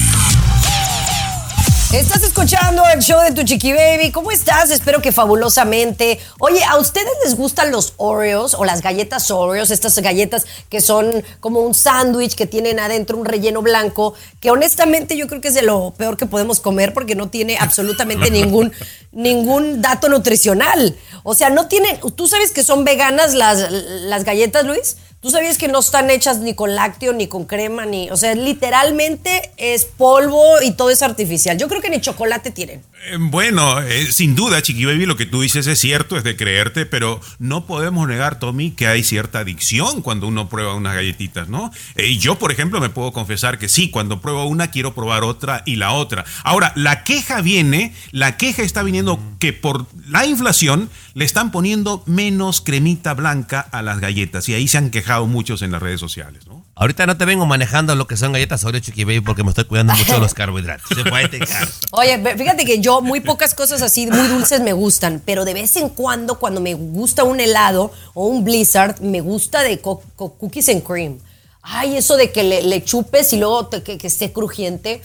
Estás 1.93 2.23
escuchando 2.23 2.81
el 2.91 3.01
show 3.01 3.21
de 3.21 3.33
tu 3.33 3.43
chiqui 3.43 3.71
baby. 3.71 4.11
¿Cómo 4.11 4.31
estás? 4.31 4.71
Espero 4.71 4.99
que 4.99 5.11
fabulosamente. 5.11 6.19
Oye, 6.39 6.63
¿a 6.63 6.77
ustedes 6.77 7.13
les 7.23 7.35
gustan 7.35 7.69
los 7.69 7.93
Oreos 7.97 8.55
o 8.55 8.65
las 8.65 8.81
galletas 8.81 9.29
Oreos? 9.29 9.69
Estas 9.69 9.99
galletas 9.99 10.47
que 10.69 10.81
son 10.81 11.23
como 11.39 11.59
un 11.59 11.75
sándwich 11.75 12.33
que 12.33 12.47
tienen 12.47 12.79
adentro 12.79 13.15
un 13.15 13.25
relleno 13.25 13.61
blanco, 13.61 14.15
que 14.39 14.49
honestamente 14.49 15.15
yo 15.15 15.27
creo 15.27 15.39
que 15.39 15.49
es 15.49 15.53
de 15.53 15.61
lo 15.61 15.93
peor 15.95 16.17
que 16.17 16.25
podemos 16.25 16.59
comer 16.61 16.95
porque 16.95 17.13
no 17.13 17.29
tiene 17.29 17.57
absolutamente 17.59 18.31
ningún, 18.31 18.73
ningún 19.11 19.83
dato 19.83 20.09
nutricional. 20.09 20.97
O 21.21 21.35
sea, 21.35 21.51
no 21.51 21.67
tienen. 21.67 21.99
¿Tú 22.15 22.27
sabes 22.27 22.49
que 22.49 22.63
son 22.63 22.85
veganas 22.85 23.35
las, 23.35 23.71
las 23.71 24.23
galletas, 24.23 24.65
Luis? 24.65 24.97
¿Tú 25.23 25.29
sabías 25.29 25.57
que 25.57 25.69
no 25.69 25.79
están 25.79 26.09
hechas 26.09 26.39
ni 26.39 26.53
con 26.53 26.75
lácteo, 26.75 27.13
ni 27.13 27.27
con 27.27 27.45
crema, 27.45 27.85
ni. 27.85 28.09
O 28.09 28.17
sea, 28.17 28.35
literalmente 28.35 29.51
es 29.55 29.85
polvo 29.85 30.61
y 30.61 30.71
todo 30.71 30.89
es 30.89 31.01
artificial. 31.01 31.57
Yo 31.57 31.69
creo 31.69 31.79
que 31.79 31.89
ni 31.89 32.01
chocolate 32.01 32.51
tienen. 32.51 32.81
Eh, 33.09 33.15
Bueno, 33.17 33.81
eh, 33.81 34.11
sin 34.11 34.35
duda, 34.35 34.61
Chiqui 34.61 34.83
Baby, 34.83 35.05
lo 35.05 35.15
que 35.15 35.25
tú 35.25 35.39
dices 35.39 35.65
es 35.65 35.79
cierto, 35.79 36.17
es 36.17 36.25
de 36.25 36.35
creerte, 36.35 36.85
pero 36.85 37.21
no 37.39 37.65
podemos 37.65 38.05
negar, 38.05 38.37
Tommy, 38.37 38.71
que 38.71 38.87
hay 38.87 39.01
cierta 39.05 39.39
adicción 39.39 40.01
cuando 40.01 40.27
uno 40.27 40.49
prueba 40.49 40.75
unas 40.75 40.93
galletitas, 40.93 41.47
¿no? 41.47 41.71
Eh, 41.95 42.17
yo, 42.17 42.37
por 42.37 42.51
ejemplo, 42.51 42.81
me 42.81 42.89
puedo 42.89 43.13
confesar 43.13 43.57
que 43.57 43.69
sí, 43.69 43.89
cuando 43.89 44.19
pruebo 44.19 44.45
una 44.45 44.71
quiero 44.71 44.93
probar 44.93 45.23
otra 45.23 45.63
y 45.65 45.77
la 45.77 45.93
otra. 45.93 46.25
Ahora, 46.43 46.73
la 46.75 47.05
queja 47.05 47.39
viene, 47.39 47.93
la 48.11 48.35
queja 48.35 48.61
está 48.61 48.83
viniendo 48.83 49.21
que 49.39 49.53
por 49.53 49.85
la 50.05 50.25
inflación 50.25 50.89
le 51.13 51.23
están 51.23 51.51
poniendo 51.51 52.03
menos 52.07 52.59
cremita 52.59 53.13
blanca 53.13 53.61
a 53.61 53.81
las 53.81 53.99
galletas 54.01 54.49
y 54.49 54.53
ahí 54.53 54.67
se 54.67 54.79
han 54.79 54.89
quejado 54.89 55.12
muchos 55.21 55.61
en 55.61 55.71
las 55.71 55.81
redes 55.81 55.99
sociales, 55.99 56.45
¿no? 56.47 56.63
Ahorita 56.75 57.05
no 57.05 57.15
te 57.17 57.25
vengo 57.25 57.45
manejando 57.45 57.95
lo 57.95 58.07
que 58.07 58.17
son 58.17 58.33
galletas 58.33 58.63
Oreo 58.63 58.79
Chiqui 58.81 59.03
Baby 59.03 59.21
porque 59.21 59.43
me 59.43 59.49
estoy 59.49 59.65
cuidando 59.65 59.93
mucho 59.93 60.13
de 60.15 60.19
los 60.19 60.33
carbohidratos. 60.33 60.87
Se 60.97 61.03
puede 61.09 61.27
tecar. 61.29 61.67
Oye, 61.91 62.21
fíjate 62.37 62.65
que 62.65 62.79
yo 62.79 63.01
muy 63.01 63.19
pocas 63.19 63.53
cosas 63.53 63.81
así 63.81 64.07
muy 64.07 64.27
dulces 64.27 64.61
me 64.61 64.73
gustan, 64.73 65.21
pero 65.25 65.45
de 65.45 65.53
vez 65.53 65.75
en 65.75 65.89
cuando, 65.89 66.39
cuando 66.39 66.59
me 66.61 66.73
gusta 66.73 67.23
un 67.23 67.39
helado 67.39 67.91
o 68.13 68.25
un 68.27 68.43
blizzard, 68.43 68.99
me 69.01 69.21
gusta 69.21 69.61
de 69.61 69.79
co- 69.79 70.01
co- 70.15 70.33
cookies 70.33 70.69
and 70.69 70.83
cream. 70.83 71.19
Ay, 71.65 71.95
eso 71.95 72.17
de 72.17 72.29
que 72.31 72.43
le, 72.43 72.61
le 72.63 72.83
chupes 72.83 73.31
y 73.31 73.37
luego 73.37 73.67
te- 73.67 73.83
que, 73.83 73.97
que 73.97 74.07
esté 74.07 74.33
crujiente, 74.33 75.01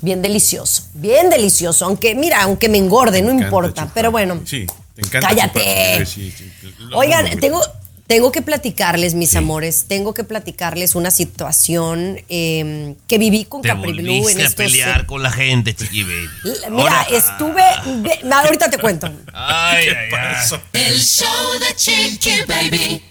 bien 0.00 0.22
delicioso, 0.22 0.84
bien 0.94 1.28
delicioso. 1.28 1.84
Aunque, 1.84 2.14
mira, 2.14 2.42
aunque 2.44 2.68
me 2.70 2.78
engorde, 2.78 3.20
no 3.20 3.34
Me 3.34 3.42
importa, 3.42 3.82
chupar. 3.82 3.90
pero 3.92 4.10
bueno. 4.10 4.40
Sí, 4.46 4.66
te 4.94 5.02
encanta 5.02 5.28
Cállate. 5.28 5.58
chupar. 5.60 6.06
Sí, 6.06 6.30
sí, 6.34 6.50
sí. 6.60 6.74
Lo- 6.78 6.96
Oigan, 6.98 7.28
lo- 7.30 7.36
tengo, 7.38 7.60
tengo 8.08 8.32
que 8.32 8.40
platicarles, 8.42 9.14
mis 9.14 9.36
amores, 9.36 9.84
tengo 9.86 10.14
que 10.14 10.24
platicarles 10.24 10.94
una 10.94 11.10
situación 11.10 12.18
eh, 12.30 12.94
que 13.06 13.18
viví 13.18 13.44
con 13.44 13.60
Te 13.62 13.68
Capri 13.68 13.92
Blue 13.92 14.12
en 14.14 14.22
volviste 14.22 14.42
a 14.42 14.46
estos... 14.46 14.64
pelear 14.66 15.04
con 15.06 15.22
la 15.22 15.30
gente, 15.30 15.74
Chiqui 15.76 16.02
Baby. 16.04 16.28
Mira, 16.70 17.02
Ahora- 17.02 17.06
estuve. 17.10 17.62
ve- 18.02 18.20
ahorita 18.32 18.70
te 18.70 18.78
cuento. 18.78 19.06
Ay, 19.34 19.88
ay, 19.88 20.08
ay. 20.12 20.60
El 20.72 20.98
show 21.00 21.28
de 21.60 21.76
Chiqui 21.76 22.42
Baby. 22.48 23.02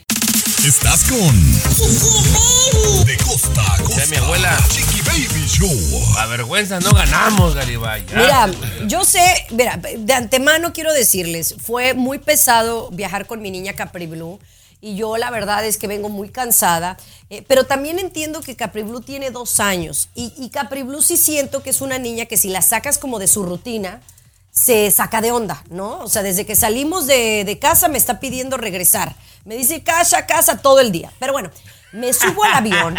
Estás 0.66 1.04
con 1.04 3.06
De 3.06 3.18
costa 3.18 3.76
a 3.76 3.84
costa. 3.84 4.06
mi 4.08 4.16
abuela. 4.18 4.58
Chiqui 4.70 5.02
Baby 5.02 5.48
Show. 5.48 6.18
A 6.18 6.26
vergüenza 6.26 6.80
no 6.80 6.92
ganamos, 6.94 7.54
Garibay. 7.54 8.04
Ya. 8.08 8.48
Mira, 8.48 8.88
yo 8.88 9.06
sé, 9.06 9.46
mira, 9.52 9.78
de 9.78 10.14
antemano 10.14 10.74
quiero 10.74 10.92
decirles, 10.92 11.54
fue 11.64 11.94
muy 11.94 12.18
pesado 12.18 12.90
viajar 12.92 13.28
con 13.28 13.44
mi 13.44 13.52
niña 13.52 13.74
Capri 13.74 14.08
Blue. 14.08 14.40
Y 14.80 14.96
yo 14.96 15.18
la 15.18 15.32
verdad 15.32 15.66
es 15.66 15.78
que 15.78 15.88
vengo 15.88 16.10
muy 16.10 16.30
cansada, 16.30 16.98
eh, 17.30 17.44
pero 17.48 17.66
también 17.66 17.98
entiendo 17.98 18.42
que 18.42 18.56
Capri 18.56 18.84
Blue 18.84 19.02
tiene 19.02 19.32
dos 19.32 19.60
años 19.60 20.10
y, 20.13 20.34
y 20.38 20.50
Capri 20.50 20.84
Blue 20.84 21.02
sí 21.02 21.18
siento 21.18 21.63
que 21.63 21.72
es 21.72 21.82
una 21.82 21.98
niña 21.98 22.26
que 22.26 22.38
si 22.38 22.50
la 22.50 22.62
sacas 22.62 23.00
como 23.00 23.18
de 23.18 23.28
su 23.28 23.44
rutina, 23.44 24.02
se 24.58 24.90
saca 24.92 25.22
de 25.22 25.32
onda, 25.32 25.63
¿no? 25.70 26.00
O 26.00 26.10
sea, 26.10 26.24
desde 26.24 26.46
que 26.46 26.56
salimos 26.56 27.06
de, 27.06 27.58
casa 27.62 27.88
me 27.88 27.98
está 27.98 28.20
pidiendo 28.20 28.58
regresar. 28.58 29.16
Me 29.46 29.56
dice 29.56 29.84
casa, 29.84 30.26
casa 30.26 30.58
todo 30.58 30.80
el 30.80 30.92
día. 30.92 31.12
Pero 31.20 31.34
bueno, 31.34 31.52
me 31.92 32.12
subo 32.12 32.44
al 32.44 32.54
avión. 32.54 32.96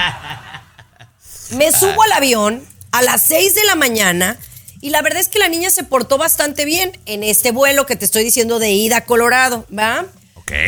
Me 1.51 1.73
subo 1.73 2.03
al 2.03 2.13
avión 2.13 2.65
a 2.93 3.03
las 3.03 3.23
6 3.23 3.55
de 3.55 3.65
la 3.65 3.75
mañana 3.75 4.39
y 4.81 4.91
la 4.91 5.03
verdad 5.03 5.21
es 5.21 5.29
que 5.29 5.39
la 5.39 5.49
niña 5.49 5.71
se 5.71 5.83
portó 5.83 6.17
bastante 6.17 6.65
bien 6.65 6.93
en 7.07 7.25
este 7.25 7.51
vuelo 7.51 7.87
que 7.87 7.97
te 7.97 8.05
estoy 8.05 8.23
diciendo 8.23 8.59
de 8.59 8.71
ida 8.71 8.99
a 8.99 9.05
Colorado, 9.05 9.67
¿va? 9.77 10.07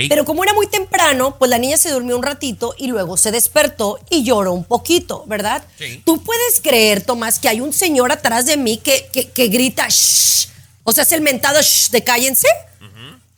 Pero 0.08 0.24
como 0.24 0.44
era 0.44 0.52
muy 0.54 0.66
temprano, 0.66 1.36
pues 1.38 1.50
la 1.50 1.58
niña 1.58 1.76
se 1.76 1.90
durmió 1.90 2.16
un 2.16 2.22
ratito 2.22 2.74
y 2.78 2.88
luego 2.88 3.16
se 3.16 3.30
despertó 3.30 3.98
y 4.10 4.22
lloró 4.22 4.52
un 4.52 4.64
poquito, 4.64 5.24
¿verdad? 5.26 5.64
Sí. 5.78 6.02
Tú 6.04 6.22
puedes 6.22 6.60
creer, 6.60 7.02
Tomás, 7.02 7.38
que 7.38 7.48
hay 7.48 7.60
un 7.60 7.72
señor 7.72 8.12
atrás 8.12 8.46
de 8.46 8.56
mí 8.56 8.76
que, 8.78 9.08
que, 9.12 9.30
que 9.30 9.48
grita, 9.48 9.88
shh. 9.88 10.48
O 10.84 10.92
sea, 10.92 11.04
es 11.04 11.12
el 11.12 11.20
mentado 11.20 11.60
shh 11.60 11.90
de 11.90 12.04
cállense. 12.04 12.48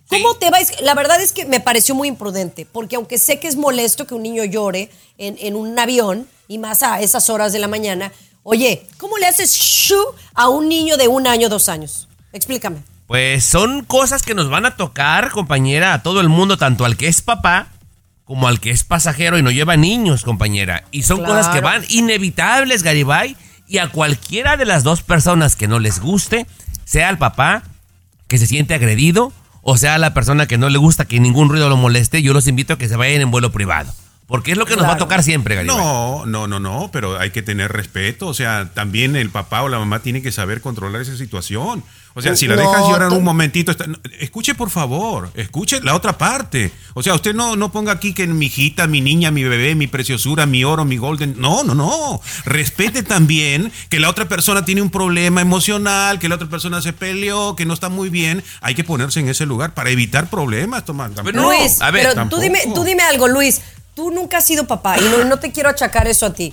¿Cómo 0.08 0.36
te 0.36 0.50
va? 0.50 0.58
La 0.82 0.94
verdad 0.94 1.22
es 1.22 1.32
que 1.32 1.46
me 1.46 1.60
pareció 1.60 1.94
muy 1.94 2.06
imprudente, 2.08 2.66
porque 2.66 2.96
aunque 2.96 3.16
sé 3.16 3.40
que 3.40 3.48
es 3.48 3.56
molesto 3.56 4.06
que 4.06 4.14
un 4.14 4.22
niño 4.22 4.44
llore 4.44 4.90
en, 5.16 5.38
en 5.40 5.56
un 5.56 5.78
avión, 5.78 6.28
y 6.48 6.58
más 6.58 6.82
a 6.82 7.00
esas 7.00 7.30
horas 7.30 7.54
de 7.54 7.58
la 7.58 7.66
mañana, 7.66 8.12
oye, 8.42 8.86
¿cómo 8.98 9.16
le 9.16 9.26
haces 9.26 9.54
shu 9.54 9.96
a 10.34 10.50
un 10.50 10.68
niño 10.68 10.98
de 10.98 11.08
un 11.08 11.26
año, 11.26 11.48
dos 11.48 11.70
años? 11.70 12.08
Explícame. 12.34 12.82
Pues 13.12 13.44
son 13.44 13.84
cosas 13.84 14.22
que 14.22 14.34
nos 14.34 14.48
van 14.48 14.64
a 14.64 14.76
tocar, 14.76 15.32
compañera, 15.32 15.92
a 15.92 16.02
todo 16.02 16.22
el 16.22 16.30
mundo, 16.30 16.56
tanto 16.56 16.86
al 16.86 16.96
que 16.96 17.08
es 17.08 17.20
papá 17.20 17.66
como 18.24 18.48
al 18.48 18.58
que 18.58 18.70
es 18.70 18.84
pasajero 18.84 19.36
y 19.36 19.42
no 19.42 19.50
lleva 19.50 19.76
niños, 19.76 20.24
compañera. 20.24 20.84
Y 20.92 21.02
son 21.02 21.18
Claro. 21.18 21.34
cosas 21.34 21.54
que 21.54 21.60
van 21.60 21.84
inevitables, 21.90 22.82
Garibay, 22.82 23.36
y 23.68 23.76
a 23.76 23.88
cualquiera 23.88 24.56
de 24.56 24.64
las 24.64 24.82
dos 24.82 25.02
personas 25.02 25.56
que 25.56 25.68
no 25.68 25.78
les 25.78 26.00
guste, 26.00 26.46
sea 26.86 27.10
el 27.10 27.18
papá 27.18 27.64
que 28.28 28.38
se 28.38 28.46
siente 28.46 28.72
agredido 28.72 29.30
o 29.60 29.76
sea 29.76 29.98
la 29.98 30.14
persona 30.14 30.46
que 30.46 30.56
no 30.56 30.70
le 30.70 30.78
gusta 30.78 31.04
que 31.04 31.20
ningún 31.20 31.50
ruido 31.50 31.68
lo 31.68 31.76
moleste, 31.76 32.22
yo 32.22 32.32
los 32.32 32.46
invito 32.46 32.72
a 32.72 32.78
que 32.78 32.88
se 32.88 32.96
vayan 32.96 33.20
en 33.20 33.30
vuelo 33.30 33.52
privado. 33.52 33.92
Porque 34.26 34.52
es 34.52 34.56
lo 34.56 34.64
que 34.64 34.76
nos 34.76 34.86
va 34.86 34.94
a 34.94 34.96
tocar 34.96 35.22
siempre, 35.22 35.54
Garibay. 35.56 35.76
No, 35.76 36.24
no, 36.24 36.46
no, 36.46 36.58
no, 36.58 36.88
pero 36.90 37.20
hay 37.20 37.30
que 37.30 37.42
tener 37.42 37.70
respeto. 37.70 38.26
O 38.28 38.32
sea, 38.32 38.70
también 38.72 39.16
el 39.16 39.28
papá 39.28 39.60
o 39.62 39.68
la 39.68 39.78
mamá 39.78 39.98
tiene 39.98 40.22
que 40.22 40.32
saber 40.32 40.62
controlar 40.62 41.02
esa 41.02 41.18
situación. 41.18 41.84
O 42.14 42.20
sea, 42.22 42.36
si 42.36 42.46
la 42.46 42.56
No, 42.56 42.62
dejas 42.62 42.82
llorar 42.88 43.10
un 43.12 43.24
momentito, 43.24 43.70
está- 43.70 43.86
no, 43.86 43.96
escuche 44.20 44.54
por 44.54 44.68
favor, 44.70 45.30
escuche 45.34 45.80
la 45.82 45.94
otra 45.94 46.18
parte. 46.18 46.70
O 46.94 47.02
sea, 47.02 47.14
usted 47.14 47.34
no, 47.34 47.56
no 47.56 47.72
ponga 47.72 47.92
aquí 47.92 48.12
que 48.12 48.26
mi 48.26 48.46
hijita, 48.46 48.86
mi 48.86 49.00
niña, 49.00 49.30
mi 49.30 49.44
bebé, 49.44 49.74
mi 49.74 49.86
preciosura, 49.86 50.44
mi 50.46 50.62
oro, 50.64 50.84
mi 50.84 50.96
golden. 50.98 51.34
No, 51.38 51.64
no, 51.64 51.74
no. 51.74 52.20
Respete 52.44 53.02
también 53.02 53.72
que 53.88 53.98
la 54.00 54.10
otra 54.10 54.28
persona 54.28 54.64
tiene 54.64 54.82
un 54.82 54.90
problema 54.90 55.40
emocional, 55.40 56.18
que 56.18 56.28
la 56.28 56.34
otra 56.34 56.48
persona 56.48 56.82
se 56.82 56.92
peleó, 56.92 57.56
que 57.56 57.64
no 57.64 57.74
está 57.74 57.88
muy 57.88 58.08
bien. 58.10 58.44
Hay 58.60 58.74
que 58.74 58.84
ponerse 58.84 59.20
en 59.20 59.28
ese 59.28 59.46
lugar 59.46 59.74
para 59.74 59.90
evitar 59.90 60.28
problemas, 60.28 60.84
Tomás. 60.84 61.12
Pero 61.24 61.32
no, 61.42 61.48
Luis, 61.50 61.80
a 61.80 61.90
ver, 61.90 62.02
pero 62.02 62.10
tú 62.10 62.16
tampoco. 62.16 62.42
dime, 62.42 62.58
tú 62.74 62.84
dime 62.84 63.02
algo, 63.04 63.28
Luis. 63.28 63.60
Tú 63.94 64.10
nunca 64.10 64.38
has 64.38 64.46
sido 64.46 64.66
papá 64.66 64.98
y 64.98 65.04
no, 65.04 65.24
no 65.24 65.38
te 65.38 65.52
quiero 65.52 65.68
achacar 65.68 66.08
eso 66.08 66.24
a 66.26 66.32
ti. 66.32 66.52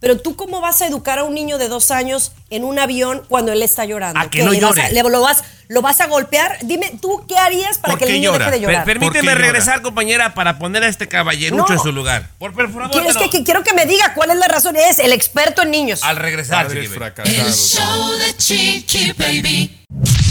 Pero 0.00 0.18
tú 0.18 0.34
cómo 0.34 0.60
vas 0.62 0.80
a 0.80 0.86
educar 0.86 1.18
a 1.18 1.24
un 1.24 1.34
niño 1.34 1.58
de 1.58 1.68
dos 1.68 1.90
años 1.90 2.32
en 2.48 2.64
un 2.64 2.78
avión 2.78 3.22
cuando 3.28 3.52
él 3.52 3.62
está 3.62 3.84
llorando? 3.84 4.18
A 4.18 4.30
que 4.30 4.38
¿Qué, 4.38 4.44
no 4.44 4.52
le 4.52 4.60
vas 4.60 4.70
llore. 4.70 4.82
a- 4.82 4.90
le- 4.90 5.02
lo, 5.02 5.20
vas, 5.20 5.44
¿Lo 5.68 5.82
vas 5.82 6.00
a 6.00 6.06
golpear? 6.06 6.58
Dime, 6.62 6.92
¿tú 7.00 7.24
qué 7.28 7.36
harías 7.36 7.78
para 7.78 7.92
¿Por 7.92 7.98
que 8.00 8.04
el 8.06 8.12
niño 8.14 8.32
llora? 8.32 8.46
deje 8.46 8.58
de 8.60 8.66
Per- 8.66 8.70
llorar? 8.72 8.84
permíteme 8.86 9.12
¿Por 9.12 9.20
qué 9.22 9.28
llora? 9.34 9.44
regresar, 9.46 9.82
compañera, 9.82 10.34
para 10.34 10.58
poner 10.58 10.82
a 10.84 10.88
este 10.88 11.06
caballerucho 11.06 11.66
No. 11.68 11.72
en 11.74 11.78
su 11.78 11.92
lugar. 11.92 12.30
Por, 12.38 12.52
por 12.54 12.72
favor, 12.72 12.90
¿Quieres 12.90 13.12
pero 13.14 13.30
que, 13.30 13.38
que- 13.38 13.44
quiero 13.44 13.62
que 13.62 13.72
me 13.74 13.86
diga 13.86 14.14
cuál 14.14 14.30
es 14.30 14.36
la 14.38 14.48
razón? 14.48 14.74
Es 14.76 14.98
el 14.98 15.12
experto 15.12 15.62
en 15.62 15.70
niños. 15.70 16.02
al 16.02 16.16
regresar. 16.16 16.66
El 16.72 17.52
show 17.52 18.10
de 18.18 18.36
Chiqui 18.36 19.12
Baby. 19.12 19.79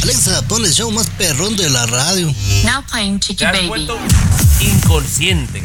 Alexa, 0.03 0.41
pon 0.47 0.64
el 0.64 0.72
show 0.72 0.89
más 0.91 1.10
perrón 1.12 1.55
de 1.57 1.70
la 1.70 1.86
radio. 1.86 2.28
Now 2.64 2.82
playing 2.89 3.20
Chiqui 3.20 3.43
Baby. 3.43 3.68
vuelto 3.68 3.97
inconsciente, 4.62 5.62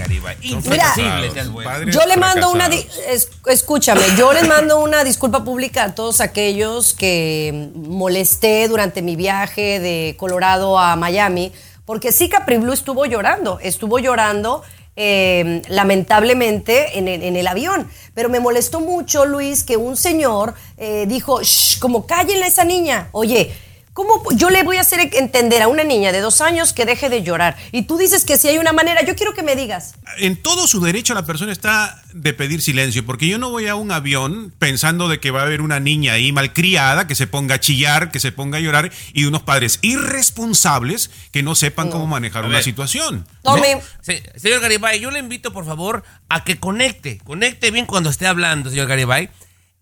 vuelto. 1.51 1.71
Padres 1.71 1.95
Yo 1.95 2.05
le 2.07 2.17
mando 2.17 2.51
una, 2.51 2.67
es- 2.67 3.29
escúchame, 3.47 4.03
yo 4.19 4.33
les 4.33 4.47
mando 4.49 4.81
una 4.81 5.05
disculpa 5.05 5.45
pública 5.45 5.85
a 5.85 5.95
todos 5.95 6.21
aquellos 6.21 6.93
que 6.95 7.71
molesté 7.75 8.67
durante 8.69 9.01
mi 9.03 9.15
viaje 9.17 9.79
de 9.81 10.17
Colorado 10.19 10.79
a 10.79 10.97
Miami, 10.97 11.53
porque 11.85 12.11
sí 12.13 12.29
Capri 12.29 12.57
Blue 12.59 12.73
estuvo 12.73 13.07
llorando, 13.07 13.59
estuvo 13.61 13.99
llorando 14.01 14.63
eh, 14.97 15.63
lamentablemente 15.69 16.99
en 16.99 17.09
el, 17.09 17.23
en 17.23 17.37
el 17.37 17.47
avión, 17.47 17.89
pero 18.15 18.29
me 18.29 18.39
molestó 18.41 18.81
mucho, 18.81 19.25
Luis, 19.25 19.65
que 19.65 19.77
un 19.77 19.97
señor 19.97 20.55
eh, 20.79 21.05
dijo, 21.09 21.41
"Shh, 21.43 21.79
como 21.81 22.07
cállenle 22.07 22.45
a 22.45 22.49
esa 22.49 22.65
niña, 22.65 23.09
oye, 23.13 23.53
¿Cómo 23.95 24.23
yo 24.33 24.51
le 24.51 24.65
voy 24.65 24.77
a 24.77 24.81
hacer 24.81 24.99
entender 25.15 25.63
a 25.63 25.69
una 25.69 25.85
niña 25.85 26.11
de 26.11 26.21
dos 26.21 26.41
años 26.41 26.73
que 26.73 26.85
deje 26.85 27.09
de 27.09 27.23
llorar? 27.23 27.57
Y 27.71 27.83
tú 27.83 27.97
dices 27.97 28.25
que 28.25 28.37
si 28.37 28.49
hay 28.49 28.59
una 28.59 28.73
manera, 28.73 29.03
yo 29.05 29.15
quiero 29.15 29.35
que 29.35 29.45
me 29.45 29.55
digas. 29.55 29.95
en 30.19 30.37
todo 30.43 30.67
su 30.67 30.81
derecho 30.81 31.15
la 31.15 31.25
persona 31.25 31.53
está 31.53 32.03
de 32.13 32.33
pedir 32.35 32.61
silencio, 32.61 33.07
porque 33.07 33.29
yo 33.29 33.39
no 33.39 33.51
voy 33.51 33.69
a 33.69 33.77
un 33.77 33.93
avión 33.93 34.53
pensando 34.59 35.07
de 35.09 35.21
que 35.21 35.31
va 35.31 35.41
a 35.43 35.45
haber 35.45 35.61
una 35.61 35.79
niña 35.79 36.15
ahí 36.15 36.33
malcriada 36.33 37.07
que 37.07 37.15
se 37.15 37.27
ponga 37.29 37.55
a 37.55 37.61
chillar, 37.61 38.11
que 38.11 38.19
se 38.19 38.33
ponga 38.33 38.59
a 38.59 38.61
llorar 38.61 38.91
y 39.13 39.27
unos 39.27 39.43
padres 39.43 39.79
irresponsables 39.83 41.11
que 41.31 41.43
no 41.43 41.55
sepan 41.55 41.91
cómo 41.91 42.07
manejar 42.07 42.45
A 42.45 42.47
una 42.49 42.57
ver. 42.57 42.65
situación. 42.65 43.27
Tome. 43.43 43.81
Se- 44.03 44.23
señor 44.37 44.61
Garibay, 44.61 44.99
yo 45.01 45.11
le 45.13 45.21
invito, 45.21 45.53
por 45.53 45.65
favor, 45.65 46.03
a 46.29 46.43
que 46.45 46.59
conecte. 46.59 47.19
Conecte 47.25 47.71
bien 47.71 47.87
cuando 47.87 48.11
esté 48.11 48.27
hablando, 48.27 48.71
señor 48.71 48.89
Garibay. 48.89 49.31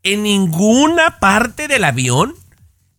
En 0.03 0.23
ninguna 0.23 1.19
parte 1.19 1.67
del 1.69 1.85
avión 1.85 2.35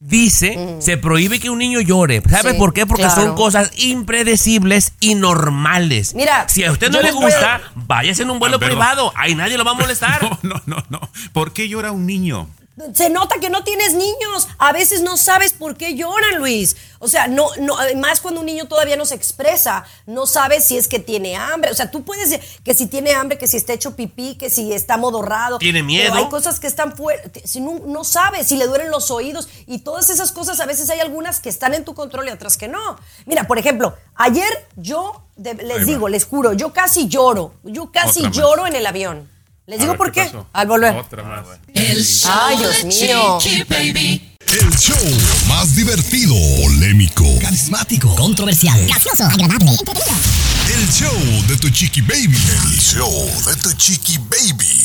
dice 0.06 0.76
se 0.80 0.97
prohíbe 0.97 1.39
que 1.39 1.49
un 1.49 1.58
niño 1.60 1.80
llore. 1.82 2.22
¿Sabe 2.30 2.51
Sí, 2.51 2.58
por 2.58 2.74
qué? 2.74 2.86
Porque 2.86 3.04
claro. 3.04 3.22
son 3.22 3.36
cosas 3.36 3.72
impredecibles 3.78 4.93
y 4.99 5.16
normales. 5.16 6.14
Mira, 6.16 6.47
si 6.49 6.64
a 6.64 6.72
usted 6.72 6.91
no 6.91 7.01
le 7.01 7.12
gusta, 7.12 7.62
váyase 7.76 8.24
en 8.24 8.30
un 8.30 8.39
vuelo 8.39 8.58
Ah, 8.58 8.66
privado. 8.66 9.14
Ahí 9.16 9.34
nadie 9.36 9.58
lo 9.58 9.64
va 9.66 9.72
a 9.72 9.76
molestar. 9.76 10.20
No, 10.24 10.39
no, 10.43 10.62
no, 10.66 10.84
no. 10.89 10.99
¿Por 11.32 11.54
qué 11.54 11.68
llora 11.70 11.91
un 11.91 12.06
niño? 12.06 12.47
Se 12.96 13.10
nota 13.12 13.36
que 13.40 13.50
no 13.52 13.64
tienes 13.64 13.94
niños. 13.94 14.48
A 14.58 14.72
veces 14.72 15.02
no 15.02 15.16
sabes 15.16 15.54
por 15.54 15.76
qué 15.78 15.96
lloran, 15.96 16.38
Luis. 16.40 16.76
O 16.98 17.08
sea, 17.08 17.28
no, 17.28 17.48
no, 17.60 17.76
más 17.98 18.20
cuando 18.20 18.40
un 18.40 18.48
niño 18.48 18.66
todavía 18.66 18.96
no 18.96 19.06
se 19.06 19.14
expresa, 19.14 19.84
no 20.08 20.26
sabes 20.26 20.66
si 20.66 20.78
es 20.78 20.88
que 20.88 20.98
tiene 20.98 21.36
hambre. 21.36 21.70
O 21.70 21.76
sea, 21.76 21.92
tú 21.92 22.04
puedes 22.04 22.30
decir 22.32 22.44
que 22.64 22.74
si 22.74 22.88
tiene 22.88 23.12
hambre, 23.14 23.38
que 23.38 23.46
si 23.46 23.58
está 23.58 23.74
hecho 23.74 23.96
pipí, 23.96 24.36
que 24.36 24.50
si 24.50 24.74
está 24.74 24.98
modorrado. 24.98 25.60
¿Tiene 25.60 25.84
miedo? 25.84 26.12
Pero 26.14 26.24
hay 26.26 26.30
cosas 26.32 26.60
que 26.60 26.66
están 26.68 26.96
fuera. 26.98 27.22
Si 27.46 27.60
no, 27.62 27.80
no 27.86 28.04
sabes 28.04 28.48
si 28.48 28.56
le 28.58 28.66
duelen 28.66 28.90
los 28.90 29.12
oídos 29.12 29.50
y 29.68 29.80
todas 29.80 30.10
esas 30.10 30.32
cosas, 30.32 30.60
a 30.60 30.66
veces 30.66 30.90
hay 30.90 31.00
algunas 31.00 31.40
que 31.40 31.50
están 31.50 31.74
en 31.76 31.84
tu 31.86 31.94
control 31.94 32.28
y 32.28 32.32
otras 32.32 32.58
que 32.58 32.68
no. 32.68 32.98
Mira, 33.28 33.44
por 33.46 33.60
ejemplo, 33.60 33.96
ayer 34.16 34.50
yo 34.78 35.22
de- 35.36 35.54
les 35.56 35.86
digo, 35.86 36.08
les 36.10 36.26
juro, 36.26 36.54
yo 36.54 36.74
casi 36.74 37.08
lloro. 37.08 37.54
Yo 37.64 37.92
casi 37.92 38.20
Otra 38.20 38.30
más. 38.30 38.38
lloro 38.38 38.66
en 38.68 38.76
el 38.76 38.86
avión. 38.88 39.30
Les 39.66 39.80
digo 39.80 39.91
ver, 39.91 39.97
por 39.97 40.11
qué. 40.11 40.30
Al 40.51 40.68
volver. 40.68 40.93
Otra 40.95 41.24
más. 41.24 41.45
El 41.74 42.03
show 42.03 42.32
Ay, 42.34 42.57
Dios 42.57 42.78
de 42.78 42.84
mío. 42.84 43.38
Chiqui 43.39 43.64
Baby. 43.64 44.38
El 44.47 44.78
show 44.78 44.97
más 45.47 45.74
divertido, 45.74 46.36
polémico. 46.61 47.24
Carismático, 47.41 48.14
controversial, 48.16 48.86
gracioso, 48.86 49.24
agradable, 49.24 49.72
entretenido. 49.72 50.16
El 50.76 50.91
show 50.91 51.47
de 51.47 51.57
tu 51.57 51.70
chiqui 51.70 52.01
baby. 52.01 52.38
El 52.38 52.80
show 52.80 53.09
de 53.45 53.55
tu 53.55 53.72
chiqui 53.74 54.18
baby. 54.18 54.84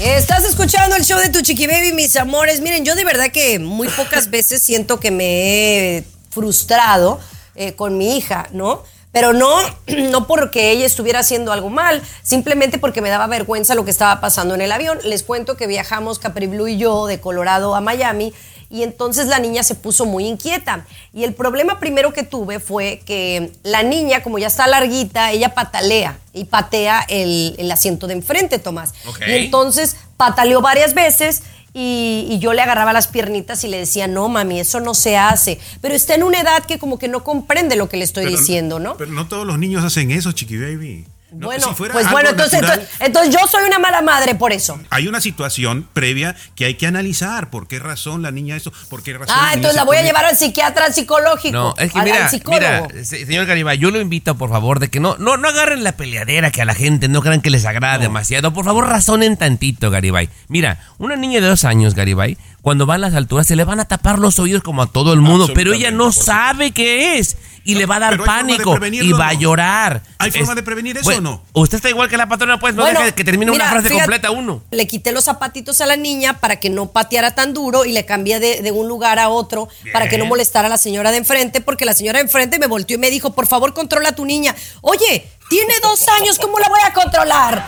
Estás 0.00 0.44
escuchando 0.44 0.96
el 0.96 1.04
show 1.04 1.20
de 1.20 1.28
tu 1.28 1.42
Chiqui 1.42 1.66
Baby, 1.68 1.92
mis 1.92 2.16
amores. 2.16 2.60
Miren, 2.60 2.84
yo 2.84 2.96
de 2.96 3.04
verdad 3.04 3.30
que 3.30 3.60
muy 3.60 3.86
pocas 3.88 4.30
veces 4.30 4.60
siento 4.60 4.98
que 4.98 5.12
me 5.12 5.98
he 5.98 6.04
frustrado 6.30 7.20
eh, 7.54 7.74
con 7.74 7.98
mi 7.98 8.16
hija, 8.16 8.48
¿no? 8.52 8.82
Pero 9.12 9.32
no, 9.32 9.54
no 10.10 10.26
porque 10.26 10.70
ella 10.70 10.86
estuviera 10.86 11.20
haciendo 11.20 11.52
algo 11.52 11.70
mal, 11.70 12.02
simplemente 12.22 12.78
porque 12.78 13.00
me 13.00 13.10
daba 13.10 13.26
vergüenza 13.26 13.74
lo 13.74 13.84
que 13.84 13.90
estaba 13.90 14.20
pasando 14.20 14.54
en 14.54 14.62
el 14.62 14.72
avión. 14.72 14.98
Les 15.04 15.22
cuento 15.22 15.56
que 15.56 15.66
viajamos 15.66 16.18
Capri 16.18 16.46
Blue 16.46 16.68
y 16.68 16.78
yo 16.78 17.06
de 17.06 17.20
Colorado 17.20 17.74
a 17.74 17.80
Miami 17.80 18.32
y 18.72 18.82
entonces 18.82 19.26
la 19.26 19.38
niña 19.38 19.62
se 19.62 19.74
puso 19.74 20.06
muy 20.06 20.26
inquieta. 20.26 20.86
Y 21.12 21.24
el 21.24 21.34
problema 21.34 21.78
primero 21.78 22.14
que 22.14 22.22
tuve 22.22 22.58
fue 22.58 23.02
que 23.04 23.52
la 23.62 23.82
niña, 23.82 24.22
como 24.22 24.38
ya 24.38 24.46
está 24.46 24.66
larguita, 24.66 25.30
ella 25.30 25.50
patalea 25.54 26.18
y 26.32 26.44
patea 26.44 27.04
el, 27.08 27.54
el 27.58 27.70
asiento 27.70 28.06
de 28.06 28.14
enfrente, 28.14 28.58
Tomás. 28.58 28.94
Y 29.28 29.32
entonces 29.32 29.96
pataleó 30.16 30.62
varias 30.62 30.94
veces 30.94 31.42
y, 31.74 32.26
y 32.30 32.38
yo 32.38 32.52
le 32.52 32.62
agarraba 32.62 32.92
las 32.92 33.08
piernitas 33.08 33.64
y 33.64 33.68
le 33.68 33.78
decía, 33.78 34.06
no, 34.06 34.28
mami, 34.28 34.60
eso 34.60 34.80
no 34.80 34.94
se 34.94 35.16
hace. 35.16 35.58
Pero 35.80 35.94
está 35.94 36.14
en 36.14 36.22
una 36.22 36.40
edad 36.40 36.64
que 36.64 36.78
como 36.78 36.98
que 36.98 37.08
no 37.08 37.24
comprende 37.24 37.76
lo 37.76 37.88
que 37.88 37.96
le 37.96 38.04
estoy 38.04 38.24
Pero- 38.24 38.36
diciendo, 38.38 38.78
¿no? 38.78 38.96
Pero 38.96 39.12
no 39.12 39.26
todos 39.28 39.46
los 39.46 39.58
niños 39.58 39.82
hacen 39.84 40.10
eso, 40.10 40.32
chiqui 40.32 40.58
baby. 40.58 41.06
No, 41.32 41.46
bueno, 41.46 41.66
si 41.68 41.74
fuera 41.74 41.92
pues 41.94 42.10
bueno, 42.10 42.30
entonces, 42.30 42.60
natural, 42.60 42.80
entonces, 42.80 43.00
entonces 43.06 43.34
yo 43.34 43.46
soy 43.48 43.64
una 43.66 43.78
mala 43.78 44.02
madre 44.02 44.34
por 44.34 44.52
eso. 44.52 44.78
hay 44.90 45.08
una 45.08 45.20
situación 45.20 45.88
previa 45.92 46.36
que 46.54 46.66
hay 46.66 46.74
que 46.74 46.86
analizar. 46.86 47.48
¿Por 47.50 47.66
qué 47.68 47.78
razón 47.78 48.22
la 48.22 48.30
niña 48.30 48.54
eso? 48.56 48.72
¿Por 48.90 49.02
qué 49.02 49.14
razón 49.14 49.34
Ah, 49.38 49.52
entonces 49.54 49.76
la 49.76 49.84
voy 49.84 49.96
a 49.96 50.02
llevar 50.02 50.24
al 50.26 50.36
psiquiatra, 50.36 50.84
al 50.86 50.94
psicológico, 50.94 51.52
No, 51.56 51.74
es 51.78 51.92
que 51.92 51.98
al, 51.98 52.04
mira, 52.04 52.24
al 52.24 52.30
psicólogo. 52.30 52.88
mira, 52.92 53.04
se- 53.04 53.24
señor 53.26 53.46
Garibay, 53.46 53.78
yo 53.78 53.90
lo 53.90 54.00
invito, 54.00 54.36
por 54.36 54.50
favor, 54.50 54.78
de 54.78 54.88
que 54.88 55.00
no, 55.00 55.16
no, 55.18 55.36
no 55.36 55.48
agarren 55.48 55.82
la 55.84 55.92
peleadera 55.92 56.50
que 56.50 56.62
a 56.62 56.64
la 56.64 56.74
gente 56.74 57.08
no 57.08 57.22
crean 57.22 57.40
que 57.40 57.50
les 57.50 57.64
agrada 57.64 57.98
demasiado. 57.98 58.52
Por 58.52 58.64
favor, 58.64 58.86
razonen 58.88 59.36
tantito, 59.36 59.90
Garibay. 59.90 60.28
Mira, 60.48 60.80
una 60.98 61.16
niña 61.16 61.40
de 61.40 61.46
dos 61.46 61.64
años, 61.64 61.94
Garibay, 61.94 62.36
cuando 62.60 62.86
va 62.86 62.94
a 62.94 62.98
las 62.98 63.14
alturas 63.14 63.46
se 63.46 63.56
le 63.56 63.64
van 63.64 63.80
a 63.80 63.86
tapar 63.86 64.18
los 64.18 64.38
oídos 64.38 64.62
como 64.62 64.82
a 64.82 64.86
todo 64.86 65.12
el 65.12 65.20
mundo, 65.20 65.48
pero 65.54 65.72
ella 65.72 65.90
no 65.90 66.12
sabe 66.12 66.70
qué 66.72 67.18
es. 67.18 67.36
Y 67.64 67.74
No, 67.74 67.80
le 67.80 67.86
va 67.86 67.96
a 67.96 68.00
dar 68.00 68.24
pánico 68.24 68.78
y 68.90 69.12
va 69.12 69.28
a 69.28 69.34
¿no? 69.34 69.40
llorar. 69.40 70.02
¿Hay 70.18 70.30
forma 70.30 70.54
de 70.54 70.62
prevenir 70.62 70.96
eso 70.96 71.04
Bueno, 71.04 71.30
o 71.30 71.32
no? 71.54 71.62
Usted 71.62 71.76
está 71.76 71.88
igual 71.88 72.08
que 72.08 72.16
la 72.16 72.28
patrona, 72.28 72.58
pues 72.58 72.74
no 72.74 72.82
Bueno, 72.82 73.00
deje 73.00 73.12
que 73.14 73.24
termine 73.24 73.50
mira, 73.52 73.64
una 73.64 73.72
frase 73.72 73.88
fíjate, 73.88 74.02
completa 74.04 74.30
uno. 74.30 74.62
Le 74.70 74.86
quité 74.86 75.12
los 75.12 75.24
zapatitos 75.24 75.80
a 75.80 75.86
la 75.86 75.96
niña 75.96 76.40
para 76.40 76.56
que 76.56 76.70
no 76.70 76.90
pateara 76.90 77.34
tan 77.34 77.54
duro 77.54 77.84
y 77.84 77.92
le 77.92 78.04
cambié 78.04 78.40
de, 78.40 78.62
de 78.62 78.70
un 78.72 78.88
lugar 78.88 79.18
a 79.18 79.28
otro 79.28 79.68
para 79.92 80.08
que 80.08 80.18
no 80.18 80.26
molestara 80.26 80.66
a 80.66 80.70
la 80.70 80.78
señora 80.78 81.10
de 81.12 81.18
enfrente, 81.18 81.60
porque 81.60 81.84
la 81.84 81.94
señora 81.94 82.18
de 82.18 82.24
enfrente 82.24 82.58
me 82.58 82.66
volteó 82.66 82.96
y 82.96 82.98
me 82.98 83.10
dijo, 83.10 83.32
por 83.34 83.46
favor, 83.46 83.74
controla 83.74 84.10
a 84.10 84.12
tu 84.14 84.24
niña. 84.24 84.54
Oye, 84.80 85.28
tiene 85.48 85.74
dos 85.82 86.06
años, 86.20 86.38
¿cómo 86.38 86.58
la 86.58 86.68
voy 86.68 86.80
a 86.84 86.92
controlar? 86.92 87.64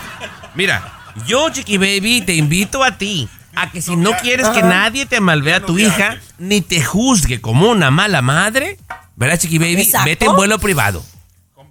Mira, 0.54 1.12
yo, 1.26 1.50
Chiqui 1.50 1.78
Baby, 1.78 2.22
te 2.22 2.34
invito 2.34 2.82
a 2.82 2.98
ti 2.98 3.28
a 3.54 3.70
que 3.70 3.80
si 3.80 3.94
no 3.94 4.12
quieres 4.16 4.48
que 4.48 4.62
nadie 4.62 5.06
te 5.06 5.20
malvea 5.20 5.56
a 5.56 5.60
tu 5.60 5.78
hija, 5.78 6.18
ni 6.38 6.60
te 6.60 6.82
juzgue 6.82 7.40
como 7.40 7.70
una 7.70 7.90
mala 7.90 8.20
madre, 8.22 8.78
¿verdad, 9.16 9.38
Chiqui 9.38 9.58
Baby? 9.58 9.82
Exacto. 9.82 10.06
Vete 10.06 10.24
en 10.26 10.36
vuelo 10.36 10.58
privado. 10.58 11.04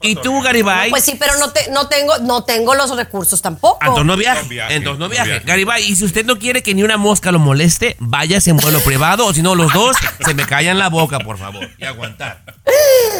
Y 0.05 0.15
tú, 0.15 0.41
Garibay, 0.41 0.89
Pues 0.89 1.05
sí, 1.05 1.15
pero 1.17 1.37
no, 1.39 1.51
te- 1.51 1.71
no, 1.71 1.87
tengo, 1.87 2.17
no 2.19 2.43
tengo 2.43 2.75
los 2.75 2.93
recursos 2.93 3.41
tampoco. 3.41 3.77
Entonces 3.79 4.05
no 4.05 4.17
viaje. 4.17 4.43
No 4.43 4.49
viaje, 4.49 4.75
entonces 4.75 4.99
no 4.99 5.07
viaje. 5.07 5.29
viaje. 5.29 5.45
Garibay, 5.45 5.83
y 5.89 5.95
si 5.95 6.03
usted 6.03 6.25
no 6.25 6.37
quiere 6.37 6.61
que 6.61 6.73
ni 6.73 6.83
una 6.83 6.97
mosca 6.97 7.31
lo 7.31 7.39
moleste, 7.39 7.95
váyase 7.99 8.49
en 8.49 8.57
vuelo 8.57 8.81
privado, 8.81 9.25
o 9.25 9.33
si 9.33 9.41
no, 9.41 9.55
los 9.55 9.71
dos 9.71 9.95
se 10.25 10.33
me 10.33 10.45
callan 10.45 10.77
la 10.77 10.89
boca, 10.89 11.19
por 11.19 11.37
favor. 11.37 11.69
Y 11.77 11.85
aguantar. 11.85 12.43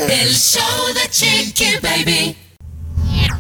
El 0.10 0.36
show 0.36 0.62
de 0.94 1.10
Chiqui 1.10 1.78
Baby. 1.82 2.36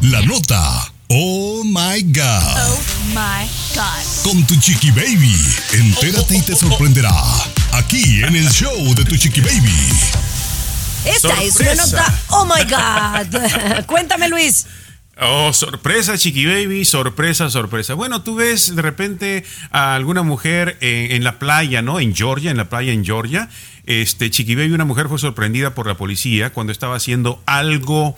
La 0.03 0.21
nota. 0.21 0.93
Oh 1.09 1.63
my 1.65 2.01
God. 2.01 2.77
My 3.09 3.45
God. 3.75 4.23
Con 4.23 4.47
tu 4.47 4.55
chiqui 4.55 4.89
baby. 4.91 5.35
Entérate 5.73 6.37
y 6.37 6.41
te 6.41 6.55
sorprenderá. 6.55 7.11
Aquí 7.73 8.23
en 8.23 8.35
el 8.35 8.49
show 8.49 8.73
de 8.95 9.03
tu 9.03 9.17
chiqui 9.17 9.41
baby. 9.41 9.89
Esta 11.05 11.43
es 11.43 11.59
una 11.59 11.75
nota. 11.75 12.19
Oh 12.29 12.45
my 12.45 12.63
God. 12.63 13.85
Cuéntame, 13.87 14.29
Luis. 14.29 14.65
Oh, 15.21 15.53
sorpresa, 15.53 16.17
Chiqui 16.17 16.45
Baby, 16.45 16.85
sorpresa, 16.85 17.49
sorpresa. 17.49 17.93
Bueno, 17.93 18.23
tú 18.23 18.35
ves 18.35 18.75
de 18.75 18.81
repente 18.81 19.43
a 19.69 19.93
alguna 19.93 20.23
mujer 20.23 20.77
en, 20.81 21.11
en 21.11 21.23
la 21.23 21.37
playa, 21.37 21.83
¿no? 21.83 21.99
En 21.99 22.15
Georgia, 22.15 22.49
en 22.49 22.57
la 22.57 22.67
playa 22.67 22.93
en 22.93 23.05
Georgia. 23.05 23.47
Este, 23.85 24.31
Chiqui 24.31 24.55
Baby, 24.55 24.71
una 24.71 24.85
mujer 24.85 25.09
fue 25.09 25.19
sorprendida 25.19 25.75
por 25.75 25.87
la 25.87 25.97
policía 25.97 26.51
cuando 26.51 26.71
estaba 26.71 26.95
haciendo 26.95 27.43
algo 27.45 28.15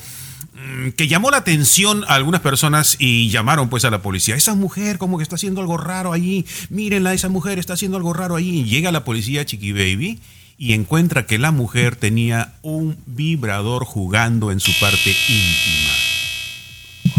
mm, 0.54 0.90
que 0.92 1.08
llamó 1.08 1.32
la 1.32 1.38
atención 1.38 2.06
a 2.08 2.14
algunas 2.16 2.42
personas 2.42 2.96
y 2.98 3.30
llamaron 3.30 3.70
pues 3.70 3.84
a 3.84 3.90
la 3.90 4.02
policía. 4.02 4.36
Esa 4.36 4.54
mujer 4.54 4.98
como 4.98 5.18
que 5.18 5.24
está 5.24 5.36
haciendo 5.36 5.60
algo 5.60 5.78
raro 5.78 6.14
allí. 6.14 6.46
Mírenla, 6.70 7.14
esa 7.14 7.30
mujer 7.30 7.60
está 7.60 7.74
haciendo 7.74 7.98
algo 7.98 8.14
raro 8.14 8.36
allí. 8.36 8.62
Y 8.62 8.64
llega 8.66 8.92
la 8.92 9.04
policía, 9.04 9.46
Chiqui 9.46 9.74
Baby, 9.74 10.22
y 10.58 10.74
encuentra 10.74 11.26
que 11.26 11.38
la 11.38 11.52
mujer 11.52 11.96
tenía 11.96 12.54
un 12.62 12.98
vibrador 13.06 13.86
jugando 13.86 14.52
en 14.52 14.60
su 14.60 14.72
parte 14.80 15.10
íntima. 15.10 15.95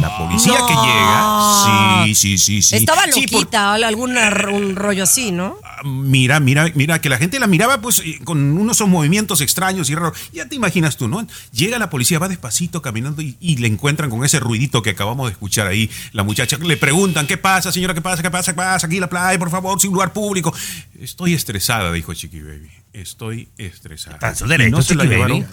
La 0.09 0.19
policía 0.19 0.55
que 0.67 0.75
llega. 0.75 2.05
Sí, 2.05 2.15
sí, 2.15 2.39
sí, 2.39 2.63
sí. 2.63 2.77
Estaba 2.77 3.03
Sí, 3.13 3.27
por- 3.27 3.41
loquita, 3.41 3.75
algún 3.75 4.17
un 4.17 4.77
rollo 4.77 5.03
así, 5.03 5.33
¿no? 5.33 5.57
Mira, 5.85 6.39
mira, 6.41 6.71
mira, 6.75 7.01
que 7.01 7.09
la 7.09 7.19
gente 7.19 7.39
la 7.41 7.47
miraba 7.47 7.81
pues 7.81 8.03
con 8.25 8.57
unos 8.59 8.81
movimientos 8.87 9.41
extraños 9.41 9.91
y 9.91 9.95
raros. 9.95 10.17
Ya 10.33 10.49
te 10.49 10.55
imaginas 10.55 10.97
tú, 10.97 11.09
¿no? 11.09 11.27
Llega 11.53 11.79
la 11.79 11.91
policía, 11.91 12.19
va 12.19 12.29
despacito 12.29 12.83
caminando 12.83 13.21
y, 13.23 13.37
y 13.41 13.57
le 13.57 13.67
encuentran 13.67 14.09
con 14.11 14.25
ese 14.25 14.39
ruidito 14.41 14.83
que 14.83 14.91
acabamos 14.91 15.27
de 15.27 15.33
escuchar 15.33 15.67
ahí. 15.67 15.91
La 16.13 16.23
muchacha 16.23 16.57
le 16.59 16.77
preguntan, 16.77 17.27
¿qué 17.27 17.37
pasa, 17.37 17.73
señora? 17.73 17.95
¿Qué 17.95 18.01
pasa? 18.01 18.23
¿Qué 18.23 18.31
pasa? 18.31 18.53
¿Qué 18.53 18.57
pasa? 18.57 18.87
Aquí 18.87 19.01
la 19.01 19.09
playa, 19.09 19.39
por 19.39 19.51
favor, 19.51 19.81
sin 19.81 19.93
lugar 19.93 20.13
público. 20.13 20.55
Estoy 21.01 21.35
estresada, 21.35 21.93
dijo 21.93 22.15
Chiqui 22.15 22.41
Baby. 22.41 22.71
Estoy 22.93 23.49
estresada. 23.59 24.35
Su 24.35 24.47
derecho, 24.47 24.71
no 24.77 24.83
se 24.83 24.95
la 24.95 25.05
llevaron, 25.05 25.47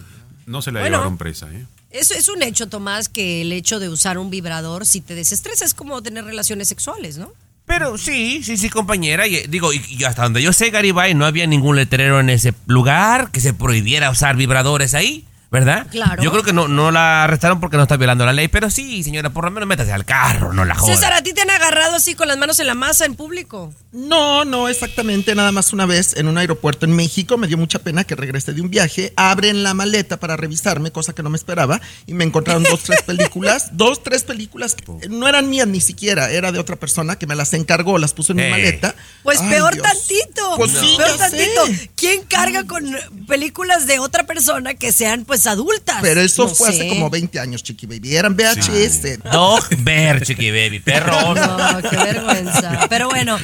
no 0.45 0.61
se 0.61 0.71
la 0.71 0.79
Bueno. 0.81 0.97
llevaron 0.97 1.17
presa, 1.17 1.47
¿eh? 1.51 1.65
Es, 1.93 2.09
es 2.11 2.27
un 2.27 2.41
hecho, 2.41 2.67
Tomás, 2.67 3.07
que 3.07 3.43
el 3.43 3.53
hecho 3.53 3.79
de 3.79 3.87
usar 3.87 4.17
un 4.17 4.29
vibrador, 4.29 4.85
si 4.85 4.99
te 4.99 5.13
desestresa, 5.13 5.63
es 5.63 5.75
como 5.75 6.01
tener 6.01 6.25
relaciones 6.25 6.67
sexuales, 6.67 7.17
¿no? 7.17 7.31
Pero 7.65 7.97
sí, 7.97 8.43
sí, 8.43 8.57
sí, 8.57 8.69
compañera. 8.69 9.27
Y, 9.27 9.47
digo, 9.47 9.71
y, 9.71 9.81
y 9.87 10.03
hasta 10.03 10.23
donde 10.23 10.41
yo 10.41 10.51
sé, 10.51 10.71
Garibay, 10.71 11.13
no 11.13 11.25
había 11.25 11.47
ningún 11.47 11.75
letrero 11.75 12.19
en 12.19 12.29
ese 12.29 12.53
lugar 12.65 13.31
que 13.31 13.39
se 13.39 13.53
prohibiera 13.53 14.09
usar 14.09 14.35
vibradores 14.35 14.95
ahí, 14.95 15.23
¿verdad? 15.53 15.85
Claro. 15.91 16.21
Yo 16.23 16.31
creo 16.31 16.41
que 16.43 16.51
no, 16.51 16.67
no 16.67 16.89
la 16.89 17.23
arrestaron 17.25 17.59
porque 17.59 17.77
no 17.77 17.83
está 17.83 17.95
violando 17.95 18.25
la 18.25 18.33
ley, 18.33 18.47
pero 18.47 18.71
sí, 18.71 19.03
señora, 19.03 19.29
por 19.29 19.45
lo 19.45 19.51
menos 19.51 19.69
métase 19.69 19.93
al 19.93 20.03
carro, 20.03 20.51
no 20.51 20.65
la 20.65 20.73
joda. 20.73 20.95
César, 20.95 21.13
¿a 21.13 21.21
ti 21.21 21.31
te 21.31 21.41
han 21.43 21.51
agarrado 21.51 21.95
así 21.95 22.15
con 22.15 22.27
las 22.27 22.39
manos 22.39 22.59
en 22.59 22.65
la 22.65 22.73
masa 22.73 23.05
en 23.05 23.13
público? 23.13 23.71
No, 23.91 24.45
no, 24.45 24.67
exactamente. 24.67 25.35
Nada 25.35 25.51
más 25.51 25.71
una 25.71 25.85
vez 25.85 26.17
en 26.17 26.27
un 26.27 26.39
aeropuerto 26.39 26.87
en 26.87 26.95
México 26.95 27.37
me 27.37 27.45
dio 27.47 27.59
mucha 27.59 27.77
pena 27.77 28.03
que 28.03 28.15
regresé 28.15 28.51
de 28.53 28.61
un 28.61 28.71
viaje. 28.71 29.13
Abren 29.15 29.61
la 29.61 29.75
maleta 29.75 30.19
para 30.19 30.35
revisarme, 30.35 30.89
cosa 30.91 31.13
que 31.13 31.21
no 31.21 31.29
me 31.29 31.37
esperaba, 31.37 31.79
y 32.07 32.15
me 32.15 32.23
encontraron 32.23 32.63
dos, 32.63 32.81
tres 32.81 33.03
películas. 33.03 33.69
dos, 33.77 34.01
tres 34.01 34.23
películas 34.23 34.73
que 34.73 35.07
no 35.09 35.27
eran 35.27 35.51
mías 35.51 35.67
ni 35.67 35.81
siquiera, 35.81 36.31
era 36.31 36.51
de 36.51 36.57
otra 36.57 36.77
persona 36.77 37.15
que 37.19 37.27
me 37.27 37.35
las 37.35 37.53
encargó, 37.53 37.99
las 37.99 38.13
puso 38.13 38.31
en 38.33 38.37
mi 38.37 38.43
Eh. 38.45 38.49
maleta. 38.49 38.95
Pues 39.21 39.39
Ay, 39.39 39.49
peor 39.51 39.73
Dios. 39.75 39.85
tantito. 39.87 40.55
Pues 40.57 40.71
sí, 40.71 40.95
peor 40.97 41.15
ya 41.19 41.29
sé. 41.29 41.45
tantito. 41.61 41.91
¿Quién 41.95 42.23
carga 42.23 42.63
con 42.65 42.83
películas 43.27 43.85
de 43.85 43.99
otra 43.99 44.23
persona 44.25 44.73
que 44.73 44.91
sean 44.91 45.25
pues 45.25 45.42
adultas? 45.47 45.97
Pero 46.01 46.21
eso 46.21 46.45
No 46.47 46.53
fue 46.55 46.71
sé. 46.71 46.79
hace 46.81 46.87
como 46.89 47.09
20 47.09 47.39
años, 47.39 47.63
Chiqui 47.63 47.85
Baby. 47.85 48.15
Eran 48.15 48.35
VHS. 48.35 49.19
Dog 49.31 49.63
Bear, 49.79 50.23
chiqui 50.25 50.51
baby, 50.51 50.79
perro. 50.79 51.33
No, 51.35 51.89
qué 51.89 51.95
vergüenza. 51.95 52.87
Pero 52.89 53.09
bueno. 53.09 53.37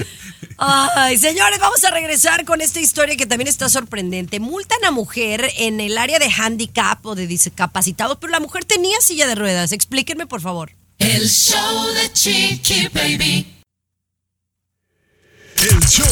Ay, 0.58 1.18
señores, 1.18 1.58
vamos 1.60 1.82
a 1.86 1.89
regresar 1.91 2.43
con 2.43 2.60
esta 2.62 2.80
historia 2.82 3.16
que 3.16 3.26
también 3.26 3.47
está 3.47 3.70
sorprendente. 3.70 4.39
Multan 4.41 4.84
a 4.86 4.91
mujer 4.91 5.50
en 5.58 5.80
el 5.80 5.97
área 5.97 6.20
de 6.20 6.30
handicap 6.30 7.06
o 7.06 7.16
de 7.16 7.28
discapacitados, 7.28 8.18
pero 8.20 8.32
la 8.32 8.39
mujer 8.41 8.66
tenía 8.66 9.00
silla 9.02 9.26
de 9.28 9.36
ruedas. 9.36 9.72
Explíquenme, 9.72 10.28
por 10.28 10.41
favor. 10.41 10.72
El 10.97 11.30
show 11.30 11.88
de 11.93 12.12
Chiqui 12.12 12.89
Baby. 12.93 13.56
El 15.56 15.80
show 15.88 16.06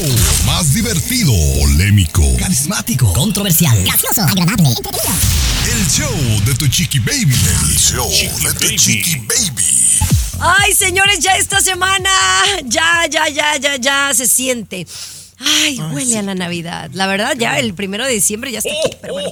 más 0.45 0.73
divertido, 0.73 1.31
polémico, 1.59 2.21
Carismático. 2.37 3.11
Controversial. 3.13 3.81
Gracioso. 3.83 4.21
Agradable. 4.23 4.67
Entretenido. 4.69 5.11
El 5.77 5.85
show 5.85 6.45
de 6.45 6.55
tu 6.55 6.67
chiqui 6.67 6.99
baby. 6.99 7.35
El 7.69 7.77
show 7.77 8.09
de 8.09 8.53
tu 8.59 8.75
chiqui 8.75 9.17
baby. 9.17 9.99
Ay, 10.39 10.73
señores, 10.73 11.19
ya 11.19 11.37
esta 11.37 11.61
semana, 11.61 12.09
ya, 12.65 13.05
ya, 13.09 13.27
ya, 13.29 13.57
ya, 13.57 13.75
ya 13.75 14.11
se 14.13 14.27
siente. 14.27 14.87
Ay, 15.39 15.79
huele 15.93 16.17
a 16.17 16.23
la 16.23 16.33
Navidad. 16.33 16.89
La 16.93 17.05
verdad, 17.05 17.35
ya 17.37 17.59
el 17.59 17.75
primero 17.75 18.05
de 18.05 18.11
diciembre 18.11 18.51
ya 18.51 18.59
está 18.59 18.71
aquí, 18.71 18.97
pero 19.01 19.13
bueno. 19.13 19.29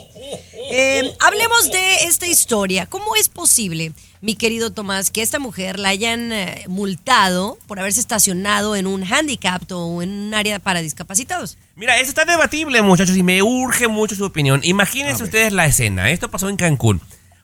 Eh, 0.78 1.16
hablemos 1.22 1.72
de 1.72 2.04
esta 2.04 2.28
historia. 2.28 2.86
¿Cómo 2.86 3.16
es 3.16 3.30
posible, 3.30 3.94
mi 4.20 4.36
querido 4.36 4.74
Tomás, 4.74 5.10
que 5.10 5.22
a 5.22 5.24
esta 5.24 5.40
mujer 5.40 5.80
la 5.80 5.88
hayan 5.88 6.34
eh, 6.34 6.66
multado 6.68 7.58
por 7.66 7.80
haberse 7.80 8.02
estacionado 8.02 8.76
en 8.76 8.86
un 8.86 9.06
handicap 9.06 9.62
o 9.72 10.02
en 10.02 10.10
un 10.10 10.34
área 10.34 10.60
para 10.60 10.82
discapacitados? 10.82 11.58
Mira, 11.78 11.98
esto 11.98 12.10
está 12.10 12.26
debatible, 12.26 12.82
muchachos, 12.82 13.16
y 13.16 13.24
me 13.24 13.42
urge 13.42 13.88
mucho 13.88 14.16
su 14.16 14.26
opinión. 14.26 14.60
Imagínense 14.66 15.24
ustedes 15.24 15.54
la 15.54 15.66
escena. 15.66 16.10
Esto 16.10 16.30
pasó 16.30 16.50
en 16.50 16.58
Cancún. 16.58 17.00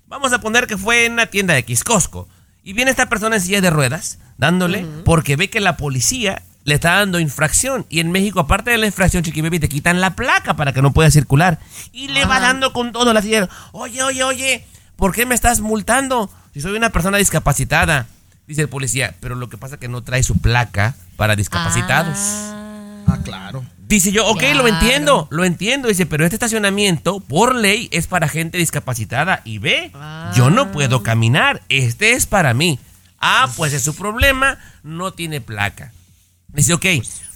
Vamos 0.08 0.34
a 0.34 0.42
poner 0.42 0.68
que 0.68 0.78
fue 0.78 1.06
en 1.06 1.14
una 1.14 1.28
tienda 1.28 1.54
de 1.54 1.64
Quiscosco. 1.64 2.28
Y 2.66 2.74
viene 2.74 2.92
esta 2.92 3.08
persona 3.08 3.38
en 3.38 3.42
silla 3.42 3.62
de 3.62 3.70
ruedas, 3.70 4.20
dándole, 4.38 4.86
porque 5.06 5.38
ve 5.38 5.50
que 5.50 5.62
la 5.62 5.78
policía 5.78 6.44
le 6.64 6.76
está 6.76 6.94
dando 6.94 7.20
infracción. 7.20 7.86
Y 7.90 8.00
en 8.00 8.12
México, 8.12 8.40
aparte 8.40 8.72
de 8.72 8.78
la 8.78 8.86
infracción, 8.86 9.24
Chiqui 9.24 9.42
Baby, 9.42 9.60
te 9.60 9.70
quitan 9.70 10.00
la 10.02 10.16
placa 10.16 10.56
para 10.56 10.74
que 10.74 10.82
no 10.82 10.92
pueda 10.94 11.10
circular. 11.12 11.60
Y 11.92 12.10
le 12.10 12.26
va 12.26 12.40
dando 12.40 12.74
con 12.74 12.92
todo 12.92 13.14
la 13.14 13.22
silla. 13.22 13.50
Oye, 13.72 14.04
oye, 14.04 14.24
oye, 14.24 14.66
¿por 14.96 15.14
qué 15.14 15.26
me 15.26 15.36
estás 15.36 15.60
multando? 15.62 16.30
Si 16.54 16.62
soy 16.62 16.76
una 16.78 16.90
persona 16.92 17.18
discapacitada. 17.18 18.08
Dice 18.48 18.62
el 18.64 18.70
policía, 18.70 19.16
pero 19.22 19.36
lo 19.36 19.48
que 19.50 19.58
pasa 19.58 19.76
es 19.76 19.82
que 19.82 19.88
no 19.88 20.04
trae 20.04 20.24
su 20.24 20.38
placa 20.40 20.96
para 21.16 21.36
discapacitados. 21.36 22.18
Ah, 23.08 23.20
claro. 23.24 23.64
Dice 23.88 24.12
yo, 24.12 24.26
ok, 24.28 24.40
Claro. 24.40 24.58
lo 24.64 24.68
entiendo, 24.68 25.28
lo 25.32 25.44
entiendo. 25.46 25.88
Dice, 25.88 26.06
pero 26.06 26.24
este 26.26 26.36
estacionamiento, 26.36 27.20
por 27.20 27.56
ley, 27.56 27.88
es 27.92 28.08
para 28.08 28.28
gente 28.28 28.58
discapacitada. 28.58 29.42
Y 29.46 29.60
ve, 29.60 29.92
yo 30.36 30.50
no 30.50 30.72
puedo 30.72 31.04
caminar. 31.04 31.62
Este 31.70 32.14
es 32.14 32.26
para 32.26 32.54
mí. 32.54 32.80
Ah, 33.20 33.50
pues 33.56 33.74
es 33.74 33.84
su 33.84 33.96
problema, 33.96 34.58
no 34.84 35.12
tiene 35.14 35.42
placa. 35.42 35.92
Dice, 36.54 36.74
ok, 36.74 36.86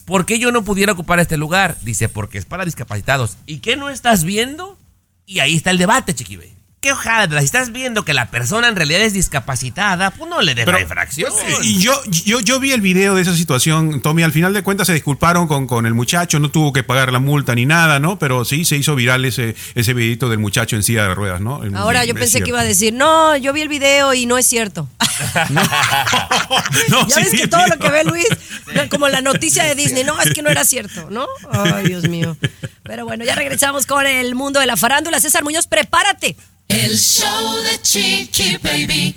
¿por 0.05 0.26
qué 0.26 0.39
yo 0.39 0.51
no 0.51 0.63
pudiera 0.63 0.93
ocupar 0.93 1.20
este 1.20 1.38
lugar? 1.38 1.78
Dice, 1.82 2.09
porque 2.09 2.38
es 2.38 2.45
para 2.45 2.66
discapacitados. 2.66 3.38
¿Y 3.45 3.59
qué 3.59 3.76
no 3.76 3.89
estás 3.89 4.24
viendo? 4.24 4.78
Y 5.26 5.39
ahí 5.39 5.55
está 5.55 5.72
el 5.72 5.78
debate, 5.78 6.13
chiquibe. 6.13 6.55
Qué 6.86 6.91
hojada, 6.91 7.39
si 7.39 7.45
estás 7.45 7.71
viendo 7.71 8.05
que 8.05 8.13
la 8.13 8.29
persona 8.29 8.67
en 8.67 8.75
realidad 8.75 9.01
es 9.01 9.11
discapacitada, 9.13 10.11
pues 10.11 10.29
no 10.29 10.39
le 10.43 10.53
des 10.53 10.67
la 10.67 10.73
Pero, 10.73 10.83
infracción. 10.83 11.31
pues, 11.33 11.65
y 11.65 11.79
yo, 11.79 11.99
yo, 12.05 12.39
yo 12.41 12.59
vi 12.59 12.73
el 12.73 12.81
video 12.81 13.15
de 13.15 13.23
esa 13.23 13.36
situación, 13.36 14.01
Tommy. 14.01 14.21
Al 14.21 14.31
final 14.31 14.53
de 14.53 14.61
cuentas 14.61 14.86
se 14.86 14.93
disculparon 14.93 15.47
con, 15.47 15.65
con 15.65 15.88
el 15.88 15.95
muchacho, 15.95 16.38
no 16.39 16.51
tuvo 16.51 16.73
que 16.73 16.83
pagar 16.83 17.11
la 17.11 17.17
multa 17.17 17.55
ni 17.55 17.65
nada, 17.65 17.99
¿no? 17.99 18.19
Pero 18.19 18.45
sí 18.45 18.65
se 18.65 18.75
hizo 18.77 18.93
viral 18.93 19.25
ese, 19.25 19.55
ese 19.73 19.95
videito 19.95 20.29
del 20.29 20.38
muchacho 20.38 20.75
en 20.75 20.83
silla 20.83 21.07
de 21.07 21.15
ruedas, 21.15 21.41
¿no? 21.41 21.63
El- 21.63 21.75
Ahora 21.75 22.05
yo 22.05 22.13
pensé 22.13 22.41
que 22.43 22.49
iba 22.49 22.59
a 22.61 22.63
decir, 22.63 22.93
no, 22.93 23.36
yo 23.36 23.51
vi 23.51 23.61
el 23.61 23.67
video 23.69 24.13
y 24.13 24.27
no 24.27 24.38
es 24.38 24.45
cierto. 24.45 24.88
No, 26.89 27.07
ya 27.07 27.15
sí 27.15 27.21
ves 27.31 27.41
que 27.41 27.47
todo 27.47 27.65
lo 27.65 27.79
que 27.79 27.89
ve 27.89 28.03
Luis, 28.03 28.27
como 28.91 29.07
la 29.07 29.21
noticia 29.21 29.63
de 29.63 29.73
Disney, 29.73 30.03
no, 30.03 30.21
es 30.21 30.36
que 30.36 30.43
no 30.43 30.49
era 30.51 30.63
cierto, 30.63 31.09
¿no? 31.09 31.25
Ay, 31.49 31.88
Dios 31.88 32.07
mío. 32.07 32.38
Pero 32.83 33.05
bueno, 33.05 33.25
ya 33.25 33.33
regresamos 33.33 33.88
con 33.88 34.05
el 34.05 34.36
mundo 34.36 34.59
de 34.59 34.67
la 34.67 34.77
farándula. 34.77 35.19
César 35.19 35.43
Muñoz, 35.43 35.65
prepárate. 35.65 36.36
El 36.68 36.97
show 36.97 37.53
de 37.63 37.82
Chiqui 37.82 38.57
Baby. 38.57 39.16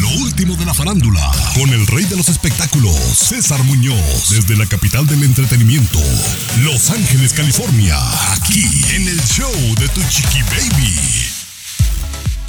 Lo 0.00 0.08
último 0.22 0.54
de 0.56 0.64
la 0.64 0.74
farándula, 0.74 1.30
con 1.54 1.68
el 1.70 1.86
rey 1.86 2.04
de 2.04 2.16
los 2.16 2.28
espectáculos, 2.28 2.94
César 2.94 3.62
Muñoz, 3.64 4.30
desde 4.30 4.56
la 4.56 4.66
capital 4.66 5.06
del 5.06 5.22
entretenimiento, 5.22 5.98
Los 6.60 6.90
Ángeles, 6.90 7.32
California, 7.32 7.96
aquí 8.34 8.64
en 8.94 9.08
el 9.08 9.20
show 9.22 9.50
de 9.78 9.88
tu 9.88 10.00
chiqui 10.08 10.42
baby. 10.42 10.94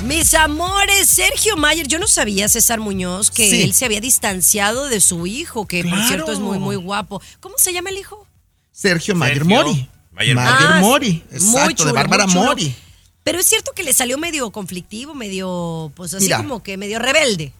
Mis 0.05 0.33
amores, 0.33 1.07
Sergio 1.09 1.55
Mayer, 1.57 1.87
yo 1.87 1.99
no 1.99 2.07
sabía, 2.07 2.47
César 2.49 2.79
Muñoz, 2.79 3.31
que 3.31 3.49
Sí. 3.49 3.61
él 3.63 3.73
se 3.73 3.85
había 3.85 4.01
distanciado 4.01 4.87
de 4.87 4.99
su 5.01 5.25
hijo, 5.27 5.65
que 5.67 5.81
por 5.83 5.91
Claro. 5.93 6.07
cierto 6.07 6.31
es 6.33 6.39
muy, 6.39 6.59
muy 6.59 6.75
guapo. 6.75 7.21
¿Cómo 7.39 7.55
se 7.57 7.73
llama 7.73 7.89
el 7.89 7.97
hijo? 7.97 8.27
Sergio 8.71 9.15
Mayer 9.15 9.37
Sergio 9.39 9.55
Mori. 9.63 9.89
Mayer 10.11 10.35
Mayer 10.35 10.67
Ah, 10.73 10.79
Mori. 10.81 11.23
Exacto, 11.31 11.85
de 11.85 11.91
Bárbara. 11.91 12.27
Mori. 12.27 12.75
Pero 13.25 13.39
es 13.39 13.47
cierto 13.47 13.71
que 13.71 13.81
le 13.83 13.91
salió 13.91 14.19
medio 14.19 14.51
conflictivo, 14.51 15.15
medio, 15.15 15.91
pues 15.95 16.13
así 16.13 16.25
Mira. 16.25 16.37
como 16.37 16.61
que 16.61 16.77
medio 16.77 16.99
rebelde. 16.99 17.53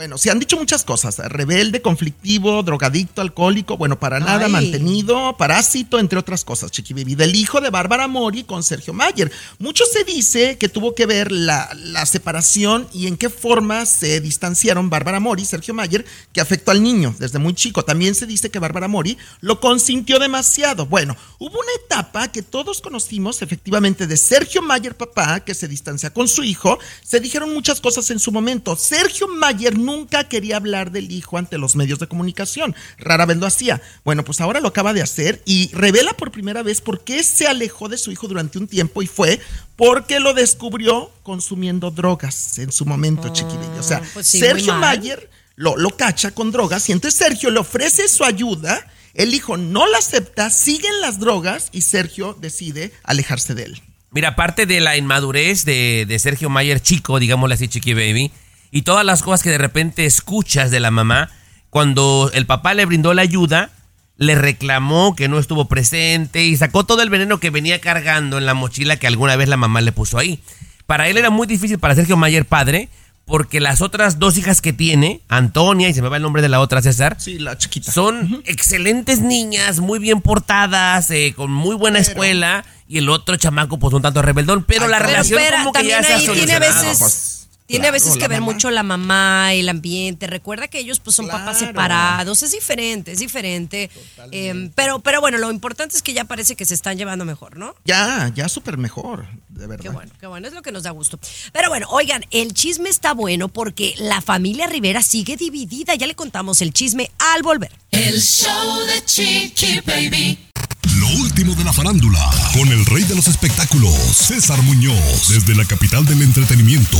Bueno, 0.00 0.16
se 0.16 0.30
han 0.30 0.38
dicho 0.38 0.56
muchas 0.56 0.82
cosas. 0.82 1.18
Rebelde, 1.18 1.82
conflictivo, 1.82 2.62
drogadicto, 2.62 3.20
alcohólico, 3.20 3.76
bueno, 3.76 4.00
para 4.00 4.18
nada, 4.18 4.46
Ay. 4.46 4.50
mantenido, 4.50 5.36
parásito, 5.36 5.98
entre 5.98 6.18
otras 6.18 6.42
cosas, 6.42 6.70
Chiqui 6.70 6.94
Baby. 6.94 7.16
Del 7.16 7.36
hijo 7.36 7.60
de 7.60 7.68
Bárbara 7.68 8.08
Mori 8.08 8.44
con 8.44 8.62
Sergio 8.62 8.94
Mayer. 8.94 9.30
Mucho 9.58 9.84
se 9.84 10.04
dice 10.04 10.56
que 10.56 10.70
tuvo 10.70 10.94
que 10.94 11.04
ver 11.04 11.30
la, 11.30 11.68
la 11.74 12.06
separación 12.06 12.88
y 12.94 13.08
en 13.08 13.18
qué 13.18 13.28
forma 13.28 13.84
se 13.84 14.22
distanciaron 14.22 14.88
Bárbara 14.88 15.20
Mori 15.20 15.42
y 15.42 15.44
Sergio 15.44 15.74
Mayer, 15.74 16.06
que 16.32 16.40
afectó 16.40 16.70
al 16.70 16.82
niño 16.82 17.14
desde 17.18 17.38
muy 17.38 17.52
chico. 17.52 17.84
También 17.84 18.14
se 18.14 18.24
dice 18.24 18.50
que 18.50 18.58
Bárbara 18.58 18.88
Mori 18.88 19.18
lo 19.42 19.60
consintió 19.60 20.18
demasiado. 20.18 20.86
Bueno, 20.86 21.14
hubo 21.38 21.60
una 21.60 21.72
etapa 21.84 22.28
que 22.32 22.40
todos 22.40 22.80
conocimos, 22.80 23.42
efectivamente, 23.42 24.06
de 24.06 24.16
Sergio 24.16 24.62
Mayer, 24.62 24.96
papá, 24.96 25.40
que 25.40 25.52
se 25.52 25.68
distancia 25.68 26.08
con 26.08 26.26
su 26.26 26.42
hijo. 26.42 26.78
Se 27.02 27.20
dijeron 27.20 27.52
muchas 27.52 27.82
cosas 27.82 28.10
en 28.10 28.18
su 28.18 28.32
momento. 28.32 28.76
Sergio 28.76 29.28
Mayer 29.28 29.76
nunca 29.90 30.24
quería 30.24 30.56
hablar 30.56 30.92
del 30.92 31.10
hijo 31.10 31.36
ante 31.36 31.58
los 31.58 31.76
medios 31.76 31.98
de 31.98 32.06
comunicación. 32.06 32.74
Rara 32.98 33.26
vez 33.26 33.38
lo 33.38 33.46
hacía. 33.46 33.80
Bueno, 34.04 34.24
pues 34.24 34.40
ahora 34.40 34.60
lo 34.60 34.68
acaba 34.68 34.92
de 34.92 35.02
hacer 35.02 35.42
y 35.44 35.70
revela 35.72 36.12
por 36.12 36.30
primera 36.30 36.62
vez 36.62 36.80
por 36.80 37.02
qué 37.02 37.22
se 37.22 37.46
alejó 37.46 37.88
de 37.88 37.98
su 37.98 38.12
hijo 38.12 38.28
durante 38.28 38.58
un 38.58 38.68
tiempo 38.68 39.02
y 39.02 39.06
fue 39.06 39.40
porque 39.76 40.20
lo 40.20 40.34
descubrió 40.34 41.10
consumiendo 41.22 41.90
drogas 41.90 42.58
en 42.58 42.70
su 42.70 42.86
momento, 42.86 43.30
chiquillo. 43.30 43.60
O 43.78 43.82
sea, 43.82 44.02
pues 44.14 44.26
sí, 44.26 44.38
Sergio. 44.38 44.74
Mayer 44.74 45.28
lo, 45.56 45.76
lo 45.76 45.90
cacha 45.90 46.30
con 46.30 46.52
drogas 46.52 46.88
y 46.88 46.92
entonces 46.92 47.18
Sergio 47.18 47.50
le 47.50 47.58
ofrece 47.58 48.08
su 48.08 48.24
ayuda. 48.24 48.86
El 49.14 49.34
hijo 49.34 49.56
no 49.56 49.88
la 49.88 49.98
acepta, 49.98 50.50
siguen 50.50 51.00
las 51.00 51.18
drogas 51.18 51.68
y 51.72 51.80
Sergio 51.80 52.36
decide 52.40 52.92
alejarse 53.02 53.54
de 53.54 53.64
él. 53.64 53.82
Mira, 54.12 54.30
aparte 54.30 54.66
de 54.66 54.80
la 54.80 54.96
inmadurez 54.96 55.64
de, 55.64 56.04
de 56.06 56.18
Sergio 56.18 56.48
Mayer 56.48 56.80
chico, 56.80 57.18
digámosle 57.18 57.54
así, 57.54 57.68
Chiqui 57.68 57.94
Baby, 57.94 58.32
y 58.70 58.82
todas 58.82 59.04
las 59.04 59.22
cosas 59.22 59.42
que 59.42 59.50
de 59.50 59.58
repente 59.58 60.06
escuchas 60.06 60.70
de 60.70 60.80
la 60.80 60.90
mamá, 60.90 61.30
cuando 61.70 62.30
el 62.34 62.46
papá 62.46 62.74
le 62.74 62.84
brindó 62.86 63.14
la 63.14 63.22
ayuda, 63.22 63.70
le 64.16 64.34
reclamó 64.34 65.16
que 65.16 65.28
no 65.28 65.38
estuvo 65.38 65.66
presente 65.66 66.44
y 66.44 66.56
sacó 66.56 66.84
todo 66.84 67.02
el 67.02 67.10
veneno 67.10 67.40
que 67.40 67.50
venía 67.50 67.80
cargando 67.80 68.38
en 68.38 68.46
la 68.46 68.54
mochila 68.54 68.96
que 68.96 69.06
alguna 69.06 69.36
vez 69.36 69.48
la 69.48 69.56
mamá 69.56 69.80
le 69.80 69.92
puso 69.92 70.18
ahí. 70.18 70.40
Para 70.86 71.08
él 71.08 71.16
era 71.16 71.30
muy 71.30 71.46
difícil, 71.46 71.78
para 71.78 71.94
Sergio 71.94 72.16
Mayer 72.16 72.44
padre, 72.44 72.88
porque 73.24 73.60
las 73.60 73.80
otras 73.80 74.18
dos 74.18 74.36
hijas 74.36 74.60
que 74.60 74.72
tiene, 74.72 75.20
Antonia 75.28 75.88
y 75.88 75.94
se 75.94 76.02
me 76.02 76.08
va 76.08 76.16
el 76.16 76.22
nombre 76.22 76.42
de 76.42 76.48
la 76.48 76.60
otra, 76.60 76.82
César, 76.82 77.16
Sí, 77.18 77.38
la 77.38 77.56
chiquita. 77.56 77.92
son 77.92 78.42
excelentes 78.44 79.20
niñas, 79.20 79.78
muy 79.78 80.00
bien 80.00 80.20
portadas, 80.20 81.10
eh, 81.12 81.32
con 81.36 81.50
muy 81.50 81.76
buena 81.76 82.00
escuela, 82.00 82.64
y 82.88 82.98
el 82.98 83.08
otro 83.08 83.36
chamaco 83.36 83.78
pues 83.78 83.94
un 83.94 84.02
tanto 84.02 84.20
rebeldón, 84.20 84.64
pero 84.64 84.88
la 84.88 84.98
Pero 84.98 85.10
relación 85.10 85.38
espera, 85.38 85.58
como 85.60 85.72
que 85.72 85.86
ya 85.86 86.00
también 86.00 86.04
se 86.04 86.12
ha 86.12 86.32
ahí 86.32 86.38
tiene 86.38 86.58
veces, 86.58 87.39
tiene 87.70 87.88
a 87.88 87.90
veces 87.90 88.16
que 88.16 88.28
ver 88.28 88.40
mamá. 88.40 88.52
mucho 88.52 88.70
la 88.70 88.82
mamá, 88.82 89.54
el 89.54 89.68
ambiente. 89.68 90.26
Recuerda 90.26 90.68
que 90.68 90.78
ellos 90.78 91.00
pues 91.00 91.16
son 91.16 91.28
papás 91.28 91.58
separados, 91.58 92.42
es 92.42 92.52
diferente, 92.52 93.12
es 93.12 93.18
diferente. 93.18 93.90
Eh, 94.32 94.70
pero, 94.74 95.00
pero 95.00 95.20
bueno, 95.20 95.38
lo 95.38 95.50
importante 95.50 95.96
es 95.96 96.02
que 96.02 96.12
ya 96.12 96.24
parece 96.24 96.56
que 96.56 96.64
se 96.64 96.74
están 96.74 96.98
llevando 96.98 97.24
mejor, 97.24 97.56
¿no? 97.56 97.74
Ya, 97.84 98.30
ya 98.34 98.48
súper 98.48 98.76
mejor, 98.76 99.26
de 99.48 99.66
verdad. 99.66 99.82
Qué 99.82 99.88
bueno, 99.88 100.12
qué 100.20 100.26
bueno, 100.26 100.48
es 100.48 100.54
lo 100.54 100.62
que 100.62 100.72
nos 100.72 100.82
da 100.82 100.90
gusto. 100.90 101.18
Pero 101.52 101.68
bueno, 101.68 101.86
oigan, 101.90 102.24
el 102.30 102.52
chisme 102.52 102.88
está 102.90 103.14
bueno 103.14 103.48
porque 103.48 103.94
la 103.98 104.20
familia 104.20 104.66
Rivera 104.66 105.02
sigue 105.02 105.36
dividida. 105.36 105.94
Ya 105.94 106.06
le 106.06 106.14
contamos 106.14 106.60
el 106.62 106.72
chisme 106.72 107.10
al 107.18 107.42
volver. 107.42 107.72
El 107.90 108.20
show 108.20 108.86
de 108.86 109.04
Chiqui 109.04 109.80
Baby. 109.80 110.49
Lo 110.98 111.08
último 111.08 111.54
de 111.54 111.64
la 111.64 111.72
farándula, 111.72 112.30
con 112.54 112.68
el 112.68 112.84
rey 112.86 113.04
de 113.04 113.14
los 113.14 113.28
espectáculos, 113.28 113.94
César 114.14 114.60
Muñoz, 114.62 115.28
desde 115.28 115.54
la 115.54 115.64
capital 115.64 116.04
del 116.06 116.22
entretenimiento, 116.22 116.98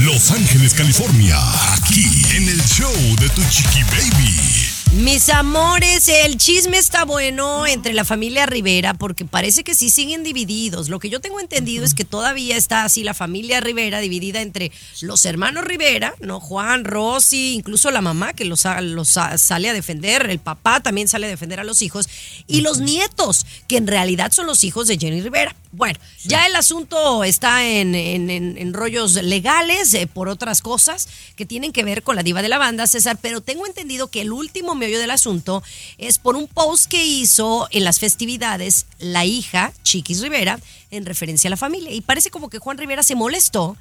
Los 0.00 0.30
Ángeles, 0.30 0.74
California, 0.74 1.38
aquí 1.74 2.06
en 2.34 2.48
el 2.48 2.62
show 2.64 2.92
de 3.20 3.28
Tu 3.28 3.42
Chiqui 3.50 3.82
Baby. 3.84 4.71
Mis 4.92 5.30
amores, 5.30 6.06
el 6.08 6.36
chisme 6.36 6.76
está 6.76 7.06
bueno 7.06 7.66
entre 7.66 7.94
la 7.94 8.04
familia 8.04 8.44
Rivera 8.44 8.92
porque 8.92 9.24
parece 9.24 9.64
que 9.64 9.74
sí 9.74 9.88
siguen 9.88 10.22
divididos. 10.22 10.90
Lo 10.90 10.98
que 10.98 11.08
yo 11.08 11.18
tengo 11.18 11.40
entendido 11.40 11.86
es 11.86 11.94
que 11.94 12.04
todavía 12.04 12.58
está 12.58 12.84
así 12.84 13.02
la 13.02 13.14
familia 13.14 13.60
Rivera 13.60 14.00
dividida 14.00 14.42
entre 14.42 14.70
los 15.00 15.24
hermanos 15.24 15.64
Rivera, 15.64 16.14
¿no? 16.20 16.40
Juan, 16.40 16.84
Rosy, 16.84 17.54
incluso 17.54 17.90
la 17.90 18.02
mamá 18.02 18.34
que 18.34 18.44
los, 18.44 18.66
los 18.82 19.08
sale 19.08 19.70
a 19.70 19.72
defender, 19.72 20.28
el 20.28 20.40
papá 20.40 20.80
también 20.80 21.08
sale 21.08 21.26
a 21.26 21.30
defender 21.30 21.58
a 21.58 21.64
los 21.64 21.80
hijos 21.80 22.06
y 22.46 22.60
los 22.60 22.80
nietos, 22.80 23.46
que 23.68 23.78
en 23.78 23.86
realidad 23.86 24.30
son 24.30 24.46
los 24.46 24.62
hijos 24.62 24.88
de 24.88 24.98
Jenny 24.98 25.22
Rivera. 25.22 25.56
Bueno, 25.74 25.98
ya 26.24 26.46
el 26.46 26.54
asunto 26.54 27.24
está 27.24 27.64
en, 27.66 27.94
en- 27.94 28.28
en- 28.28 28.58
en 28.58 28.74
rollos 28.74 29.14
legales 29.14 29.94
eh, 29.94 30.06
por 30.06 30.28
otras 30.28 30.60
cosas 30.60 31.08
que 31.34 31.46
tienen 31.46 31.72
que 31.72 31.82
ver 31.82 32.02
con 32.02 32.14
la 32.14 32.22
diva 32.22 32.42
de 32.42 32.50
la 32.50 32.58
banda, 32.58 32.86
César, 32.86 33.16
pero 33.22 33.40
tengo 33.40 33.66
entendido 33.66 34.08
que 34.08 34.20
el 34.20 34.32
último 34.32 34.74
meollo 34.74 34.98
del 35.00 35.10
asunto 35.10 35.62
es 35.96 36.18
por 36.18 36.36
un 36.36 36.46
post 36.46 36.88
que 36.90 37.04
hizo 37.06 37.68
en 37.70 37.84
las 37.84 38.00
festividades 38.00 38.84
la 38.98 39.24
hija, 39.24 39.72
Chiquis 39.82 40.20
Rivera, 40.20 40.60
en 40.90 41.06
referencia 41.06 41.48
a 41.48 41.52
la 41.52 41.56
familia. 41.56 41.90
Y 41.90 42.02
parece 42.02 42.30
como 42.30 42.50
que 42.50 42.58
Juan 42.58 42.76
Rivera 42.76 43.02
se 43.02 43.14
molestó 43.14 43.78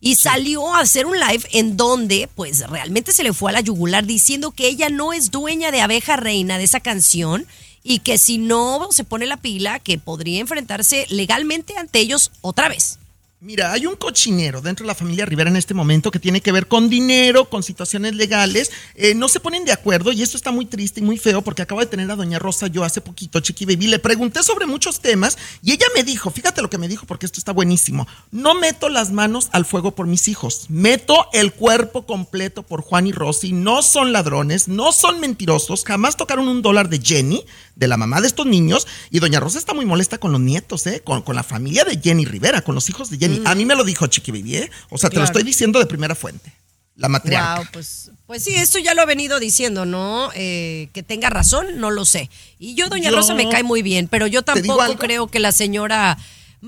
y 0.00 0.16
salió 0.16 0.74
a 0.74 0.80
hacer 0.80 1.04
un 1.04 1.18
live 1.20 1.46
en 1.52 1.76
donde, 1.76 2.26
pues 2.34 2.66
realmente 2.70 3.12
se 3.12 3.22
le 3.22 3.34
fue 3.34 3.50
a 3.50 3.54
la 3.54 3.60
yugular 3.60 4.04
diciendo 4.06 4.50
que 4.50 4.66
ella 4.68 4.88
no 4.88 5.12
es 5.12 5.30
dueña 5.30 5.70
de 5.70 5.82
Abeja 5.82 6.16
Reina, 6.16 6.56
de 6.56 6.64
esa 6.64 6.80
canción, 6.80 7.46
y 7.84 8.00
que 8.00 8.18
si 8.18 8.38
no 8.38 8.88
se 8.90 9.04
pone 9.04 9.26
la 9.26 9.36
pila, 9.36 9.78
que 9.78 9.98
podría 9.98 10.40
enfrentarse 10.40 11.06
legalmente 11.10 11.76
ante 11.76 12.00
ellos 12.00 12.32
otra 12.40 12.68
vez. 12.68 12.98
Mira, 13.44 13.72
hay 13.72 13.84
un 13.84 13.96
cochinero 13.96 14.62
dentro 14.62 14.84
de 14.84 14.86
la 14.86 14.94
familia 14.94 15.26
Rivera 15.26 15.50
en 15.50 15.56
este 15.56 15.74
momento 15.74 16.10
que 16.10 16.18
tiene 16.18 16.40
que 16.40 16.50
ver 16.50 16.66
con 16.66 16.88
dinero, 16.88 17.50
con 17.50 17.62
situaciones 17.62 18.14
legales. 18.14 18.72
Eh, 18.94 19.14
no 19.14 19.28
se 19.28 19.38
ponen 19.38 19.66
de 19.66 19.72
acuerdo 19.72 20.12
y 20.12 20.22
esto 20.22 20.38
está 20.38 20.50
muy 20.50 20.64
triste 20.64 21.00
y 21.00 21.02
muy 21.02 21.18
feo 21.18 21.42
porque 21.42 21.60
acabo 21.60 21.82
de 21.82 21.86
tener 21.86 22.10
a 22.10 22.16
Doña 22.16 22.38
Rosa 22.38 22.68
yo 22.68 22.84
hace 22.84 23.02
poquito, 23.02 23.40
Chiqui 23.40 23.66
Baby. 23.66 23.88
Le 23.88 23.98
pregunté 23.98 24.42
sobre 24.42 24.64
muchos 24.64 25.00
temas 25.00 25.36
y 25.62 25.72
ella 25.72 25.84
me 25.94 26.04
dijo, 26.04 26.30
fíjate 26.30 26.62
lo 26.62 26.70
que 26.70 26.78
me 26.78 26.88
dijo 26.88 27.04
porque 27.04 27.26
esto 27.26 27.38
está 27.38 27.52
buenísimo. 27.52 28.08
No 28.30 28.54
meto 28.54 28.88
las 28.88 29.12
manos 29.12 29.50
al 29.52 29.66
fuego 29.66 29.94
por 29.94 30.06
mis 30.06 30.26
hijos, 30.28 30.64
meto 30.70 31.28
el 31.34 31.52
cuerpo 31.52 32.06
completo 32.06 32.62
por 32.62 32.80
Juan 32.80 33.08
y 33.08 33.12
Rosy. 33.12 33.52
No 33.52 33.82
son 33.82 34.14
ladrones, 34.14 34.68
no 34.68 34.90
son 34.90 35.20
mentirosos, 35.20 35.84
jamás 35.84 36.16
tocaron 36.16 36.48
un 36.48 36.62
dólar 36.62 36.88
de 36.88 36.98
Jenny, 36.98 37.44
de 37.76 37.88
la 37.88 37.96
mamá 37.96 38.20
de 38.20 38.26
estos 38.26 38.46
niños. 38.46 38.86
Y 39.10 39.18
Doña 39.20 39.40
Rosa 39.40 39.58
está 39.58 39.74
muy 39.74 39.84
molesta 39.84 40.18
con 40.18 40.32
los 40.32 40.40
nietos, 40.40 40.86
¿eh? 40.86 41.02
con, 41.04 41.22
con 41.22 41.36
la 41.36 41.42
familia 41.42 41.84
de 41.84 41.98
Jenny 42.00 42.24
Rivera, 42.24 42.62
con 42.62 42.74
los 42.74 42.88
hijos 42.88 43.10
de 43.10 43.18
Jenny. 43.18 43.42
A 43.44 43.54
mí 43.54 43.64
me 43.64 43.74
lo 43.74 43.84
dijo 43.84 44.06
Chiqui 44.06 44.32
Baby, 44.32 44.56
¿eh? 44.56 44.70
O 44.90 44.98
sea, 44.98 45.10
te 45.10 45.16
lo 45.16 45.24
estoy 45.24 45.42
diciendo 45.42 45.78
de 45.78 45.86
primera 45.86 46.14
fuente. 46.14 46.52
La 46.96 47.08
matriarca. 47.08 47.56
Wow, 47.56 47.66
pues, 47.72 48.12
pues 48.24 48.44
sí, 48.44 48.54
esto 48.54 48.78
ya 48.78 48.94
lo 48.94 49.02
he 49.02 49.06
venido 49.06 49.40
diciendo, 49.40 49.84
¿no? 49.84 50.30
Eh, 50.36 50.90
que 50.92 51.02
tenga 51.02 51.28
razón, 51.28 51.80
no 51.80 51.90
lo 51.90 52.04
sé. 52.04 52.30
Y 52.60 52.76
yo, 52.76 52.88
doña 52.88 53.10
Yo- 53.10 53.16
Rosa, 53.16 53.34
me 53.34 53.48
cae 53.48 53.64
muy 53.64 53.82
bien, 53.82 54.06
pero 54.06 54.28
yo 54.28 54.42
¿Te 54.42 54.62
digo 54.62 54.76
tampoco 54.76 55.00
creo 55.00 55.26
que 55.26 55.40
la 55.40 55.50
señora... 55.50 56.16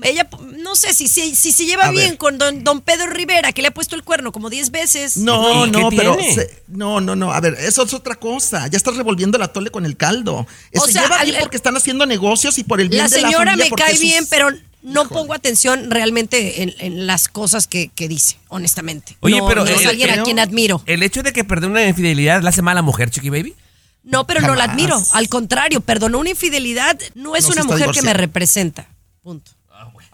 Ella, 0.03 0.27
no 0.57 0.75
sé 0.75 0.93
si, 0.93 1.07
si, 1.07 1.35
si 1.35 1.51
se 1.51 1.65
lleva 1.65 1.85
A 1.85 1.91
bien 1.91 2.09
ver. 2.11 2.17
con 2.17 2.37
don, 2.37 2.63
don 2.63 2.81
Pedro 2.81 3.07
Rivera, 3.07 3.51
que 3.51 3.61
le 3.61 3.69
ha 3.69 3.73
puesto 3.73 3.95
el 3.95 4.03
cuerno 4.03 4.31
como 4.31 4.49
10 4.49 4.71
veces. 4.71 5.17
No, 5.17 5.65
¿Y 5.65 5.71
qué 5.71 5.79
no, 5.79 5.89
pero 5.89 6.15
se- 6.33 6.63
no, 6.67 7.01
no, 7.01 7.15
no. 7.15 7.31
A 7.31 7.39
ver, 7.39 7.55
eso 7.59 7.83
es 7.83 7.93
otra 7.93 8.15
cosa. 8.15 8.67
Ya 8.67 8.77
estás 8.77 8.95
revolviendo 8.95 9.37
el 9.37 9.43
atole 9.43 9.69
con 9.71 9.85
el 9.85 9.97
caldo. 9.97 10.45
Eso 10.71 10.83
O 10.85 10.87
sea, 10.87 11.03
lleva 11.03 11.19
al- 11.19 11.27
bien 11.29 11.39
porque 11.41 11.57
están 11.57 11.75
haciendo 11.77 12.05
negocios 12.05 12.57
y 12.57 12.63
por 12.63 12.79
el 12.81 12.89
bien 12.89 13.03
La 13.03 13.09
de 13.09 13.21
la 13.21 13.27
señora 13.29 13.55
me 13.55 13.69
cae 13.71 13.91
sus- 13.93 14.01
bien, 14.01 14.25
pero 14.29 14.51
no 14.51 15.01
Híjole. 15.03 15.09
pongo 15.09 15.33
atención 15.33 15.89
realmente 15.91 16.61
en, 16.63 16.75
en 16.79 17.07
las 17.07 17.27
cosas 17.27 17.67
que, 17.67 17.89
que 17.93 18.07
dice, 18.07 18.37
honestamente. 18.49 19.17
Oye, 19.21 19.39
No- 19.39 19.47
pero 19.47 19.65
no 19.65 19.71
es 19.71 19.81
el- 19.81 19.87
alguien 19.89 20.11
a 20.19 20.23
quien 20.23 20.39
admiro. 20.39 20.81
El 20.85 21.01
hecho 21.03 21.23
de 21.23 21.33
que 21.33 21.43
perdone 21.43 21.71
una 21.73 21.87
infidelidad 21.87 22.41
la 22.43 22.49
hace 22.49 22.61
mala 22.61 22.81
mujer, 22.81 23.09
Chiqui 23.09 23.29
Baby. 23.29 23.55
No, 24.03 24.25
pero 24.25 24.39
no 24.41 24.55
la 24.55 24.65
admiro. 24.65 25.01
Al 25.13 25.27
contrario, 25.27 25.81
perdonó 25.81 26.19
una 26.19 26.29
infidelidad, 26.29 26.97
no 27.15 27.35
es 27.35 27.43
No 27.43 27.51
se 27.53 27.59
una 27.59 27.63
mujer 27.73 27.91
que 27.91 28.01
me 28.03 28.13
representa. 28.13 28.87
Punto. 29.21 29.51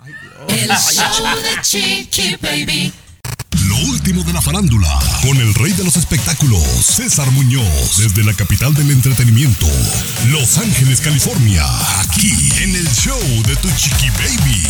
El 0.05 0.67
show 0.69 1.25
de 1.37 1.61
Chiqui 1.61 2.35
Baby. 2.41 2.91
Lo 3.67 3.77
último 3.89 4.21
de 4.23 4.33
la 4.33 4.41
farándula, 4.41 4.99
con 5.21 5.37
el 5.37 5.53
rey 5.53 5.71
de 5.71 5.85
los 5.85 5.95
espectáculos, 5.95 6.61
César 6.61 7.31
Muñoz, 7.31 7.97
desde 7.97 8.21
la 8.25 8.33
capital 8.33 8.73
del 8.73 8.91
entretenimiento, 8.91 9.65
Los 10.27 10.57
Ángeles, 10.57 10.99
California, 10.99 11.63
aquí 12.01 12.33
en 12.61 12.75
el 12.75 12.87
show 12.89 13.17
de 13.47 13.55
Tu 13.55 13.69
Chiqui 13.77 14.09
Baby. 14.09 14.61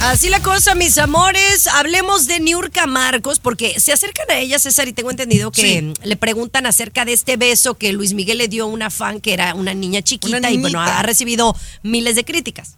Así 0.00 0.28
la 0.28 0.42
cosa, 0.42 0.74
mis 0.74 0.98
amores. 0.98 1.68
Hablemos 1.68 2.26
de 2.26 2.40
Niurka 2.40 2.86
Marcos, 2.88 3.38
porque 3.38 3.78
se 3.78 3.92
acercan 3.92 4.28
a 4.30 4.38
ella, 4.38 4.58
César, 4.58 4.88
y 4.88 4.92
tengo 4.92 5.12
entendido 5.12 5.52
que 5.52 5.62
Sí. 5.62 5.92
le 6.02 6.16
preguntan 6.16 6.66
acerca 6.66 7.04
de 7.04 7.12
este 7.12 7.36
beso 7.36 7.74
que 7.74 7.92
Luis 7.92 8.12
Miguel 8.12 8.38
le 8.38 8.48
dio 8.48 8.64
a 8.64 8.66
una 8.66 8.90
fan 8.90 9.20
que 9.20 9.34
era 9.34 9.54
una 9.54 9.72
niña 9.72 10.02
chiquita 10.02 10.36
Una 10.38 10.50
y 10.50 10.58
bueno, 10.58 10.80
ha 10.80 11.02
recibido 11.04 11.54
miles 11.84 12.16
de 12.16 12.24
críticas. 12.24 12.76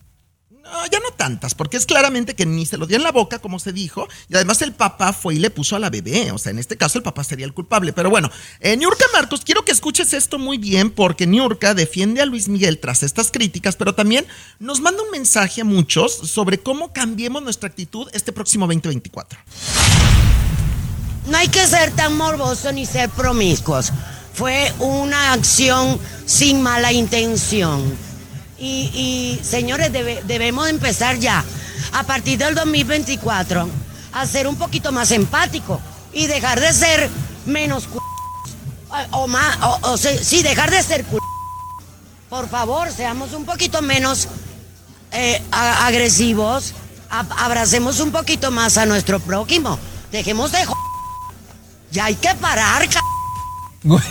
Ya 0.90 1.00
no 1.00 1.10
tantas, 1.16 1.54
porque 1.54 1.76
es 1.76 1.86
claramente 1.86 2.34
que 2.34 2.46
ni 2.46 2.66
se 2.66 2.76
lo 2.76 2.86
dio 2.86 2.96
en 2.96 3.02
la 3.02 3.12
boca, 3.12 3.38
como 3.38 3.58
se 3.58 3.72
dijo, 3.72 4.06
y 4.28 4.36
además 4.36 4.62
el 4.62 4.72
papá 4.72 5.12
fue 5.12 5.34
y 5.34 5.38
le 5.38 5.50
puso 5.50 5.74
a 5.74 5.78
la 5.78 5.90
bebé. 5.90 6.30
O 6.32 6.38
sea, 6.38 6.50
en 6.50 6.58
este 6.58 6.76
caso 6.76 6.98
el 6.98 7.04
papá 7.04 7.24
sería 7.24 7.44
el 7.44 7.54
culpable. 7.54 7.92
Pero 7.92 8.10
bueno, 8.10 8.30
eh, 8.60 8.76
Niurka 8.76 9.04
Marcos, 9.12 9.42
quiero 9.44 9.64
que 9.64 9.72
escuches 9.72 10.12
esto 10.12 10.38
muy 10.38 10.58
bien, 10.58 10.90
porque 10.90 11.26
Niurka 11.26 11.74
defiende 11.74 12.20
a 12.20 12.26
Luis 12.26 12.48
Miguel 12.48 12.78
tras 12.78 13.02
estas 13.02 13.30
críticas, 13.30 13.76
pero 13.76 13.94
también 13.94 14.26
nos 14.58 14.80
manda 14.80 15.02
un 15.02 15.10
mensaje 15.10 15.62
a 15.62 15.64
muchos 15.64 16.14
sobre 16.14 16.58
cómo 16.58 16.92
cambiemos 16.92 17.42
nuestra 17.42 17.68
actitud 17.68 18.08
este 18.12 18.32
próximo 18.32 18.66
2024. 18.66 19.38
No 21.26 21.36
hay 21.36 21.48
que 21.48 21.66
ser 21.66 21.90
tan 21.92 22.16
morboso 22.16 22.70
ni 22.72 22.86
ser 22.86 23.10
promiscuos. 23.10 23.92
Fue 24.32 24.72
una 24.78 25.32
acción 25.32 25.98
sin 26.26 26.62
mala 26.62 26.92
intención. 26.92 27.82
Y, 28.58 29.38
señores, 29.42 29.92
debe- 29.92 30.22
debemos 30.24 30.68
empezar 30.68 31.18
ya, 31.18 31.44
a 31.92 32.02
partir 32.04 32.38
del 32.38 32.54
2024, 32.54 33.68
a 34.12 34.26
ser 34.26 34.46
un 34.46 34.56
poquito 34.56 34.92
más 34.92 35.10
empático 35.10 35.80
y 36.12 36.26
dejar 36.26 36.58
de 36.60 36.72
ser 36.72 37.10
menos 37.44 37.86
cu- 37.86 38.00
o, 39.10 39.26
más, 39.28 39.58
o, 39.62 39.78
o 39.92 39.96
sí, 39.98 40.42
dejar 40.42 40.70
de 40.70 40.82
ser 40.82 41.04
cu- 41.04 41.18
Por 42.30 42.48
favor, 42.48 42.90
seamos 42.90 43.32
un 43.34 43.44
poquito 43.44 43.82
menos 43.82 44.26
eh, 45.12 45.42
agresivos, 45.52 46.72
abracemos 47.10 48.00
un 48.00 48.10
poquito 48.10 48.50
más 48.50 48.78
a 48.78 48.86
nuestro 48.86 49.20
prójimo, 49.20 49.78
dejemos 50.10 50.52
de... 50.52 50.64
jo- 50.64 50.74
Ya 51.92 52.06
hay 52.06 52.14
que 52.14 52.34
parar, 52.36 52.88
ca- 52.88 53.00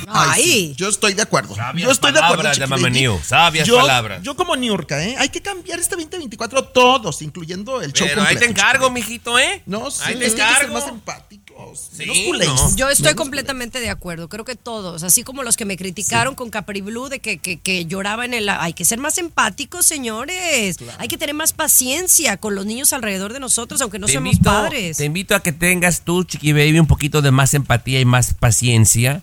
Ay, 0.08 0.44
sí, 0.44 0.74
yo 0.78 0.90
estoy 0.90 1.14
de 1.14 1.22
acuerdo. 1.22 1.56
Sabias 1.56 1.86
yo 1.86 1.92
estoy 1.92 2.12
de 2.12 2.20
acuerdo. 2.20 2.38
palabras, 2.38 2.58
llama 2.58 2.76
Baby. 2.76 2.84
Maniu, 2.84 3.20
sabias 3.24 3.68
yo, 3.68 3.78
palabras. 3.78 4.22
Yo 4.24 4.36
como 4.36 4.56
Niurka, 4.56 5.04
¿eh? 5.04 5.16
Hay 5.18 5.30
que 5.30 5.42
cambiar 5.42 5.80
este 5.80 5.96
2024 5.96 6.64
todos, 6.66 7.22
incluyendo 7.22 7.82
el 7.82 7.94
show 7.94 8.08
Pero 8.08 8.24
ahí 8.24 8.36
te 8.38 8.46
encargo, 8.46 8.90
mijito, 8.90 9.38
¿eh? 9.40 9.62
No, 9.66 9.92
sí, 9.92 10.02
Ahí 10.06 10.16
te 10.16 10.26
es 10.28 10.36
que 10.36 10.42
hay 10.42 10.48
que 10.50 10.54
ser 10.56 10.70
encargo. 10.70 10.86
más 10.86 10.88
empáticos. 10.88 11.90
Sí, 11.96 12.32
no. 12.32 12.76
Yo 12.76 12.90
estoy 12.90 13.06
Menos 13.06 13.16
completamente 13.16 13.80
de 13.80 13.90
acuerdo. 13.90 14.28
Creo 14.30 14.44
que 14.44 14.56
todos, 14.56 15.04
así 15.04 15.24
como 15.24 15.44
los 15.44 15.56
que 15.56 15.66
me 15.66 15.78
criticaron 15.78 16.36
con 16.36 16.50
Capri 16.50 16.82
Blue 16.82 17.08
de 17.08 17.20
que, 17.20 17.38
que, 17.38 17.58
que 17.60 17.86
lloraba 17.86 18.26
en 18.26 18.34
el. 18.34 18.50
Hay 18.50 18.74
que 18.74 18.84
ser 18.86 19.00
más 19.00 19.18
empáticos, 19.18 19.86
señores. 19.86 20.78
Hay 20.98 21.08
que 21.08 21.18
tener 21.18 21.36
más 21.36 21.54
paciencia 21.54 22.38
con 22.38 22.56
los 22.56 22.66
niños 22.66 22.94
alrededor 22.94 23.34
de 23.34 23.40
nosotros, 23.40 23.82
aunque 23.82 24.00
no 24.00 24.06
te 24.08 24.14
seamos 24.14 24.34
invito, 24.34 24.50
padres. 24.50 24.98
Te 24.98 25.06
invito 25.06 25.36
a 25.36 25.42
que 25.42 25.52
tengas 25.52 26.02
tú, 26.02 26.24
Chiqui 26.24 26.52
Baby, 26.52 26.80
un 26.80 26.88
poquito 26.88 27.22
de 27.22 27.32
más 27.32 27.54
empatía 27.54 28.00
y 28.00 28.06
más 28.06 28.34
paciencia 28.34 29.22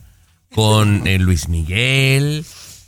con 0.55 1.07
eh, 1.07 1.19
Luis 1.19 1.49
Miguel, 1.49 2.45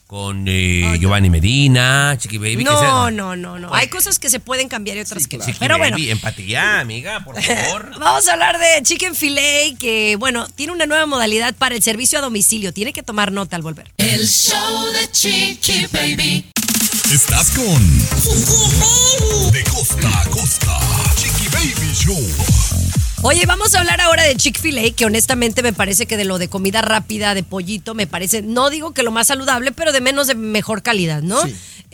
con 0.07 0.45
eh, 0.47 0.97
Giovanni 1.01 1.31
Medina, 1.31 2.17
Chiqui 2.19 2.39
Baby. 2.39 2.59
que 2.59 2.65
No, 2.65 2.79
sea- 2.79 3.11
no, 3.11 3.37
no, 3.37 3.59
no. 3.59 3.75
Hay 3.75 3.89
cosas 3.89 4.19
que 4.19 4.29
se 4.31 4.39
pueden 4.41 4.69
cambiar 4.69 4.97
y 4.97 5.01
otras 5.01 5.27
que 5.27 5.39
no. 5.39 5.45
Chiqui 5.45 5.59
Pero 5.59 5.79
bueno. 5.79 5.97
Baby, 5.97 6.11
empatía, 6.11 6.81
amiga, 6.81 7.25
por 7.25 7.41
favor. 7.43 7.91
Vamos 7.99 8.29
a 8.29 8.33
hablar 8.35 8.59
de 8.59 8.83
Chicken 8.83 9.15
Filet, 9.15 9.77
que 9.79 10.17
bueno, 10.19 10.47
tiene 10.55 10.73
una 10.73 10.87
nueva 10.87 11.07
modalidad 11.07 11.55
para 11.55 11.75
el 11.75 11.83
servicio 11.83 12.19
a 12.19 12.23
domicilio. 12.23 12.73
Tiene 12.73 12.93
que 12.93 13.03
tomar 13.03 13.33
nota 13.33 13.57
al 13.57 13.63
volver. 13.63 13.91
El 13.97 14.27
show 14.29 14.85
de 14.93 15.11
Chiqui 15.11 15.87
Baby. 15.93 16.51
Estás 17.13 17.51
con 17.51 17.99
De 19.53 19.65
costa 19.65 20.21
a 20.21 20.25
costa. 20.31 20.79
Chiqui 21.17 21.49
Baby 21.49 21.93
Show. 21.95 22.94
Oye, 23.27 23.47
vamos 23.47 23.75
a 23.75 23.79
hablar 23.81 24.03
ahora 24.03 24.23
de 24.25 24.37
Chick-fil-A, 24.37 24.91
que 24.95 25.07
honestamente 25.07 25.63
me 25.63 25.73
parece 25.73 26.05
que 26.05 26.19
de 26.19 26.27
lo 26.27 26.37
de 26.37 26.49
comida 26.49 26.83
rápida, 26.83 27.35
de 27.35 27.43
pollito, 27.43 27.95
me 27.95 28.07
parece, 28.07 28.43
no 28.43 28.69
digo 28.69 28.93
que 28.93 29.03
lo 29.03 29.11
más 29.13 29.29
saludable, 29.29 29.73
pero 29.73 29.93
de 29.93 30.03
menos 30.03 30.27
de 30.27 30.35
mejor 30.35 30.83
calidad, 30.83 31.23
¿no? 31.23 31.39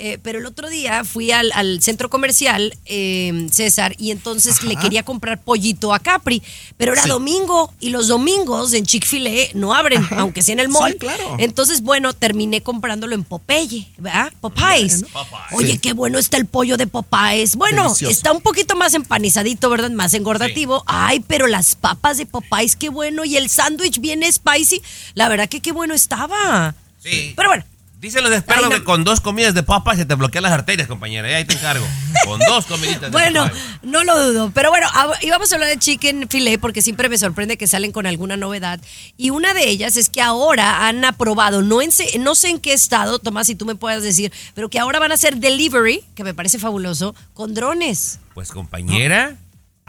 Eh, 0.03 0.19
pero 0.23 0.39
el 0.39 0.47
otro 0.47 0.69
día 0.71 1.05
fui 1.05 1.31
al, 1.31 1.53
al 1.53 1.83
centro 1.83 2.09
comercial, 2.11 2.75
eh, 2.87 3.47
César, 3.53 3.95
y 3.99 4.11
entonces 4.13 4.63
le 4.65 4.75
quería 4.75 5.03
comprar 5.05 5.41
pollito 5.43 5.93
a 5.95 5.99
Capri, 6.01 6.43
pero 6.79 6.95
era 6.95 7.03
Sí. 7.03 7.09
domingo, 7.11 7.73
y 7.81 7.91
los 7.91 8.09
domingos 8.09 8.73
en 8.73 8.85
Chick-fil-A 8.87 9.51
no 9.55 9.73
abren, 9.75 10.05
aunque 10.17 10.43
sea 10.43 10.55
en 10.55 10.61
el 10.61 10.67
Sí, 10.67 10.73
mall. 10.73 10.97
claro. 10.97 11.37
Entonces, 11.39 11.83
bueno, 11.83 12.13
terminé 12.13 12.61
comprándolo 12.63 13.15
en 13.15 13.23
Popeye, 13.25 13.87
¿verdad? 13.99 14.33
Popeyes. 14.41 15.05
Oye, 15.53 15.73
Sí. 15.75 15.79
qué 15.79 15.93
bueno 15.93 16.19
está 16.19 16.39
el 16.39 16.47
pollo 16.47 16.77
de 16.77 16.87
Popeyes. 16.89 17.55
Bueno, 17.57 17.85
Delicioso. 17.85 18.11
está 18.11 18.33
un 18.33 18.41
poquito 18.41 18.75
más 18.75 18.95
empanizadito, 18.95 19.69
¿verdad? 19.71 19.91
Más 19.91 20.15
engordativo. 20.15 20.83
Ay, 20.87 21.20
pero 21.27 21.47
las 21.47 21.75
papas 21.75 22.19
de 22.19 22.27
Popeyes, 22.27 22.77
qué 22.77 22.89
bueno. 22.89 23.25
Y 23.25 23.37
el 23.37 23.49
sándwich 23.49 24.01
bien 24.01 24.23
spicy. 24.31 24.83
La 25.15 25.29
verdad 25.29 25.49
que 25.49 25.61
qué 25.61 25.73
bueno 25.73 25.95
estaba. 25.95 26.75
Sí. 27.03 27.33
Pero 27.37 27.49
bueno. 27.51 27.65
Dicen 28.01 28.25
los 28.25 28.33
expertos 28.33 28.65
Ay, 28.65 28.71
no. 28.71 28.77
que 28.79 28.83
con 28.83 29.05
dos 29.05 29.21
comidas 29.21 29.53
de 29.53 29.63
papas 29.63 29.99
se 29.99 30.07
te 30.07 30.15
bloquean 30.15 30.43
las 30.43 30.53
arterias, 30.53 30.89
compañera. 30.89 31.31
y 31.31 31.35
Ahí 31.35 31.45
te 31.45 31.53
encargo. 31.53 31.87
Con 32.25 32.39
dos 32.49 32.65
comiditas 32.65 33.03
de 33.03 33.11
Bueno, 33.11 33.43
papas. 33.45 33.59
no 33.83 34.03
lo 34.05 34.19
dudo. 34.27 34.51
Pero 34.55 34.71
bueno, 34.71 34.89
y 35.21 35.29
vamos 35.29 35.53
a 35.53 35.57
hablar 35.57 35.69
de 35.69 35.79
chicken 35.79 36.27
filet 36.31 36.59
porque 36.59 36.81
siempre 36.81 37.11
me 37.11 37.19
sorprende 37.19 37.59
que 37.59 37.67
salen 37.67 37.93
con 37.93 38.07
alguna 38.07 38.39
novedad. 38.39 38.81
Y 39.19 39.29
una 39.29 39.53
de 39.53 39.69
ellas 39.69 39.99
es 39.99 40.09
que 40.09 40.23
ahora 40.23 40.89
han 40.89 41.05
aprobado, 41.05 41.61
no, 41.61 41.83
en 41.83 41.91
no 42.21 42.35
sé 42.35 42.49
en 42.49 42.59
qué 42.59 42.73
estado, 42.73 43.19
Tomás, 43.19 43.49
si 43.49 43.55
tú 43.55 43.67
me 43.67 43.75
puedas 43.75 44.03
decir, 44.03 44.33
pero 44.55 44.71
que 44.71 44.79
ahora 44.79 44.99
van 44.99 45.11
a 45.11 45.15
hacer 45.17 45.37
delivery, 45.37 46.03
que 46.15 46.25
me 46.25 46.33
parece 46.33 46.59
fabuloso, 46.59 47.15
con 47.35 47.53
drones. 47.53 48.19
Pues 48.33 48.51
compañera, 48.51 49.37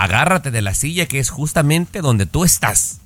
agárrate 0.04 0.52
de 0.52 0.62
la 0.62 0.74
silla 0.74 1.06
que 1.06 1.20
es 1.20 1.30
justamente 1.30 2.02
donde 2.02 2.26
tú 2.26 2.44
estás. 2.44 3.00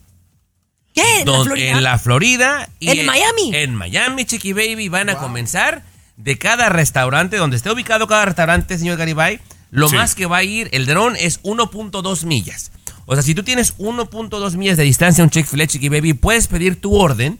¿Qué? 0.93 1.21
¿En 1.21 1.27
la 1.27 1.43
Florida? 1.43 1.71
en 1.71 1.83
la 1.83 1.99
Florida 1.99 2.69
y 2.79 2.89
¿En 2.99 3.05
Miami? 3.05 3.51
En 3.53 3.75
Miami, 3.75 4.25
Chiqui 4.25 4.53
Baby, 4.53 4.87
van 4.87 5.09
a 5.09 5.15
comenzar 5.15 5.83
de 6.15 6.37
cada 6.37 6.69
restaurante, 6.69 7.35
donde 7.35 7.57
esté 7.57 7.69
ubicado 7.69 8.07
cada 8.07 8.25
restaurante, 8.25 8.77
señor 8.77 8.97
Garibay, 8.97 9.41
lo 9.71 9.89
Sí. 9.89 9.95
más 9.97 10.15
que 10.15 10.25
va 10.25 10.37
a 10.37 10.43
ir 10.43 10.69
el 10.71 10.85
dron 10.85 11.17
es 11.17 11.41
1.2 11.43 12.23
millas. 12.23 12.71
O 13.05 13.13
sea, 13.13 13.21
si 13.23 13.35
tú 13.35 13.43
tienes 13.43 13.73
1.2 13.77 14.55
millas 14.55 14.77
de 14.77 14.83
distancia 14.83 15.21
a 15.21 15.25
un 15.25 15.29
Chick-fil-A, 15.31 15.67
Chiqui 15.67 15.89
Baby, 15.89 16.13
puedes 16.13 16.47
pedir 16.47 16.79
tu 16.79 16.95
orden 16.95 17.37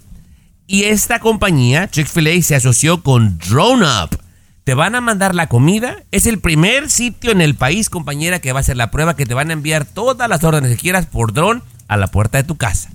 y 0.68 0.84
esta 0.84 1.20
compañía, 1.20 1.90
Chick-fil-A, 1.90 2.42
se 2.42 2.56
asoció 2.56 3.02
con 3.04 3.38
Drone 3.40 3.86
Up. 3.86 4.20
Te 4.66 4.74
van 4.74 4.96
a 4.96 5.02
mandar 5.02 5.36
la 5.36 5.46
comida. 5.48 5.98
Es 6.10 6.26
el 6.26 6.40
primer 6.40 6.90
sitio 6.90 7.32
en 7.32 7.40
el 7.40 7.54
país, 7.54 7.92
compañera, 7.92 8.40
que 8.40 8.52
va 8.52 8.60
a 8.60 8.62
hacer 8.62 8.76
la 8.76 8.90
prueba, 8.90 9.16
que 9.16 9.28
te 9.28 9.36
van 9.36 9.52
a 9.52 9.54
enviar 9.54 9.86
todas 9.86 10.28
las 10.28 10.44
órdenes 10.44 10.72
que 10.72 10.78
quieras 10.78 11.06
por 11.06 11.34
dron 11.34 11.62
a 11.88 11.98
la 11.98 12.08
puerta 12.08 12.40
de 12.40 12.46
tu 12.46 12.58
casa. 12.58 12.90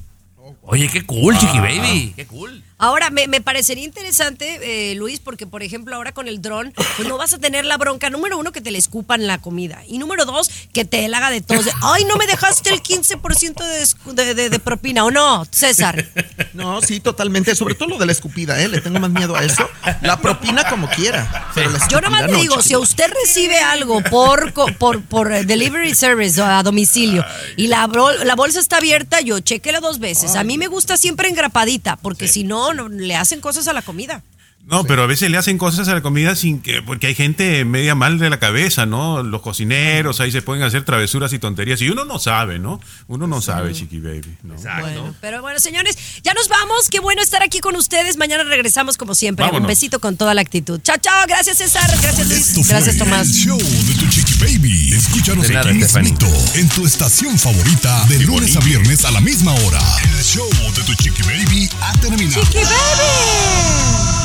Oye, 0.63 0.89
qué 0.89 1.07
cool, 1.07 1.39
Chiqui 1.39 1.59
Ah. 1.59 1.63
Baby. 1.63 2.13
Qué 2.17 2.27
cool. 2.27 2.65
Ahora, 2.83 3.11
me, 3.11 3.29
me 3.29 3.41
parecería 3.41 3.85
interesante, 3.85 4.91
eh, 4.91 4.95
Luis, 4.95 5.21
porque 5.21 5.47
por 5.47 5.63
ejemplo 5.63 5.95
ahora 5.95 6.13
con 6.13 6.27
el 6.29 6.41
dron, 6.41 6.73
pues 6.97 7.07
no 7.07 7.19
vas 7.19 7.35
a 7.35 7.39
tener 7.39 7.65
la 7.67 7.77
bronca, 7.77 8.09
número 8.11 8.39
uno, 8.39 8.53
que 8.53 8.61
te 8.63 8.71
le 8.71 8.79
escupan 8.79 9.27
la 9.27 9.39
comida. 9.39 9.83
Y 9.87 9.99
número 9.99 10.25
dos, 10.25 10.51
que 10.73 10.85
te 10.87 11.07
la 11.09 11.19
haga 11.19 11.31
de 11.31 11.43
todos. 11.43 11.67
de, 11.67 11.73
Ay, 11.83 12.05
no 12.07 12.17
me 12.17 12.27
dejaste 12.27 12.71
el 12.71 12.83
15% 12.83 13.55
de, 13.65 14.15
de, 14.25 14.35
de- 14.35 14.51
de 14.51 14.59
propina, 14.59 15.05
¿o 15.05 15.11
no, 15.11 15.45
César? 15.51 16.07
No, 16.55 16.81
sí, 16.81 17.01
totalmente. 17.01 17.55
Sobre 17.55 17.75
todo 17.75 17.91
lo 17.91 17.99
de 17.99 18.07
la 18.07 18.13
escupida, 18.13 18.61
¿eh? 18.63 18.69
Le 18.69 18.81
tengo 18.81 18.99
más 18.99 19.11
miedo 19.11 19.37
a 19.37 19.45
eso. 19.45 19.69
La 20.03 20.19
propina 20.21 20.65
como 20.69 20.89
quiera. 20.89 21.51
Pero 21.55 21.71
la 21.71 21.87
Yo 21.89 22.01
nomás 22.01 22.31
le 22.31 22.37
digo, 22.39 22.63
si 22.63 22.75
usted 22.77 23.11
recibe 23.25 23.59
algo 23.59 24.03
por, 24.05 24.53
por, 24.79 25.03
por 25.05 25.33
eh, 25.33 25.45
delivery 25.45 25.95
service 25.95 26.41
o 26.41 26.45
a 26.47 26.63
domicilio 26.63 27.25
y 27.57 27.67
la, 27.67 27.87
la 28.25 28.35
bolsa 28.35 28.59
está 28.61 28.79
abierta, 28.79 29.21
yo 29.21 29.41
chequela 29.41 29.81
dos 29.81 29.99
veces. 29.99 30.35
A 30.35 30.45
mí 30.45 30.57
me 30.59 30.67
gusta 30.67 30.97
siempre 30.97 31.29
engrapadita, 31.29 31.97
porque 31.97 32.27
si 32.27 32.45
no, 32.45 32.70
no, 32.75 32.89
le 32.89 33.17
hacen 33.17 33.41
cosas 33.41 33.69
a 33.69 33.73
la 33.73 33.83
comida. 33.83 34.23
No, 34.71 34.85
pero 34.85 35.03
a 35.03 35.07
veces 35.07 35.29
le 35.31 35.37
hacen 35.37 35.59
cosas 35.59 35.89
a 35.89 35.95
la 35.95 36.01
comida 36.01 36.37
sin 36.37 36.61
que, 36.61 36.81
porque 36.81 37.09
hay 37.09 37.17
gente 37.17 37.65
media 37.65 37.97
mal 37.97 38.21
de 38.21 38.31
la 38.31 38.39
cabeza, 38.39 38.87
¿no? 38.87 39.25
Los 39.25 39.43
cocineros 39.43 40.21
ahí 40.21 40.31
se 40.31 40.43
pueden 40.43 40.63
hacer 40.63 40.85
travesuras 40.85 41.33
y 41.33 41.41
tonterías 41.41 41.83
y 41.83 41.89
uno 41.91 42.05
no 42.05 42.21
sabe, 42.21 42.61
¿no? 42.61 42.81
Uno 43.09 43.27
no 43.27 43.41
sabe, 43.41 43.73
chiqui 43.73 43.99
baby. 43.99 44.37
¿no? 44.45 44.55
Bueno, 44.55 45.15
pero 45.21 45.43
bueno, 45.43 45.59
señores, 45.59 45.99
ya 46.23 46.35
nos 46.35 46.49
vamos. 46.49 46.89
Qué 46.89 47.01
bueno 47.01 47.21
estar 47.21 47.43
aquí 47.43 47.59
con 47.59 47.75
ustedes. 47.75 48.17
Mañana 48.17 48.45
regresamos 48.45 48.97
como 48.97 49.17
siempre. 49.17 49.45
Vámonos. 49.45 49.63
Un 49.63 49.67
besito 49.67 49.99
con 49.99 50.17
toda 50.17 50.35
la 50.35 50.41
actitud. 50.41 50.81
Chao, 50.83 50.99
chao. 51.01 51.27
Gracias, 51.27 51.59
César. 51.59 51.91
Gracias, 52.01 52.29
Luis. 52.29 52.49
Esto 52.49 52.63
fue 52.63 52.75
Gracias, 52.75 52.97
Tomás. 52.97 53.27
El 53.27 53.35
show 53.35 53.59
de 53.59 53.95
tu 53.95 54.09
chiqui 54.09 54.35
baby. 54.35 54.93
Escúchanos 54.93 55.49
De 55.49 55.55
nada, 55.55 55.69
aquí 55.69 55.79
mismito, 55.79 56.27
en 56.55 56.69
tu 56.69 56.87
estación 56.87 57.37
favorita, 57.37 58.05
de 58.07 58.21
lunes 58.21 58.55
a 58.57 58.61
viernes 58.61 59.05
a 59.05 59.11
la 59.11 59.21
misma 59.21 59.53
hora. 59.53 59.81
El 60.17 60.23
show 60.23 60.49
de 60.77 60.83
tu 60.85 60.95
chiqui 60.95 61.23
baby 61.23 61.69
ha 61.81 61.93
terminado. 62.01 62.41
Chiqui 62.43 62.59
baby. 62.63 64.20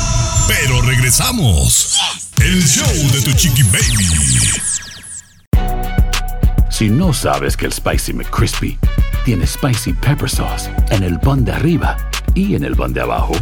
Pero 0.48 0.80
regresamos. 0.82 1.98
El 2.40 2.62
show 2.62 2.86
de 3.12 3.20
tu 3.22 3.32
chiqui 3.32 3.62
baby. 3.64 4.06
Si 6.70 6.88
no 6.88 7.12
sabes 7.12 7.56
que 7.56 7.66
el 7.66 7.72
Spicy 7.72 8.12
McCrispy 8.12 8.78
tiene 9.24 9.46
Spicy 9.46 9.92
Pepper 9.94 10.28
Sauce 10.28 10.70
en 10.90 11.02
el 11.02 11.18
pan 11.18 11.44
de 11.44 11.52
arriba 11.52 11.96
y 12.34 12.54
en 12.54 12.64
el 12.64 12.76
pan 12.76 12.92
de 12.92 13.00
abajo, 13.00 13.34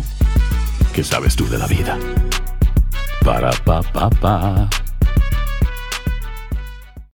¿qué 0.94 1.02
sabes 1.02 1.36
tú 1.36 1.48
de 1.48 1.58
la 1.58 1.66
vida? 1.66 1.98
Para, 3.22 3.50
pa, 3.50 3.82
pa, 3.82 4.08
pa. 4.08 4.83